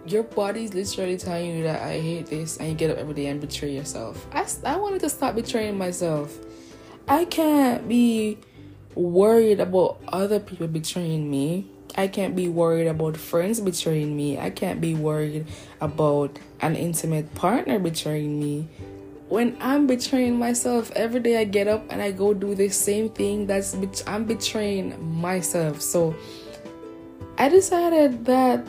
your 0.08 0.24
body's 0.24 0.74
literally 0.74 1.18
telling 1.18 1.58
you 1.58 1.64
that 1.64 1.82
I 1.82 2.00
hate 2.00 2.26
this, 2.26 2.58
and 2.58 2.70
you 2.70 2.76
get 2.76 2.90
up 2.90 2.98
every 2.98 3.14
day 3.14 3.28
and 3.28 3.40
betray 3.40 3.76
yourself. 3.76 4.26
I, 4.32 4.48
I 4.66 4.78
wanted 4.78 5.02
to 5.02 5.10
stop 5.10 5.36
betraying 5.36 5.78
myself. 5.78 6.40
I 7.08 7.26
can't 7.26 7.88
be 7.88 8.40
worried 8.98 9.60
about 9.60 10.00
other 10.08 10.40
people 10.40 10.68
betraying 10.68 11.30
me. 11.30 11.68
I 11.96 12.08
can't 12.08 12.36
be 12.36 12.48
worried 12.48 12.88
about 12.88 13.18
friends 13.18 13.60
betraying 13.60 14.16
me. 14.16 14.38
I 14.38 14.50
can't 14.50 14.82
be 14.82 14.94
worried 14.94 15.48
about 15.82 16.38
an 16.62 16.76
intimate 16.76 17.34
partner 17.36 17.80
betraying 17.80 18.40
me. 18.40 18.68
When 19.30 19.58
I'm 19.60 19.88
betraying 19.88 20.38
myself 20.38 20.92
every 20.96 21.20
day, 21.20 21.38
I 21.40 21.44
get 21.44 21.68
up 21.68 21.86
and 21.90 22.02
I 22.02 22.12
go 22.12 22.34
do 22.34 22.56
the 22.56 22.70
same 22.70 23.10
thing. 23.10 23.46
That's 23.46 23.76
I'm 24.08 24.26
betraying 24.26 25.20
myself. 25.20 25.82
So 25.82 26.16
I 27.38 27.50
decided 27.50 28.26
that 28.26 28.66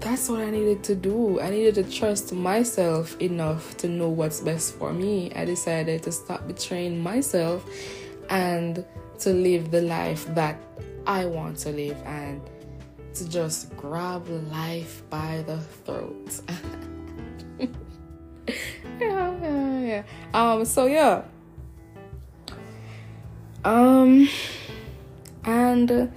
that's 0.00 0.28
what 0.28 0.40
I 0.40 0.50
needed 0.50 0.82
to 0.84 0.94
do. 0.96 1.40
I 1.40 1.50
needed 1.50 1.76
to 1.76 1.84
trust 1.84 2.32
myself 2.32 3.16
enough 3.20 3.76
to 3.78 3.88
know 3.88 4.08
what's 4.08 4.40
best 4.40 4.74
for 4.74 4.92
me. 4.92 5.32
I 5.34 5.44
decided 5.44 6.02
to 6.02 6.12
stop 6.12 6.46
betraying 6.48 7.00
myself 7.00 7.64
and 8.32 8.84
to 9.18 9.30
live 9.30 9.70
the 9.70 9.82
life 9.82 10.24
that 10.34 10.58
I 11.06 11.26
want 11.26 11.58
to 11.58 11.70
live 11.70 12.00
and 12.06 12.40
to 13.14 13.28
just 13.28 13.76
grab 13.76 14.26
life 14.50 15.02
by 15.10 15.44
the 15.46 15.58
throat. 15.58 16.40
yeah, 18.98 19.36
yeah, 19.38 19.78
yeah. 19.80 20.02
Um, 20.32 20.64
so 20.64 20.86
yeah. 20.86 21.24
Um, 23.66 24.30
and 25.44 26.10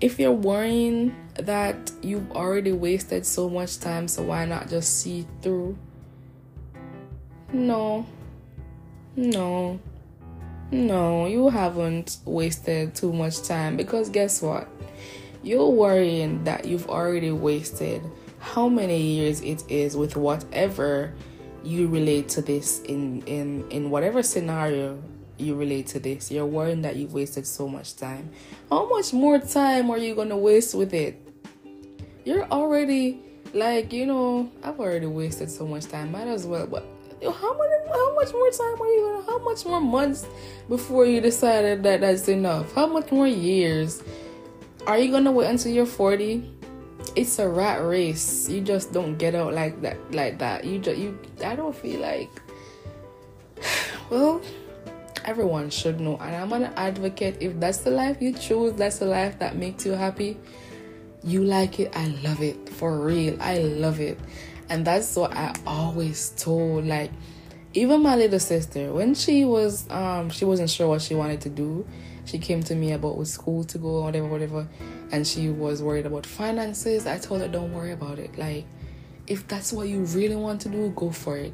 if 0.00 0.18
you're 0.18 0.32
worrying 0.32 1.14
that 1.34 1.92
you've 2.02 2.32
already 2.32 2.72
wasted 2.72 3.26
so 3.26 3.50
much 3.50 3.80
time, 3.80 4.08
so 4.08 4.22
why 4.22 4.46
not 4.46 4.70
just 4.70 5.00
see 5.00 5.26
through? 5.42 5.76
No, 7.52 8.06
no. 9.14 9.78
No, 10.72 11.26
you 11.26 11.48
haven't 11.48 12.18
wasted 12.24 12.94
too 12.94 13.12
much 13.12 13.42
time 13.42 13.76
because 13.76 14.08
guess 14.08 14.40
what? 14.40 14.68
You're 15.42 15.68
worrying 15.68 16.44
that 16.44 16.64
you've 16.64 16.88
already 16.88 17.32
wasted 17.32 18.02
how 18.38 18.68
many 18.68 19.00
years 19.00 19.40
it 19.40 19.64
is 19.68 19.96
with 19.96 20.16
whatever 20.16 21.12
you 21.64 21.88
relate 21.88 22.28
to 22.30 22.42
this 22.42 22.80
in 22.82 23.20
in 23.22 23.68
in 23.70 23.90
whatever 23.90 24.22
scenario 24.22 25.02
you 25.38 25.56
relate 25.56 25.88
to 25.88 25.98
this. 25.98 26.30
You're 26.30 26.46
worrying 26.46 26.82
that 26.82 26.96
you've 26.96 27.14
wasted 27.14 27.46
so 27.46 27.66
much 27.66 27.96
time. 27.96 28.30
How 28.70 28.88
much 28.88 29.12
more 29.12 29.38
time 29.38 29.90
are 29.90 29.98
you 29.98 30.14
gonna 30.14 30.38
waste 30.38 30.74
with 30.74 30.94
it? 30.94 31.20
You're 32.24 32.44
already 32.44 33.20
like, 33.54 33.92
you 33.92 34.06
know, 34.06 34.50
I've 34.62 34.78
already 34.78 35.06
wasted 35.06 35.50
so 35.50 35.66
much 35.66 35.86
time. 35.86 36.12
Might 36.12 36.28
as 36.28 36.46
well, 36.46 36.66
but 36.66 36.84
how 37.22 37.52
many 37.58 37.88
how 37.88 38.14
much 38.14 38.32
more 38.32 38.50
time 38.50 38.80
are 38.80 38.86
you 38.86 39.02
gonna 39.02 39.26
how 39.26 39.38
much 39.44 39.66
more 39.66 39.80
months 39.80 40.26
before 40.68 41.04
you 41.04 41.20
decided 41.20 41.82
that 41.82 42.00
that's 42.00 42.28
enough? 42.28 42.72
How 42.74 42.86
much 42.86 43.12
more 43.12 43.26
years 43.26 44.02
are 44.86 44.98
you 44.98 45.10
gonna 45.12 45.32
wait 45.32 45.46
until 45.46 45.72
you're 45.72 45.86
40 45.86 46.56
it's 47.16 47.38
a 47.38 47.48
rat 47.48 47.82
race. 47.84 48.48
You 48.48 48.60
just 48.60 48.92
don't 48.92 49.16
get 49.16 49.34
out 49.34 49.52
like 49.52 49.80
that 49.82 49.96
like 50.12 50.38
that. 50.38 50.64
You 50.64 50.78
just 50.78 50.98
you 50.98 51.18
i 51.44 51.56
don't 51.56 51.74
feel 51.74 52.00
like 52.00 52.30
well 54.10 54.40
everyone 55.24 55.68
should 55.70 56.00
know. 56.00 56.16
And 56.18 56.36
i'm 56.36 56.52
an 56.52 56.72
advocate. 56.76 57.36
If 57.40 57.58
that's 57.60 57.78
the 57.78 57.90
life 57.90 58.18
you 58.20 58.32
choose 58.32 58.74
that's 58.74 58.98
the 58.98 59.06
life 59.06 59.38
that 59.40 59.56
makes 59.56 59.84
you 59.84 59.92
happy 59.92 60.38
you 61.22 61.44
like 61.44 61.80
it. 61.80 61.94
I 61.94 62.06
love 62.24 62.40
it. 62.40 62.68
For 62.70 62.98
real. 62.98 63.36
I 63.42 63.58
love 63.58 64.00
it 64.00 64.18
and 64.70 64.86
that's 64.86 65.14
what 65.16 65.32
I 65.34 65.54
always 65.66 66.30
told 66.30 66.86
like 66.86 67.10
even 67.74 68.02
my 68.02 68.16
little 68.16 68.40
sister 68.40 68.92
when 68.92 69.14
she 69.14 69.44
was 69.44 69.88
um 69.90 70.30
she 70.30 70.44
wasn't 70.44 70.70
sure 70.70 70.88
what 70.88 71.02
she 71.02 71.14
wanted 71.14 71.42
to 71.42 71.50
do 71.50 71.86
she 72.24 72.38
came 72.38 72.62
to 72.64 72.74
me 72.74 72.92
about 72.92 73.18
with 73.18 73.28
school 73.28 73.64
to 73.64 73.78
go 73.78 74.02
whatever 74.02 74.26
whatever 74.26 74.68
and 75.12 75.26
she 75.26 75.48
was 75.48 75.82
worried 75.82 76.06
about 76.06 76.26
finances. 76.26 77.06
I 77.06 77.18
told 77.18 77.40
her 77.40 77.48
don't 77.48 77.72
worry 77.72 77.92
about 77.92 78.18
it. 78.18 78.38
Like 78.38 78.64
if 79.26 79.46
that's 79.48 79.72
what 79.72 79.88
you 79.88 80.04
really 80.04 80.36
want 80.36 80.60
to 80.62 80.68
do 80.68 80.92
go 80.94 81.10
for 81.10 81.36
it. 81.36 81.52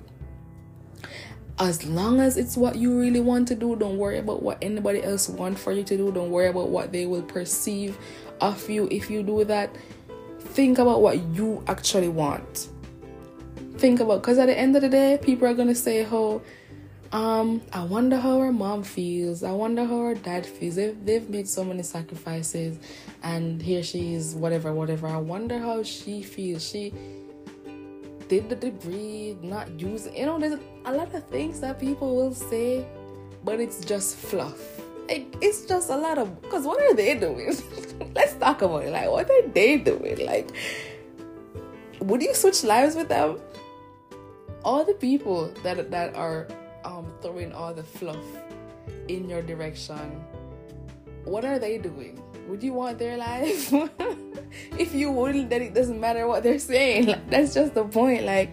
As 1.59 1.85
long 1.87 2.21
as 2.21 2.37
it's 2.37 2.57
what 2.57 2.77
you 2.77 2.99
really 2.99 3.21
want 3.21 3.49
to 3.49 3.55
do 3.55 3.77
don't 3.77 3.97
worry 3.97 4.19
about 4.19 4.43
what 4.43 4.59
anybody 4.61 5.03
else 5.03 5.29
want 5.29 5.59
for 5.59 5.73
you 5.73 5.83
to 5.85 5.97
do. 5.97 6.13
Don't 6.13 6.31
worry 6.31 6.49
about 6.49 6.69
what 6.69 6.93
they 6.93 7.07
will 7.07 7.23
perceive 7.23 7.97
of 8.41 8.69
you 8.69 8.89
if 8.91 9.11
you 9.11 9.23
do 9.23 9.45
that. 9.45 9.75
Think 10.39 10.79
about 10.79 11.01
what 11.01 11.19
you 11.35 11.65
actually 11.67 12.09
want 12.09 12.69
think 13.79 14.01
about 14.01 14.23
because 14.23 14.39
at 14.39 14.47
the 14.47 14.59
end 14.59 14.75
of 14.77 14.83
the 14.83 14.89
day 14.89 15.19
people 15.23 15.47
are 15.47 15.55
gonna 15.55 15.75
say 15.75 16.07
oh 16.11 16.43
um 17.13 17.63
i 17.73 17.85
wonder 17.85 18.17
how 18.17 18.41
her 18.41 18.53
mom 18.53 18.83
feels. 18.83 19.43
I 19.43 19.53
wonder 19.53 19.85
how 19.85 20.01
her 20.03 20.15
dad 20.15 20.45
feels. 20.45 20.75
They've, 20.77 20.97
they've 21.05 21.29
made 21.31 21.49
so 21.49 21.65
many 21.65 21.83
sacrifices 21.83 22.79
and 23.23 23.63
here 23.63 23.83
she 23.83 24.15
is 24.15 24.35
whatever 24.35 24.73
whatever. 24.73 25.07
I 25.07 25.19
wonder 25.19 25.59
how 25.59 25.83
she 25.83 26.23
feels. 26.23 26.69
She 26.69 26.93
did 28.29 28.49
the 28.49 28.57
debris 28.57 29.39
not 29.41 29.79
using 29.79 30.17
you 30.17 30.27
know 30.27 30.39
there's 30.39 30.59
a 30.85 30.93
lot 30.93 31.15
of 31.15 31.25
things 31.29 31.61
that 31.61 31.79
people 31.79 32.17
will 32.17 32.35
say 32.35 32.85
but 33.45 33.61
it's 33.61 33.85
just 33.85 34.17
fluff. 34.17 34.59
It's 35.09 35.65
just 35.67 35.91
a 35.91 35.97
lot 35.97 36.19
of 36.19 36.43
because 36.43 36.65
what 36.65 36.81
are 36.83 36.95
they 36.95 37.15
doing? 37.17 37.55
Let's 38.15 38.35
talk 38.35 38.63
about 38.63 38.85
it. 38.85 38.91
Like 38.91 39.09
what 39.09 39.31
are 39.31 39.49
they 39.49 39.79
doing? 39.79 40.27
Like 40.27 40.51
would 42.01 42.23
you 42.23 42.35
switch 42.35 42.65
lives 42.65 42.97
with 42.97 43.09
them 43.09 43.39
all 44.67 44.85
the 44.85 44.95
people 44.95 45.47
that 45.63 45.91
that 45.93 46.17
are 46.17 46.49
um, 46.85 47.07
throwing 47.23 47.53
all 47.55 47.73
the 47.73 47.85
fluff 47.85 48.27
in 49.07 49.31
your 49.31 49.41
direction, 49.41 50.21
what 51.25 51.45
are 51.45 51.59
they 51.59 51.79
doing? 51.79 52.21
Would 52.49 52.63
you 52.63 52.73
want 52.73 52.99
their 52.99 53.17
life? 53.17 53.73
if 54.79 54.93
you 54.93 55.11
wouldn't, 55.13 55.51
then 55.51 55.63
it 55.63 55.73
doesn't 55.73 55.99
matter 55.99 56.27
what 56.27 56.43
they're 56.43 56.59
saying. 56.59 57.07
Like, 57.07 57.31
that's 57.31 57.55
just 57.55 57.75
the 57.75 57.85
point. 57.85 58.25
Like, 58.25 58.51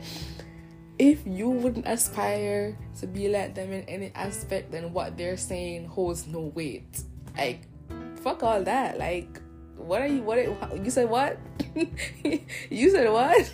if 0.99 1.25
you 1.25 1.49
wouldn't 1.49 1.87
aspire 1.87 2.77
to 3.01 3.07
be 3.07 3.27
like 3.27 3.55
them 3.55 3.73
in 3.73 3.83
any 3.85 4.11
aspect, 4.13 4.71
then 4.71 4.93
what 4.93 5.17
they're 5.17 5.37
saying 5.37 5.87
holds 5.87 6.27
no 6.27 6.53
weight. 6.53 7.03
Like, 7.35 7.61
fuck 8.21 8.43
all 8.43 8.61
that. 8.63 8.99
Like, 8.99 9.41
what 9.77 10.01
are 10.01 10.07
you? 10.07 10.21
What 10.21 10.37
are, 10.37 10.77
you 10.77 10.91
said? 10.91 11.09
What? 11.09 11.39
you 12.69 12.89
said 12.91 13.09
what? 13.09 13.51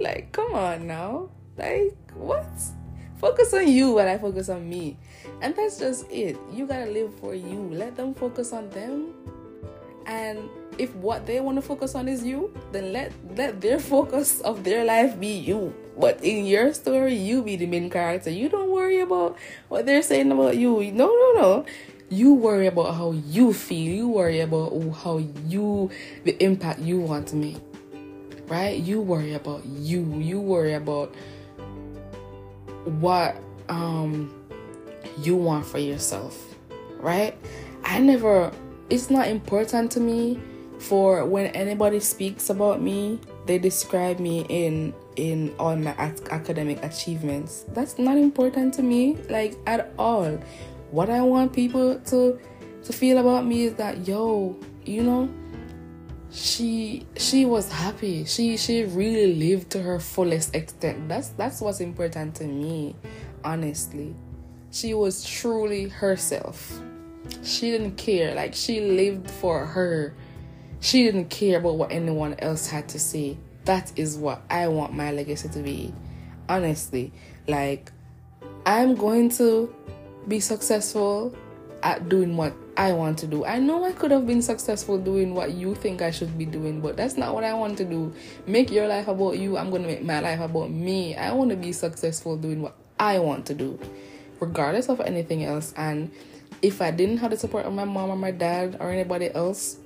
like, 0.00 0.32
come 0.32 0.54
on 0.54 0.86
now. 0.86 1.30
Like, 1.56 1.96
what? 2.14 2.46
Focus 3.18 3.54
on 3.54 3.68
you 3.68 3.92
while 3.92 4.08
I 4.08 4.18
focus 4.18 4.48
on 4.48 4.68
me. 4.68 4.98
And 5.40 5.54
that's 5.56 5.78
just 5.78 6.10
it. 6.10 6.36
You 6.52 6.66
gotta 6.66 6.90
live 6.90 7.14
for 7.18 7.34
you. 7.34 7.68
Let 7.72 7.96
them 7.96 8.14
focus 8.14 8.52
on 8.52 8.68
them. 8.70 9.14
And 10.06 10.48
if 10.78 10.94
what 10.96 11.26
they 11.26 11.40
want 11.40 11.56
to 11.56 11.62
focus 11.62 11.94
on 11.94 12.08
is 12.08 12.24
you, 12.24 12.52
then 12.72 12.92
let 12.92 13.12
let 13.36 13.60
their 13.60 13.78
focus 13.92 14.40
of 14.40 14.64
their 14.64 14.84
life 14.84 15.18
be 15.18 15.32
you. 15.32 15.74
But 15.98 16.22
in 16.22 16.44
your 16.44 16.72
story, 16.74 17.14
you 17.14 17.42
be 17.42 17.56
the 17.56 17.66
main 17.66 17.88
character. 17.88 18.30
You 18.30 18.48
don't 18.48 18.70
worry 18.70 19.00
about 19.00 19.36
what 19.68 19.86
they're 19.86 20.02
saying 20.02 20.30
about 20.30 20.56
you. 20.56 20.92
No, 20.92 21.06
no, 21.06 21.32
no. 21.40 21.66
You 22.08 22.34
worry 22.34 22.68
about 22.68 22.94
how 22.94 23.12
you 23.12 23.52
feel. 23.52 23.90
You 23.90 24.08
worry 24.08 24.40
about 24.40 24.70
how 25.02 25.18
you, 25.48 25.90
the 26.22 26.40
impact 26.42 26.78
you 26.78 27.00
want 27.00 27.26
to 27.28 27.36
make. 27.36 27.56
Right? 28.46 28.78
You 28.78 29.00
worry 29.00 29.34
about 29.34 29.64
you. 29.64 30.04
You 30.20 30.40
worry 30.40 30.74
about 30.74 31.14
what 32.86 33.36
um 33.68 34.32
you 35.18 35.36
want 35.36 35.66
for 35.66 35.78
yourself. 35.78 36.38
Right? 36.98 37.36
I 37.84 38.00
never 38.00 38.52
it's 38.90 39.10
not 39.10 39.28
important 39.28 39.90
to 39.92 40.00
me 40.00 40.40
for 40.78 41.24
when 41.24 41.46
anybody 41.48 42.00
speaks 42.00 42.50
about 42.50 42.80
me, 42.82 43.18
they 43.46 43.58
describe 43.58 44.18
me 44.18 44.46
in 44.48 44.94
in 45.16 45.54
all 45.58 45.74
my 45.76 45.92
academic 46.30 46.82
achievements. 46.84 47.64
That's 47.68 47.98
not 47.98 48.16
important 48.16 48.74
to 48.74 48.82
me, 48.82 49.16
like 49.30 49.56
at 49.66 49.92
all. 49.98 50.38
What 50.90 51.10
I 51.10 51.22
want 51.22 51.52
people 51.52 51.98
to 51.98 52.38
to 52.84 52.92
feel 52.92 53.18
about 53.18 53.46
me 53.46 53.64
is 53.64 53.74
that 53.74 54.06
yo, 54.06 54.56
you 54.84 55.02
know, 55.02 55.28
she 56.30 57.06
she 57.16 57.44
was 57.44 57.70
happy. 57.70 58.24
She 58.24 58.56
she 58.56 58.84
really 58.84 59.34
lived 59.34 59.70
to 59.72 59.82
her 59.82 59.98
fullest 59.98 60.54
extent. 60.54 61.08
That's 61.08 61.28
that's 61.30 61.60
what's 61.60 61.80
important 61.80 62.34
to 62.36 62.44
me, 62.44 62.96
honestly. 63.44 64.14
She 64.70 64.94
was 64.94 65.24
truly 65.24 65.88
herself. 65.88 66.80
She 67.42 67.70
didn't 67.70 67.96
care. 67.96 68.34
Like 68.34 68.54
she 68.54 68.80
lived 68.80 69.30
for 69.30 69.64
her 69.64 70.14
she 70.80 71.04
didn't 71.04 71.30
care 71.30 71.58
about 71.58 71.76
what 71.76 71.90
anyone 71.90 72.34
else 72.38 72.68
had 72.68 72.88
to 72.90 72.98
say. 72.98 73.36
That 73.64 73.90
is 73.96 74.16
what 74.16 74.42
I 74.50 74.68
want 74.68 74.94
my 74.94 75.10
legacy 75.10 75.48
to 75.48 75.58
be. 75.60 75.92
Honestly, 76.48 77.12
like 77.48 77.90
I'm 78.64 78.94
going 78.94 79.30
to 79.30 79.74
be 80.28 80.40
successful 80.40 81.34
at 81.82 82.08
doing 82.08 82.36
what 82.36 82.54
I 82.76 82.92
want 82.92 83.18
to 83.18 83.26
do. 83.26 83.44
I 83.44 83.58
know 83.58 83.84
I 83.84 83.92
could 83.92 84.10
have 84.10 84.26
been 84.26 84.42
successful 84.42 84.98
doing 84.98 85.34
what 85.34 85.52
you 85.52 85.74
think 85.74 86.02
I 86.02 86.10
should 86.10 86.36
be 86.36 86.44
doing, 86.44 86.80
but 86.80 86.96
that's 86.96 87.16
not 87.16 87.34
what 87.34 87.44
I 87.44 87.54
want 87.54 87.78
to 87.78 87.84
do. 87.84 88.12
Make 88.46 88.70
your 88.70 88.88
life 88.88 89.08
about 89.08 89.38
you. 89.38 89.56
I'm 89.56 89.70
going 89.70 89.82
to 89.82 89.88
make 89.88 90.02
my 90.02 90.20
life 90.20 90.40
about 90.40 90.70
me. 90.70 91.14
I 91.16 91.32
want 91.32 91.50
to 91.50 91.56
be 91.56 91.72
successful 91.72 92.36
doing 92.36 92.62
what 92.62 92.76
I 92.98 93.18
want 93.18 93.46
to 93.46 93.54
do, 93.54 93.78
regardless 94.40 94.88
of 94.88 95.00
anything 95.00 95.44
else. 95.44 95.72
And 95.76 96.10
if 96.62 96.82
I 96.82 96.90
didn't 96.90 97.18
have 97.18 97.30
the 97.30 97.36
support 97.36 97.66
of 97.66 97.72
my 97.72 97.84
mom 97.84 98.10
or 98.10 98.16
my 98.16 98.30
dad 98.30 98.76
or 98.80 98.90
anybody 98.90 99.32
else, 99.34 99.78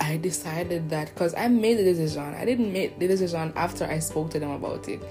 I 0.00 0.16
decided 0.18 0.90
that 0.90 1.12
because 1.12 1.34
I 1.34 1.48
made 1.48 1.78
the 1.78 1.84
decision. 1.84 2.22
I 2.34 2.44
didn't 2.44 2.72
make 2.72 2.98
the 2.98 3.08
decision 3.08 3.52
after 3.56 3.84
I 3.84 3.98
spoke 3.98 4.30
to 4.30 4.38
them 4.38 4.50
about 4.50 4.88
it. 4.88 5.02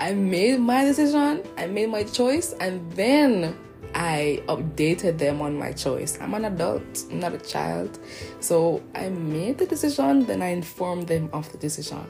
I 0.00 0.14
made 0.14 0.60
my 0.60 0.84
decision, 0.84 1.42
I 1.56 1.66
made 1.66 1.90
my 1.90 2.04
choice, 2.04 2.52
and 2.60 2.90
then 2.92 3.58
I 3.94 4.42
updated 4.46 5.18
them 5.18 5.40
on 5.40 5.58
my 5.58 5.72
choice. 5.72 6.18
I'm 6.20 6.34
an 6.34 6.44
adult, 6.44 7.04
I'm 7.10 7.20
not 7.20 7.34
a 7.34 7.38
child. 7.38 7.98
So 8.40 8.82
I 8.94 9.08
made 9.08 9.58
the 9.58 9.66
decision, 9.66 10.26
then 10.26 10.42
I 10.42 10.48
informed 10.48 11.08
them 11.08 11.30
of 11.32 11.50
the 11.52 11.58
decision. 11.58 12.04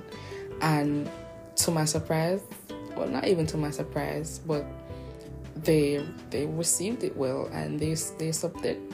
And 0.61 1.11
to 1.57 1.71
my 1.71 1.85
surprise, 1.85 2.43
well, 2.97 3.09
not 3.09 3.27
even 3.27 3.47
to 3.47 3.57
my 3.57 3.71
surprise, 3.71 4.41
but 4.41 4.67
they 5.65 6.05
they 6.31 6.47
received 6.47 7.03
it 7.03 7.17
well 7.17 7.49
and 7.53 7.81
they 7.81 7.95
they 8.19 8.31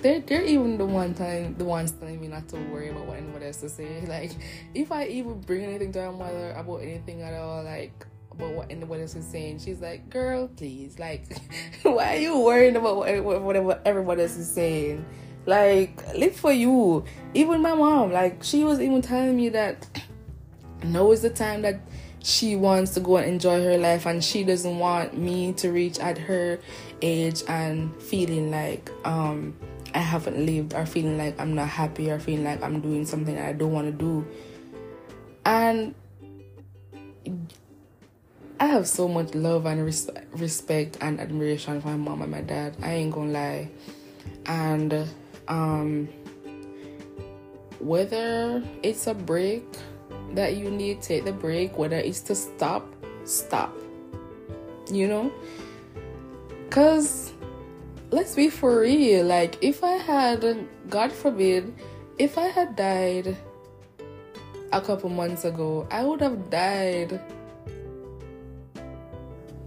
they're, 0.01 0.20
they're 0.20 0.43
even 0.43 0.79
the 0.79 0.85
one 0.85 1.12
time 1.14 1.55
the 1.59 1.64
ones 1.64 1.93
telling 1.93 2.20
me 2.20 2.29
not 2.29 2.49
to 2.49 2.57
worry 2.72 2.89
about 2.89 3.07
what 3.07 3.18
anyone 3.18 3.43
else 3.43 3.59
to 3.59 3.68
say 3.68 4.01
like 4.09 4.33
if 4.72 4.91
i 4.91 5.05
even 5.05 5.39
bring 5.41 5.62
anything 5.62 5.93
to 5.93 6.11
my 6.11 6.25
mother 6.25 6.53
about 6.53 6.79
anything 6.79 7.20
at 7.22 7.35
all 7.35 7.62
like 7.62 8.07
about 8.37 8.53
what 8.53 8.70
anybody 8.70 9.03
else 9.03 9.14
is 9.14 9.26
saying. 9.26 9.59
She's 9.59 9.80
like 9.80 10.11
girl 10.11 10.49
please 10.49 10.99
like 10.99 11.24
why 11.82 12.16
are 12.16 12.20
you 12.20 12.39
worrying 12.39 12.76
about 12.76 12.97
what, 12.97 13.43
whatever 13.43 13.80
everybody 13.85 14.22
else 14.22 14.37
is 14.37 14.51
saying? 14.51 15.05
Like 15.47 16.14
live 16.14 16.37
for 16.37 16.53
you. 16.53 17.05
Even 17.35 17.62
my 17.62 17.74
mom 17.74 18.12
like 18.12 18.43
she 18.43 18.64
was 18.64 18.80
even 18.80 19.03
telling 19.03 19.37
me 19.37 19.49
that 19.51 19.87
now 20.85 21.11
is 21.12 21.22
the 21.22 21.30
time 21.30 21.62
that 21.62 21.80
she 22.22 22.57
wants 22.57 22.95
to 22.95 23.01
go 23.01 23.18
and 23.18 23.26
enjoy 23.26 23.62
her 23.62 23.76
life 23.76 24.07
and 24.07 24.24
she 24.24 24.45
doesn't 24.45 24.78
want 24.78 25.16
me 25.16 25.53
to 25.53 25.70
reach 25.70 25.99
at 25.99 26.16
her 26.16 26.59
age 27.03 27.43
and 27.49 27.95
feeling 28.03 28.51
like 28.51 28.91
um 29.05 29.55
I 29.95 29.99
haven't 29.99 30.45
lived 30.45 30.74
or 30.74 30.87
feeling 30.87 31.16
like 31.18 31.39
I'm 31.39 31.55
not 31.55 31.68
happy 31.68 32.11
or 32.11 32.18
feeling 32.18 32.45
like 32.45 32.62
I'm 32.62 32.80
doing 32.80 33.07
something 33.07 33.39
I 33.39 33.53
don't 33.53 33.70
want 33.70 33.87
to 33.87 33.93
do. 33.93 34.26
And 35.45 35.95
I 38.65 38.69
have 38.69 38.89
so 38.89 39.07
much 39.07 39.35
love 39.35 39.67
and 39.67 39.85
res- 39.85 40.09
respect 40.33 40.97
and 41.03 41.21
admiration 41.21 41.83
for 41.83 41.89
my 41.89 41.97
mom 41.97 42.23
and 42.23 42.31
my 42.31 42.41
dad. 42.41 42.75
I 42.81 42.95
ain't 42.95 43.12
gonna 43.12 43.31
lie. 43.31 43.69
And 44.47 45.07
um 45.49 46.09
whether 47.79 48.65
it's 48.83 49.07
a 49.07 49.12
break 49.12 49.67
that 50.33 50.57
you 50.57 50.71
need, 50.71 51.03
take 51.03 51.27
the 51.27 51.33
break, 51.33 51.77
whether 51.77 51.99
it's 51.99 52.21
to 52.23 52.35
stop, 52.35 52.89
stop. 53.27 53.77
You 54.91 55.09
know? 55.09 55.33
Because 56.65 57.35
let's 58.12 58.35
be 58.35 58.49
for 58.49 58.81
real. 58.81 59.27
Like, 59.27 59.59
if 59.61 59.85
I 59.85 59.99
had, 60.01 60.41
God 60.89 61.12
forbid, 61.12 61.75
if 62.17 62.39
I 62.39 62.49
had 62.49 62.77
died 62.77 63.37
a 64.73 64.81
couple 64.81 65.11
months 65.11 65.45
ago, 65.45 65.87
I 65.91 66.03
would 66.03 66.23
have 66.23 66.49
died. 66.49 67.21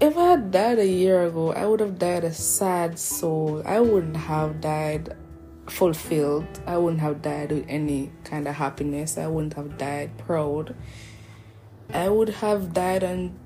If 0.07 0.17
I 0.17 0.29
had 0.29 0.51
died 0.51 0.79
a 0.79 0.87
year 0.87 1.23
ago, 1.23 1.51
I 1.51 1.65
would 1.65 1.81
have 1.81 1.99
died 1.99 2.23
a 2.23 2.31
sad 2.31 2.97
soul. 2.97 3.61
I 3.65 3.81
wouldn't 3.81 4.15
have 4.15 4.61
died 4.61 5.17
fulfilled. 5.65 6.47
I 6.65 6.77
wouldn't 6.77 7.01
have 7.01 7.21
died 7.21 7.51
with 7.51 7.65
any 7.67 8.13
kind 8.23 8.47
of 8.47 8.55
happiness. 8.55 9.17
I 9.17 9.27
wouldn't 9.27 9.55
have 9.55 9.77
died 9.77 10.17
proud. 10.17 10.73
I 11.93 12.07
would 12.07 12.29
have 12.29 12.71
died 12.71 13.03
and 13.03 13.37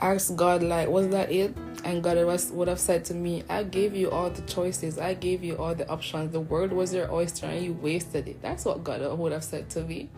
asked 0.00 0.34
God, 0.34 0.62
like, 0.62 0.88
was 0.88 1.08
that 1.08 1.30
it? 1.30 1.54
And 1.84 2.02
God 2.02 2.16
would 2.52 2.68
have 2.68 2.80
said 2.80 3.04
to 3.04 3.14
me, 3.14 3.44
I 3.46 3.64
gave 3.64 3.94
you 3.94 4.10
all 4.10 4.30
the 4.30 4.40
choices. 4.42 4.96
I 4.98 5.12
gave 5.12 5.44
you 5.44 5.58
all 5.58 5.74
the 5.74 5.86
options. 5.90 6.32
The 6.32 6.40
world 6.40 6.72
was 6.72 6.94
your 6.94 7.12
oyster 7.12 7.44
and 7.44 7.62
you 7.62 7.74
wasted 7.74 8.28
it. 8.28 8.40
That's 8.40 8.64
what 8.64 8.82
God 8.82 9.02
would 9.18 9.32
have 9.32 9.44
said 9.44 9.68
to 9.72 9.82
me. 9.82 10.08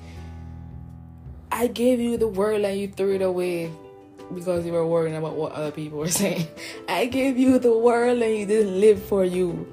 I 1.51 1.66
gave 1.66 1.99
you 1.99 2.16
the 2.16 2.28
world 2.28 2.64
and 2.64 2.78
you 2.78 2.86
threw 2.86 3.16
it 3.16 3.22
away 3.22 3.72
because 4.35 4.64
you 4.64 4.72
were 4.72 4.87
worrying 4.87 5.16
about 5.16 5.35
what 5.35 5.53
other 5.53 5.70
people 5.70 5.99
were 5.99 6.09
saying. 6.22 6.47
I 6.89 7.07
gave 7.07 7.39
you 7.39 7.59
the 7.59 7.76
world 7.76 8.22
and 8.22 8.37
you 8.37 8.47
didn't 8.47 8.81
live 8.81 9.03
for 9.03 9.24
you. 9.24 9.66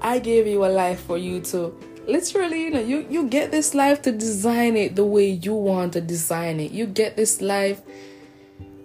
I 0.00 0.18
gave 0.18 0.46
you 0.46 0.64
a 0.64 0.68
life 0.68 1.00
for 1.00 1.18
you 1.18 1.40
to 1.42 1.74
literally, 2.06 2.62
you 2.62 2.70
know, 2.70 2.80
you, 2.80 3.06
you 3.10 3.28
get 3.28 3.50
this 3.50 3.74
life 3.74 4.02
to 4.02 4.12
design 4.12 4.76
it 4.76 4.96
the 4.96 5.04
way 5.04 5.28
you 5.28 5.54
want 5.54 5.92
to 5.94 6.00
design 6.00 6.60
it. 6.60 6.72
You 6.72 6.86
get 6.86 7.16
this 7.16 7.40
life 7.40 7.82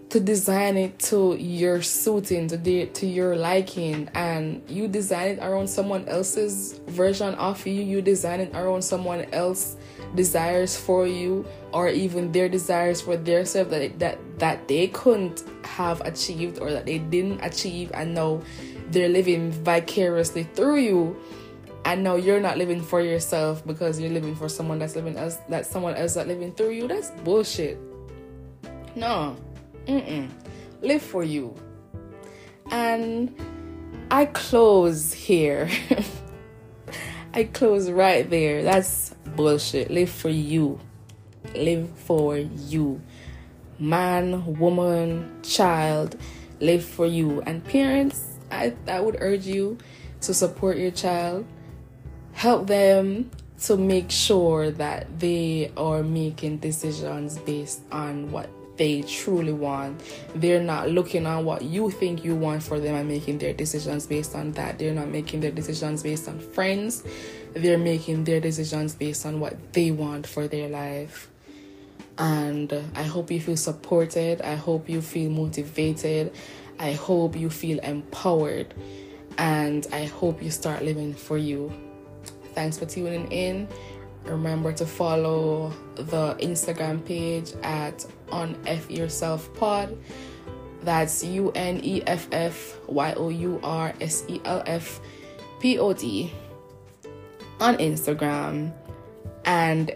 to 0.09 0.19
design 0.19 0.77
it 0.77 0.99
to 0.99 1.35
your 1.35 1.81
suiting, 1.81 2.47
to 2.47 2.57
the, 2.57 2.85
to 2.87 3.05
your 3.05 3.35
liking, 3.35 4.09
and 4.13 4.61
you 4.69 4.87
design 4.87 5.31
it 5.31 5.39
around 5.39 5.67
someone 5.67 6.07
else's 6.07 6.79
version 6.87 7.33
of 7.35 7.65
you. 7.65 7.81
You 7.81 8.01
design 8.01 8.39
it 8.39 8.55
around 8.55 8.83
someone 8.83 9.25
else 9.33 9.75
desires 10.15 10.77
for 10.77 11.05
you, 11.05 11.45
or 11.71 11.89
even 11.89 12.31
their 12.31 12.49
desires 12.49 13.01
for 13.01 13.17
their 13.17 13.45
self 13.45 13.69
that 13.69 13.99
that 13.99 14.19
that 14.39 14.67
they 14.67 14.87
couldn't 14.87 15.43
have 15.63 16.01
achieved 16.01 16.59
or 16.59 16.71
that 16.71 16.85
they 16.85 16.99
didn't 16.99 17.39
achieve, 17.41 17.91
and 17.93 18.13
now 18.13 18.41
they're 18.89 19.09
living 19.09 19.51
vicariously 19.51 20.43
through 20.43 20.77
you. 20.77 21.17
And 21.85 22.03
now 22.03 22.15
you're 22.15 22.39
not 22.39 22.57
living 22.57 22.81
for 22.81 22.99
yourself 22.99 23.65
because 23.65 23.99
you're 23.99 24.09
living 24.09 24.35
for 24.35 24.49
someone 24.49 24.79
that's 24.79 24.95
living 24.95 25.17
as 25.17 25.39
that 25.49 25.67
someone 25.67 25.93
else 25.95 26.15
that's 26.15 26.27
living 26.27 26.51
through 26.53 26.71
you. 26.71 26.87
That's 26.87 27.11
bullshit. 27.23 27.77
No. 28.95 29.37
Mm-mm. 29.85 30.29
Live 30.81 31.01
for 31.01 31.23
you. 31.23 31.53
And 32.71 33.35
i 34.11 34.25
close 34.25 35.13
here. 35.13 35.69
I 37.33 37.45
close 37.45 37.89
right 37.89 38.29
there. 38.29 38.63
That's 38.63 39.14
bullshit 39.35 39.89
live 39.91 40.09
for 40.09 40.29
you 40.29 40.79
live 41.53 41.89
for 41.97 42.37
you 42.37 43.01
man 43.79 44.57
woman 44.57 45.39
child 45.43 46.17
live 46.59 46.83
for 46.83 47.05
you 47.05 47.41
and 47.41 47.63
parents 47.63 48.35
I, 48.51 48.73
I 48.87 48.99
would 48.99 49.17
urge 49.19 49.45
you 49.45 49.77
to 50.21 50.33
support 50.33 50.77
your 50.77 50.91
child, 50.91 51.45
help 52.33 52.67
them 52.67 53.31
to 53.63 53.77
make 53.77 54.11
sure 54.11 54.71
that 54.71 55.19
they 55.19 55.71
are 55.77 56.03
making 56.03 56.57
decisions 56.57 57.37
based 57.39 57.81
on 57.91 58.31
what 58.31 58.49
they 58.77 59.03
truly 59.03 59.53
want. 59.53 60.01
They're 60.35 60.61
not 60.61 60.89
looking 60.89 61.25
on 61.25 61.45
what 61.45 61.61
you 61.61 61.89
think 61.89 62.25
you 62.25 62.35
want 62.35 62.61
for 62.61 62.79
them 62.79 62.95
and 62.95 63.07
making 63.07 63.37
their 63.37 63.53
decisions 63.53 64.05
based 64.05 64.35
on 64.35 64.51
that. 64.53 64.77
They're 64.77 64.93
not 64.93 65.07
making 65.07 65.39
their 65.39 65.51
decisions 65.51 66.03
based 66.03 66.27
on 66.27 66.39
friends. 66.39 67.03
They're 67.55 67.77
making 67.77 68.25
their 68.25 68.41
decisions 68.41 68.95
based 68.95 69.25
on 69.25 69.39
what 69.39 69.73
they 69.73 69.89
want 69.89 70.27
for 70.27 70.47
their 70.47 70.67
life. 70.67 71.29
And 72.17 72.71
I 72.95 73.03
hope 73.03 73.31
you 73.31 73.39
feel 73.39 73.57
supported. 73.57 74.41
I 74.41 74.55
hope 74.55 74.89
you 74.89 75.01
feel 75.01 75.31
motivated. 75.31 76.33
I 76.79 76.93
hope 76.93 77.35
you 77.35 77.49
feel 77.49 77.79
empowered. 77.79 78.73
And 79.37 79.87
I 79.91 80.05
hope 80.05 80.43
you 80.43 80.51
start 80.51 80.83
living 80.83 81.13
for 81.13 81.37
you. 81.37 81.71
Thanks 82.53 82.77
for 82.77 82.85
tuning 82.85 83.31
in. 83.31 83.67
Remember 84.25 84.73
to 84.73 84.85
follow 84.85 85.71
the 85.95 86.35
Instagram 86.39 87.05
page 87.05 87.53
at 87.63 88.05
on 88.31 88.57
F 88.65 88.89
Yourself 88.91 89.53
Pod. 89.53 89.97
That's 90.81 91.23
U 91.23 91.51
N 91.55 91.79
E 91.83 92.01
F 92.05 92.27
F 92.31 92.77
Y 92.87 93.13
O 93.13 93.29
U 93.29 93.59
R 93.63 93.93
S 94.01 94.23
E 94.27 94.41
L 94.45 94.63
F 94.65 94.99
P 95.59 95.79
O 95.79 95.93
D 95.93 96.33
on 97.59 97.77
Instagram 97.77 98.73
and 99.45 99.91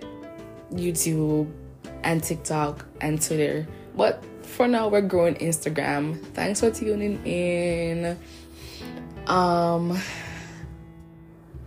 YouTube 0.71 1.51
and 2.03 2.23
TikTok 2.23 2.85
and 3.01 3.21
Twitter. 3.21 3.67
But 3.95 4.23
for 4.43 4.67
now, 4.67 4.87
we're 4.87 5.01
growing 5.01 5.35
Instagram. 5.35 6.21
Thanks 6.33 6.59
for 6.59 6.71
tuning 6.71 7.25
in. 7.25 8.17
Um, 9.27 9.99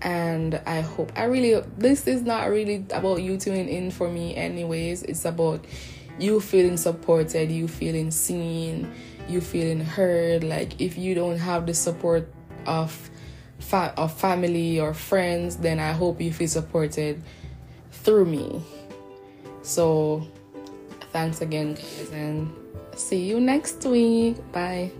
and 0.02 0.60
I 0.66 0.80
hope 0.80 1.12
I 1.16 1.24
really 1.24 1.62
this 1.78 2.06
is 2.06 2.22
not 2.22 2.50
really 2.50 2.84
about 2.90 3.22
you 3.22 3.36
tuning 3.36 3.68
in 3.68 3.90
for 3.90 4.08
me 4.08 4.34
anyways. 4.34 5.04
It's 5.04 5.24
about 5.24 5.64
you 6.18 6.40
feeling 6.40 6.76
supported, 6.76 7.50
you 7.50 7.68
feeling 7.68 8.10
seen, 8.10 8.92
you 9.28 9.40
feeling 9.40 9.80
heard. 9.80 10.44
Like 10.44 10.80
if 10.80 10.98
you 10.98 11.14
don't 11.14 11.38
have 11.38 11.66
the 11.66 11.74
support 11.74 12.32
of 12.66 13.10
fa- 13.62 13.94
of 13.96 14.12
family 14.12 14.80
or 14.80 14.94
friends, 14.94 15.56
then 15.56 15.78
I 15.78 15.92
hope 15.92 16.20
you 16.20 16.32
feel 16.32 16.48
supported 16.48 17.22
through 17.90 18.26
me. 18.26 18.62
So 19.62 20.26
thanks 21.12 21.40
again 21.40 21.74
guys 21.74 22.10
and 22.12 22.52
see 22.96 23.24
you 23.24 23.40
next 23.40 23.84
week. 23.84 24.36
Bye. 24.52 24.90